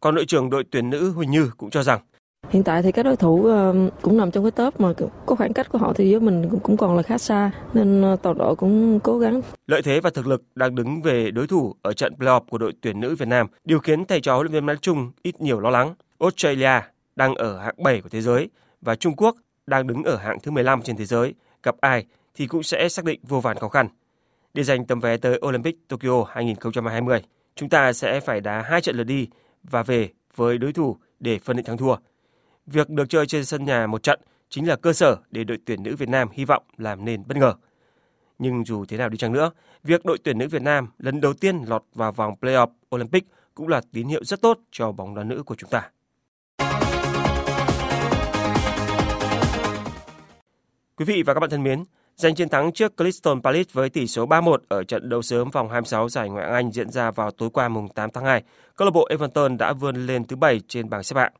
Còn 0.00 0.14
đội 0.14 0.24
trưởng 0.28 0.50
đội 0.50 0.64
tuyển 0.70 0.90
nữ 0.90 1.12
Huỳnh 1.12 1.30
Như 1.30 1.50
cũng 1.56 1.70
cho 1.70 1.82
rằng 1.82 2.00
Hiện 2.48 2.62
tại 2.62 2.82
thì 2.82 2.92
các 2.92 3.02
đối 3.02 3.16
thủ 3.16 3.46
ờ, 3.46 3.74
cũng 4.02 4.16
nằm 4.16 4.30
trong 4.30 4.44
cái 4.44 4.50
top 4.50 4.80
mà 4.80 4.92
có 5.26 5.34
khoảng 5.34 5.52
cách 5.52 5.68
của 5.68 5.78
họ 5.78 5.92
thì 5.92 6.12
với 6.12 6.20
mình 6.20 6.58
cũng 6.62 6.76
còn 6.76 6.96
là 6.96 7.02
khá 7.02 7.18
xa 7.18 7.50
nên 7.74 8.02
ờ, 8.02 8.16
toàn 8.22 8.38
đội 8.38 8.56
cũng 8.56 9.00
cố 9.00 9.18
gắng. 9.18 9.40
Lợi 9.66 9.82
thế 9.82 10.00
và 10.00 10.10
thực 10.10 10.26
lực 10.26 10.42
đang 10.54 10.74
đứng 10.74 11.02
về 11.02 11.30
đối 11.30 11.46
thủ 11.46 11.74
ở 11.82 11.92
trận 11.92 12.14
playoff 12.18 12.40
của 12.40 12.58
đội 12.58 12.72
tuyển 12.80 13.00
nữ 13.00 13.14
Việt 13.14 13.28
Nam 13.28 13.46
điều 13.64 13.78
khiến 13.78 14.04
thầy 14.04 14.20
trò 14.20 14.34
huấn 14.34 14.46
luyện 14.46 14.52
viên 14.52 14.66
Mai 14.66 14.76
Trung 14.76 15.10
ít 15.22 15.40
nhiều 15.40 15.60
lo 15.60 15.70
lắng. 15.70 15.94
Australia 16.18 16.80
đang 17.16 17.34
ở 17.34 17.58
hạng 17.58 17.82
7 17.82 18.00
của 18.00 18.08
thế 18.08 18.20
giới 18.20 18.48
và 18.80 18.94
Trung 18.94 19.16
Quốc 19.16 19.36
đang 19.66 19.86
đứng 19.86 20.04
ở 20.04 20.16
hạng 20.16 20.40
thứ 20.40 20.50
15 20.50 20.82
trên 20.82 20.96
thế 20.96 21.04
giới. 21.04 21.34
Gặp 21.62 21.74
ai 21.80 22.06
thì 22.34 22.46
cũng 22.46 22.62
sẽ 22.62 22.88
xác 22.88 23.04
định 23.04 23.20
vô 23.28 23.40
vàn 23.40 23.56
khó 23.56 23.68
khăn. 23.68 23.88
Để 24.54 24.62
giành 24.62 24.84
tấm 24.84 25.00
vé 25.00 25.16
tới 25.16 25.40
Olympic 25.46 25.88
Tokyo 25.88 26.24
2020, 26.28 27.22
chúng 27.56 27.68
ta 27.68 27.92
sẽ 27.92 28.20
phải 28.20 28.40
đá 28.40 28.62
hai 28.62 28.80
trận 28.80 28.96
lượt 28.96 29.04
đi 29.04 29.28
và 29.62 29.82
về 29.82 30.08
với 30.36 30.58
đối 30.58 30.72
thủ 30.72 30.96
để 31.20 31.38
phân 31.38 31.56
định 31.56 31.66
thắng 31.66 31.78
thua. 31.78 31.96
Việc 32.72 32.90
được 32.90 33.08
chơi 33.08 33.26
trên 33.26 33.44
sân 33.44 33.64
nhà 33.64 33.86
một 33.86 34.02
trận 34.02 34.20
chính 34.48 34.68
là 34.68 34.76
cơ 34.76 34.92
sở 34.92 35.16
để 35.30 35.44
đội 35.44 35.58
tuyển 35.64 35.82
nữ 35.82 35.96
Việt 35.96 36.08
Nam 36.08 36.28
hy 36.32 36.44
vọng 36.44 36.62
làm 36.76 37.04
nên 37.04 37.22
bất 37.26 37.36
ngờ. 37.36 37.54
Nhưng 38.38 38.64
dù 38.64 38.84
thế 38.84 38.96
nào 38.96 39.08
đi 39.08 39.18
chăng 39.18 39.32
nữa, 39.32 39.50
việc 39.84 40.04
đội 40.04 40.18
tuyển 40.24 40.38
nữ 40.38 40.48
Việt 40.48 40.62
Nam 40.62 40.88
lần 40.98 41.20
đầu 41.20 41.32
tiên 41.32 41.64
lọt 41.66 41.84
vào 41.94 42.12
vòng 42.12 42.34
playoff 42.40 42.66
Olympic 42.94 43.24
cũng 43.54 43.68
là 43.68 43.80
tín 43.92 44.08
hiệu 44.08 44.24
rất 44.24 44.40
tốt 44.40 44.58
cho 44.70 44.92
bóng 44.92 45.14
đá 45.14 45.24
nữ 45.24 45.42
của 45.46 45.54
chúng 45.54 45.70
ta. 45.70 45.90
Quý 50.96 51.04
vị 51.04 51.22
và 51.22 51.34
các 51.34 51.40
bạn 51.40 51.50
thân 51.50 51.62
mến, 51.62 51.84
giành 52.16 52.34
chiến 52.34 52.48
thắng 52.48 52.72
trước 52.72 52.96
Crystal 52.96 53.34
Palace 53.42 53.70
với 53.72 53.90
tỷ 53.90 54.06
số 54.06 54.26
3-1 54.26 54.56
ở 54.68 54.84
trận 54.84 55.08
đấu 55.08 55.22
sớm 55.22 55.50
vòng 55.50 55.68
26 55.68 56.08
giải 56.08 56.28
Ngoại 56.28 56.46
hạng 56.46 56.54
Anh 56.54 56.72
diễn 56.72 56.90
ra 56.90 57.10
vào 57.10 57.30
tối 57.30 57.50
qua 57.50 57.68
mùng 57.68 57.88
8 57.88 58.10
tháng 58.10 58.24
2, 58.24 58.42
câu 58.76 58.86
lạc 58.86 58.92
bộ 58.94 59.06
Everton 59.10 59.56
đã 59.56 59.72
vươn 59.72 60.06
lên 60.06 60.24
thứ 60.24 60.36
7 60.36 60.60
trên 60.68 60.90
bảng 60.90 61.02
xếp 61.02 61.16
hạng. 61.16 61.32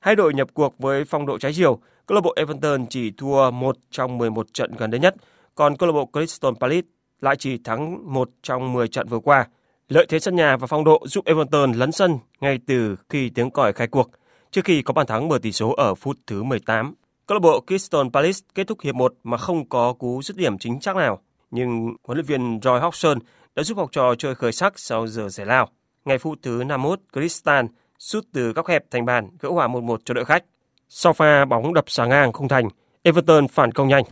Hai 0.00 0.16
đội 0.16 0.34
nhập 0.34 0.48
cuộc 0.54 0.78
với 0.78 1.04
phong 1.04 1.26
độ 1.26 1.38
trái 1.38 1.52
chiều, 1.52 1.78
câu 2.06 2.14
lạc 2.14 2.20
bộ 2.20 2.32
Everton 2.36 2.86
chỉ 2.86 3.10
thua 3.10 3.50
một 3.50 3.76
trong 3.90 4.18
11 4.18 4.46
trận 4.54 4.72
gần 4.78 4.90
đây 4.90 5.00
nhất, 5.00 5.14
còn 5.54 5.76
câu 5.76 5.86
lạc 5.86 5.92
bộ 5.92 6.10
Crystal 6.12 6.52
Palace 6.60 6.88
lại 7.20 7.36
chỉ 7.36 7.58
thắng 7.58 8.12
một 8.14 8.30
trong 8.42 8.72
10 8.72 8.88
trận 8.88 9.08
vừa 9.08 9.18
qua. 9.18 9.48
Lợi 9.88 10.06
thế 10.08 10.18
sân 10.18 10.36
nhà 10.36 10.56
và 10.56 10.66
phong 10.66 10.84
độ 10.84 11.02
giúp 11.06 11.24
Everton 11.24 11.72
lấn 11.72 11.92
sân 11.92 12.18
ngay 12.40 12.58
từ 12.66 12.96
khi 13.08 13.30
tiếng 13.34 13.50
còi 13.50 13.72
khai 13.72 13.86
cuộc, 13.86 14.10
trước 14.50 14.64
khi 14.64 14.82
có 14.82 14.92
bàn 14.92 15.06
thắng 15.06 15.28
mở 15.28 15.38
tỷ 15.42 15.52
số 15.52 15.72
ở 15.72 15.94
phút 15.94 16.16
thứ 16.26 16.42
18. 16.42 16.94
Câu 17.26 17.36
lạc 17.36 17.42
bộ 17.42 17.64
Crystal 17.66 18.06
Palace 18.12 18.40
kết 18.54 18.66
thúc 18.66 18.80
hiệp 18.80 18.94
1 18.94 19.14
mà 19.24 19.36
không 19.36 19.68
có 19.68 19.92
cú 19.92 20.22
dứt 20.22 20.36
điểm 20.36 20.58
chính 20.58 20.80
xác 20.80 20.96
nào, 20.96 21.20
nhưng 21.50 21.94
huấn 22.04 22.18
luyện 22.18 22.26
viên 22.26 22.60
Roy 22.62 22.78
Hodgson 22.80 23.18
đã 23.54 23.62
giúp 23.62 23.78
học 23.78 23.88
trò 23.92 24.14
chơi 24.18 24.34
khởi 24.34 24.52
sắc 24.52 24.78
sau 24.78 25.06
giờ 25.06 25.28
giải 25.28 25.46
lao. 25.46 25.68
ngày 26.04 26.18
phút 26.18 26.38
thứ 26.42 26.64
51, 26.66 27.00
Crystal 27.12 27.66
sút 28.00 28.24
từ 28.32 28.52
góc 28.52 28.66
hẹp 28.66 28.84
thành 28.90 29.04
bàn 29.04 29.28
gỡ 29.40 29.48
hòa 29.48 29.68
1-1 29.68 29.96
cho 30.04 30.14
đội 30.14 30.24
khách. 30.24 30.44
Sau 30.88 31.12
pha 31.12 31.44
bóng 31.44 31.74
đập 31.74 31.84
xà 31.86 32.06
ngang 32.06 32.32
không 32.32 32.48
thành, 32.48 32.68
Everton 33.02 33.48
phản 33.48 33.72
công 33.72 33.88
nhanh. 33.88 34.04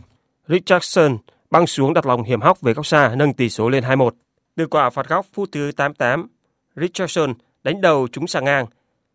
Richardson 0.47 1.17
băng 1.51 1.67
xuống 1.67 1.93
đặt 1.93 2.05
lòng 2.05 2.23
hiểm 2.23 2.41
hóc 2.41 2.61
về 2.61 2.73
góc 2.73 2.85
xa 2.85 3.15
nâng 3.15 3.33
tỷ 3.33 3.49
số 3.49 3.69
lên 3.69 3.83
2-1. 3.83 4.09
Từ 4.55 4.67
quả 4.67 4.89
phạt 4.89 5.07
góc 5.07 5.25
phút 5.33 5.49
thứ 5.51 5.71
88, 5.75 6.27
Richardson 6.75 7.33
đánh 7.63 7.81
đầu 7.81 8.07
trúng 8.11 8.27
xà 8.27 8.39
ngang. 8.39 8.65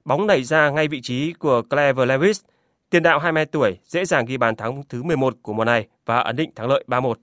Bóng 0.05 0.27
nảy 0.27 0.43
ra 0.43 0.71
ngay 0.71 0.89
vị 0.89 1.01
trí 1.01 1.33
của 1.33 1.63
Clever 1.63 2.09
Lewis. 2.09 2.43
Tiền 2.91 3.03
đạo 3.03 3.19
22 3.19 3.47
tuổi 3.47 3.79
dễ 3.85 4.05
dàng 4.05 4.25
ghi 4.25 4.37
bàn 4.37 4.57
thắng 4.57 4.83
thứ 4.89 5.03
11 5.03 5.35
của 5.43 5.53
mùa 5.53 5.65
này 5.65 5.87
và 6.07 6.19
ấn 6.19 6.37
định 6.37 6.51
thắng 6.55 6.69
lợi 6.69 6.85
3-1. 6.87 7.15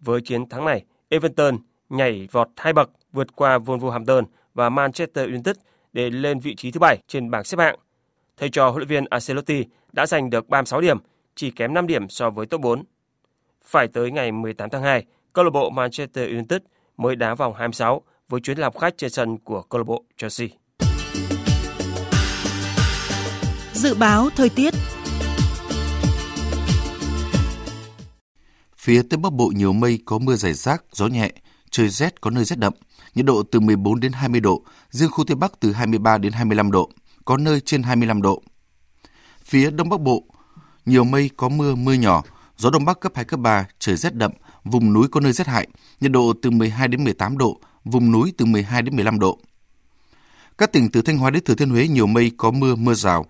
Với 0.00 0.20
chiến 0.20 0.48
thắng 0.48 0.64
này, 0.64 0.84
Everton 1.08 1.58
nhảy 1.88 2.28
vọt 2.32 2.48
hai 2.56 2.72
bậc 2.72 2.90
vượt 3.12 3.36
qua 3.36 3.58
Wolverhampton 3.58 4.24
và 4.54 4.68
Manchester 4.68 5.28
United 5.28 5.56
để 5.92 6.10
lên 6.10 6.40
vị 6.40 6.54
trí 6.54 6.70
thứ 6.70 6.80
bảy 6.80 6.98
trên 7.08 7.30
bảng 7.30 7.44
xếp 7.44 7.58
hạng. 7.58 7.76
Thầy 8.36 8.48
trò 8.48 8.70
huấn 8.70 8.78
luyện 8.78 8.88
viên 8.88 9.04
Ancelotti 9.10 9.64
đã 9.92 10.06
giành 10.06 10.30
được 10.30 10.48
36 10.48 10.80
điểm, 10.80 10.98
chỉ 11.34 11.50
kém 11.50 11.74
5 11.74 11.86
điểm 11.86 12.08
so 12.08 12.30
với 12.30 12.46
top 12.46 12.60
4. 12.60 12.84
Phải 13.64 13.88
tới 13.88 14.10
ngày 14.10 14.32
18 14.32 14.70
tháng 14.70 14.82
2, 14.82 15.04
câu 15.32 15.44
lạc 15.44 15.50
bộ 15.50 15.70
Manchester 15.70 16.28
United 16.28 16.60
mới 16.96 17.16
đá 17.16 17.34
vòng 17.34 17.54
26 17.54 18.02
với 18.28 18.40
chuyến 18.40 18.58
làm 18.58 18.72
khách 18.72 18.98
trên 18.98 19.10
sân 19.10 19.38
của 19.38 19.62
câu 19.62 19.78
lạc 19.78 19.84
bộ 19.84 20.04
Chelsea. 20.16 20.48
Dự 23.72 23.94
báo 23.94 24.28
thời 24.36 24.48
tiết 24.48 24.74
Phía 28.76 29.02
Tây 29.10 29.18
Bắc 29.18 29.32
Bộ 29.32 29.52
nhiều 29.56 29.72
mây 29.72 29.98
có 30.04 30.18
mưa 30.18 30.34
rải 30.34 30.52
rác, 30.52 30.84
gió 30.92 31.06
nhẹ, 31.06 31.32
trời 31.70 31.88
rét 31.88 32.20
có 32.20 32.30
nơi 32.30 32.44
rét 32.44 32.58
đậm, 32.58 32.72
nhiệt 33.14 33.26
độ 33.26 33.42
từ 33.42 33.60
14 33.60 34.00
đến 34.00 34.12
20 34.12 34.40
độ, 34.40 34.62
riêng 34.90 35.10
khu 35.10 35.24
Tây 35.24 35.36
Bắc 35.36 35.60
từ 35.60 35.72
23 35.72 36.18
đến 36.18 36.32
25 36.32 36.70
độ, 36.70 36.90
có 37.24 37.36
nơi 37.36 37.60
trên 37.60 37.82
25 37.82 38.22
độ. 38.22 38.42
Phía 39.44 39.70
Đông 39.70 39.88
Bắc 39.88 40.00
Bộ, 40.00 40.24
nhiều 40.86 41.04
mây 41.04 41.30
có 41.36 41.48
mưa, 41.48 41.74
mưa 41.74 41.92
nhỏ, 41.92 42.22
gió 42.56 42.70
Đông 42.70 42.84
Bắc 42.84 43.00
cấp 43.00 43.12
2, 43.14 43.24
cấp 43.24 43.40
3, 43.40 43.66
trời 43.78 43.96
rét 43.96 44.14
đậm, 44.14 44.32
vùng 44.64 44.92
núi 44.92 45.08
có 45.08 45.20
nơi 45.20 45.32
rét 45.32 45.46
hại, 45.46 45.68
nhiệt 46.00 46.12
độ 46.12 46.32
từ 46.42 46.50
12 46.50 46.88
đến 46.88 47.04
18 47.04 47.38
độ, 47.38 47.60
vùng 47.84 48.12
núi 48.12 48.32
từ 48.38 48.44
12 48.44 48.82
đến 48.82 48.96
15 48.96 49.18
độ. 49.18 49.38
Các 50.58 50.72
tỉnh 50.72 50.90
từ 50.90 51.02
Thanh 51.02 51.18
Hóa 51.18 51.30
đến 51.30 51.44
Thừa 51.44 51.54
Thiên 51.54 51.70
Huế 51.70 51.88
nhiều 51.88 52.06
mây 52.06 52.32
có 52.36 52.50
mưa, 52.50 52.74
mưa 52.74 52.94
rào. 52.94 53.26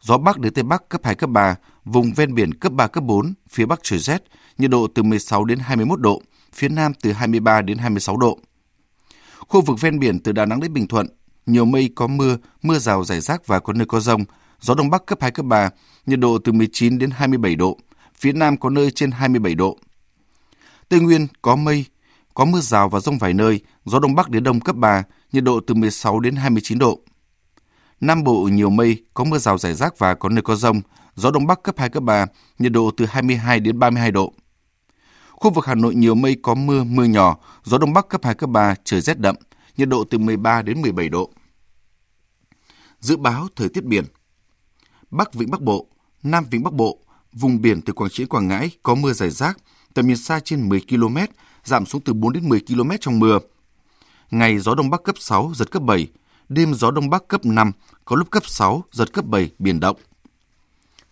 Gió 0.00 0.18
Bắc 0.18 0.38
đến 0.38 0.54
Tây 0.54 0.64
Bắc 0.64 0.88
cấp 0.88 1.00
2, 1.04 1.14
cấp 1.14 1.30
3, 1.30 1.56
vùng 1.84 2.12
ven 2.12 2.34
biển 2.34 2.54
cấp 2.54 2.72
3, 2.72 2.86
cấp 2.86 3.04
4, 3.04 3.34
phía 3.50 3.66
Bắc 3.66 3.80
trời 3.82 3.98
rét, 3.98 4.22
nhiệt 4.58 4.70
độ 4.70 4.86
từ 4.94 5.02
16 5.02 5.44
đến 5.44 5.58
21 5.58 6.00
độ, 6.00 6.22
phía 6.54 6.68
Nam 6.68 6.92
từ 7.02 7.12
23 7.12 7.62
đến 7.62 7.78
26 7.78 8.16
độ. 8.16 8.38
Khu 9.52 9.60
vực 9.60 9.80
ven 9.80 9.98
biển 9.98 10.20
từ 10.20 10.32
Đà 10.32 10.46
Nẵng 10.46 10.60
đến 10.60 10.72
Bình 10.72 10.86
Thuận, 10.86 11.06
nhiều 11.46 11.64
mây 11.64 11.90
có 11.94 12.06
mưa, 12.06 12.36
mưa 12.62 12.78
rào 12.78 13.04
rải 13.04 13.20
rác 13.20 13.46
và 13.46 13.60
có 13.60 13.72
nơi 13.72 13.86
có 13.86 14.00
rông, 14.00 14.24
gió 14.60 14.74
Đông 14.74 14.90
Bắc 14.90 15.06
cấp 15.06 15.18
2, 15.20 15.30
cấp 15.30 15.46
3, 15.46 15.70
nhiệt 16.06 16.18
độ 16.18 16.38
từ 16.44 16.52
19 16.52 16.98
đến 16.98 17.10
27 17.10 17.56
độ, 17.56 17.78
phía 18.18 18.32
Nam 18.32 18.56
có 18.56 18.70
nơi 18.70 18.90
trên 18.90 19.10
27 19.10 19.54
độ. 19.54 19.78
Tây 20.88 21.00
Nguyên 21.00 21.26
có 21.42 21.56
mây, 21.56 21.84
có 22.34 22.44
mưa 22.44 22.60
rào 22.60 22.88
và 22.88 23.00
rông 23.00 23.18
vài 23.18 23.32
nơi, 23.32 23.60
gió 23.84 23.98
Đông 23.98 24.14
Bắc 24.14 24.30
đến 24.30 24.44
Đông 24.44 24.60
cấp 24.60 24.76
3, 24.76 25.02
nhiệt 25.32 25.44
độ 25.44 25.60
từ 25.66 25.74
16 25.74 26.20
đến 26.20 26.36
29 26.36 26.78
độ. 26.78 27.00
Nam 28.00 28.24
Bộ 28.24 28.42
nhiều 28.42 28.70
mây, 28.70 29.04
có 29.14 29.24
mưa 29.24 29.38
rào 29.38 29.58
rải 29.58 29.74
rác 29.74 29.98
và 29.98 30.14
có 30.14 30.28
nơi 30.28 30.42
có 30.42 30.56
rông, 30.56 30.80
gió 31.14 31.30
Đông 31.30 31.46
Bắc 31.46 31.62
cấp 31.62 31.74
2, 31.78 31.88
cấp 31.88 32.02
3, 32.02 32.26
nhiệt 32.58 32.72
độ 32.72 32.90
từ 32.96 33.06
22 33.06 33.60
đến 33.60 33.78
32 33.78 34.10
độ. 34.10 34.32
Khu 35.42 35.50
vực 35.50 35.66
Hà 35.66 35.74
Nội 35.74 35.94
nhiều 35.94 36.14
mây 36.14 36.36
có 36.42 36.54
mưa, 36.54 36.84
mưa 36.84 37.04
nhỏ, 37.04 37.38
gió 37.64 37.78
Đông 37.78 37.92
Bắc 37.92 38.08
cấp 38.08 38.20
2, 38.24 38.34
cấp 38.34 38.50
3, 38.50 38.74
trời 38.84 39.00
rét 39.00 39.18
đậm, 39.18 39.36
nhiệt 39.76 39.88
độ 39.88 40.04
từ 40.04 40.18
13 40.18 40.62
đến 40.62 40.82
17 40.82 41.08
độ. 41.08 41.30
Dự 43.00 43.16
báo 43.16 43.48
thời 43.56 43.68
tiết 43.68 43.84
biển 43.84 44.04
Bắc 45.10 45.34
Vịnh 45.34 45.50
Bắc 45.50 45.60
Bộ, 45.60 45.86
Nam 46.22 46.44
Vịnh 46.50 46.62
Bắc 46.62 46.72
Bộ, 46.72 46.98
vùng 47.32 47.62
biển 47.62 47.80
từ 47.82 47.92
Quảng 47.92 48.10
Trị 48.10 48.24
Quảng 48.24 48.48
Ngãi 48.48 48.70
có 48.82 48.94
mưa 48.94 49.12
rải 49.12 49.30
rác, 49.30 49.58
tầm 49.94 50.06
nhìn 50.06 50.16
xa 50.16 50.40
trên 50.40 50.68
10 50.68 50.80
km, 50.88 51.16
giảm 51.64 51.86
xuống 51.86 52.00
từ 52.00 52.12
4 52.12 52.32
đến 52.32 52.48
10 52.48 52.60
km 52.60 52.90
trong 53.00 53.18
mưa. 53.18 53.38
Ngày 54.30 54.58
gió 54.58 54.74
Đông 54.74 54.90
Bắc 54.90 55.02
cấp 55.02 55.14
6, 55.18 55.52
giật 55.54 55.70
cấp 55.70 55.82
7, 55.82 56.08
đêm 56.48 56.74
gió 56.74 56.90
Đông 56.90 57.10
Bắc 57.10 57.28
cấp 57.28 57.44
5, 57.44 57.72
có 58.04 58.16
lúc 58.16 58.30
cấp 58.30 58.42
6, 58.46 58.84
giật 58.92 59.12
cấp 59.12 59.24
7, 59.24 59.50
biển 59.58 59.80
động. 59.80 59.96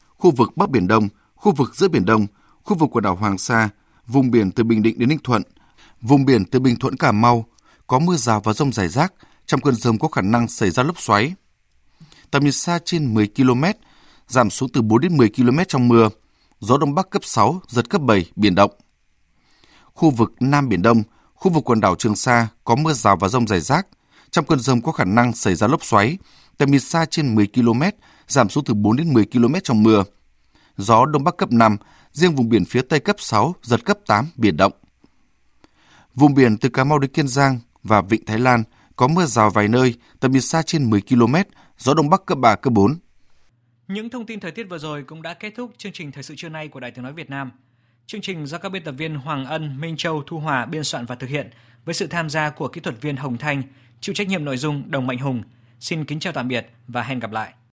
Khu 0.08 0.30
vực 0.30 0.56
Bắc 0.56 0.70
Biển 0.70 0.88
Đông, 0.88 1.08
khu 1.34 1.52
vực 1.52 1.74
giữa 1.74 1.88
Biển 1.88 2.04
Đông, 2.04 2.26
khu 2.62 2.76
vực 2.76 2.90
quần 2.92 3.04
đảo 3.04 3.16
Hoàng 3.16 3.38
Sa, 3.38 3.68
vùng 4.10 4.30
biển 4.30 4.50
từ 4.50 4.64
Bình 4.64 4.82
Định 4.82 4.98
đến 4.98 5.08
Ninh 5.08 5.18
Thuận, 5.24 5.42
vùng 6.00 6.24
biển 6.24 6.44
từ 6.44 6.60
Bình 6.60 6.76
Thuận 6.76 6.96
Cà 6.96 7.12
Mau, 7.12 7.44
có 7.86 7.98
mưa 7.98 8.16
rào 8.16 8.40
và 8.40 8.52
rông 8.52 8.72
rải 8.72 8.88
rác, 8.88 9.12
trong 9.46 9.60
cơn 9.60 9.74
rông 9.74 9.98
có 9.98 10.08
khả 10.08 10.22
năng 10.22 10.48
xảy 10.48 10.70
ra 10.70 10.82
lốc 10.82 11.00
xoáy. 11.00 11.34
Tầm 12.30 12.44
nhìn 12.44 12.52
xa 12.52 12.78
trên 12.84 13.14
10 13.14 13.28
km, 13.36 13.64
giảm 14.28 14.50
xuống 14.50 14.68
từ 14.72 14.82
4 14.82 15.00
đến 15.00 15.16
10 15.16 15.28
km 15.36 15.58
trong 15.68 15.88
mưa, 15.88 16.08
gió 16.60 16.78
Đông 16.78 16.94
Bắc 16.94 17.10
cấp 17.10 17.24
6, 17.24 17.60
giật 17.68 17.90
cấp 17.90 18.00
7, 18.00 18.30
biển 18.36 18.54
động. 18.54 18.70
Khu 19.84 20.10
vực 20.10 20.32
Nam 20.40 20.68
Biển 20.68 20.82
Đông, 20.82 21.02
khu 21.34 21.52
vực 21.52 21.64
quần 21.64 21.80
đảo 21.80 21.94
Trường 21.94 22.16
Sa 22.16 22.48
có 22.64 22.74
mưa 22.74 22.92
rào 22.92 23.16
và 23.16 23.28
rông 23.28 23.46
rải 23.46 23.60
rác, 23.60 23.86
trong 24.30 24.44
cơn 24.44 24.58
rông 24.58 24.82
có 24.82 24.92
khả 24.92 25.04
năng 25.04 25.32
xảy 25.32 25.54
ra 25.54 25.66
lốc 25.66 25.84
xoáy, 25.84 26.18
tầm 26.58 26.70
nhìn 26.70 26.80
xa 26.80 27.04
trên 27.04 27.34
10 27.34 27.46
km, 27.54 27.82
giảm 28.28 28.48
xuống 28.48 28.64
từ 28.64 28.74
4 28.74 28.96
đến 28.96 29.14
10 29.14 29.24
km 29.32 29.54
trong 29.64 29.82
mưa. 29.82 30.04
Gió 30.76 31.06
Đông 31.06 31.24
Bắc 31.24 31.36
cấp 31.36 31.52
5, 31.52 31.76
riêng 32.12 32.34
vùng 32.34 32.48
biển 32.48 32.64
phía 32.64 32.82
Tây 32.82 33.00
cấp 33.00 33.16
6, 33.18 33.54
giật 33.62 33.84
cấp 33.84 33.98
8, 34.06 34.26
biển 34.36 34.56
động. 34.56 34.72
Vùng 36.14 36.34
biển 36.34 36.58
từ 36.58 36.68
Cà 36.68 36.84
Mau 36.84 36.98
đến 36.98 37.10
Kiên 37.10 37.28
Giang 37.28 37.58
và 37.82 38.00
Vịnh 38.02 38.24
Thái 38.24 38.38
Lan 38.38 38.62
có 38.96 39.08
mưa 39.08 39.26
rào 39.26 39.50
vài 39.50 39.68
nơi, 39.68 39.94
tầm 40.20 40.32
nhìn 40.32 40.42
xa 40.42 40.62
trên 40.62 40.90
10 40.90 41.02
km, 41.08 41.34
gió 41.78 41.94
Đông 41.94 42.10
Bắc 42.10 42.26
cấp 42.26 42.38
3, 42.38 42.56
cấp 42.56 42.72
4. 42.72 42.98
Những 43.88 44.10
thông 44.10 44.26
tin 44.26 44.40
thời 44.40 44.50
tiết 44.50 44.64
vừa 44.64 44.78
rồi 44.78 45.02
cũng 45.02 45.22
đã 45.22 45.34
kết 45.34 45.52
thúc 45.56 45.70
chương 45.78 45.92
trình 45.92 46.12
Thời 46.12 46.22
sự 46.22 46.34
trưa 46.36 46.48
nay 46.48 46.68
của 46.68 46.80
Đài 46.80 46.90
Tiếng 46.90 47.04
Nói 47.04 47.12
Việt 47.12 47.30
Nam. 47.30 47.50
Chương 48.06 48.20
trình 48.20 48.46
do 48.46 48.58
các 48.58 48.68
biên 48.68 48.84
tập 48.84 48.94
viên 48.98 49.14
Hoàng 49.14 49.46
Ân, 49.46 49.80
Minh 49.80 49.96
Châu, 49.96 50.22
Thu 50.26 50.38
Hòa 50.38 50.66
biên 50.66 50.84
soạn 50.84 51.06
và 51.06 51.14
thực 51.14 51.30
hiện 51.30 51.50
với 51.84 51.94
sự 51.94 52.06
tham 52.06 52.30
gia 52.30 52.50
của 52.50 52.68
kỹ 52.68 52.80
thuật 52.80 53.02
viên 53.02 53.16
Hồng 53.16 53.38
Thanh, 53.38 53.62
chịu 54.00 54.14
trách 54.14 54.28
nhiệm 54.28 54.44
nội 54.44 54.56
dung 54.56 54.90
Đồng 54.90 55.06
Mạnh 55.06 55.18
Hùng. 55.18 55.42
Xin 55.80 56.04
kính 56.04 56.20
chào 56.20 56.32
tạm 56.32 56.48
biệt 56.48 56.66
và 56.88 57.02
hẹn 57.02 57.18
gặp 57.18 57.30
lại. 57.30 57.52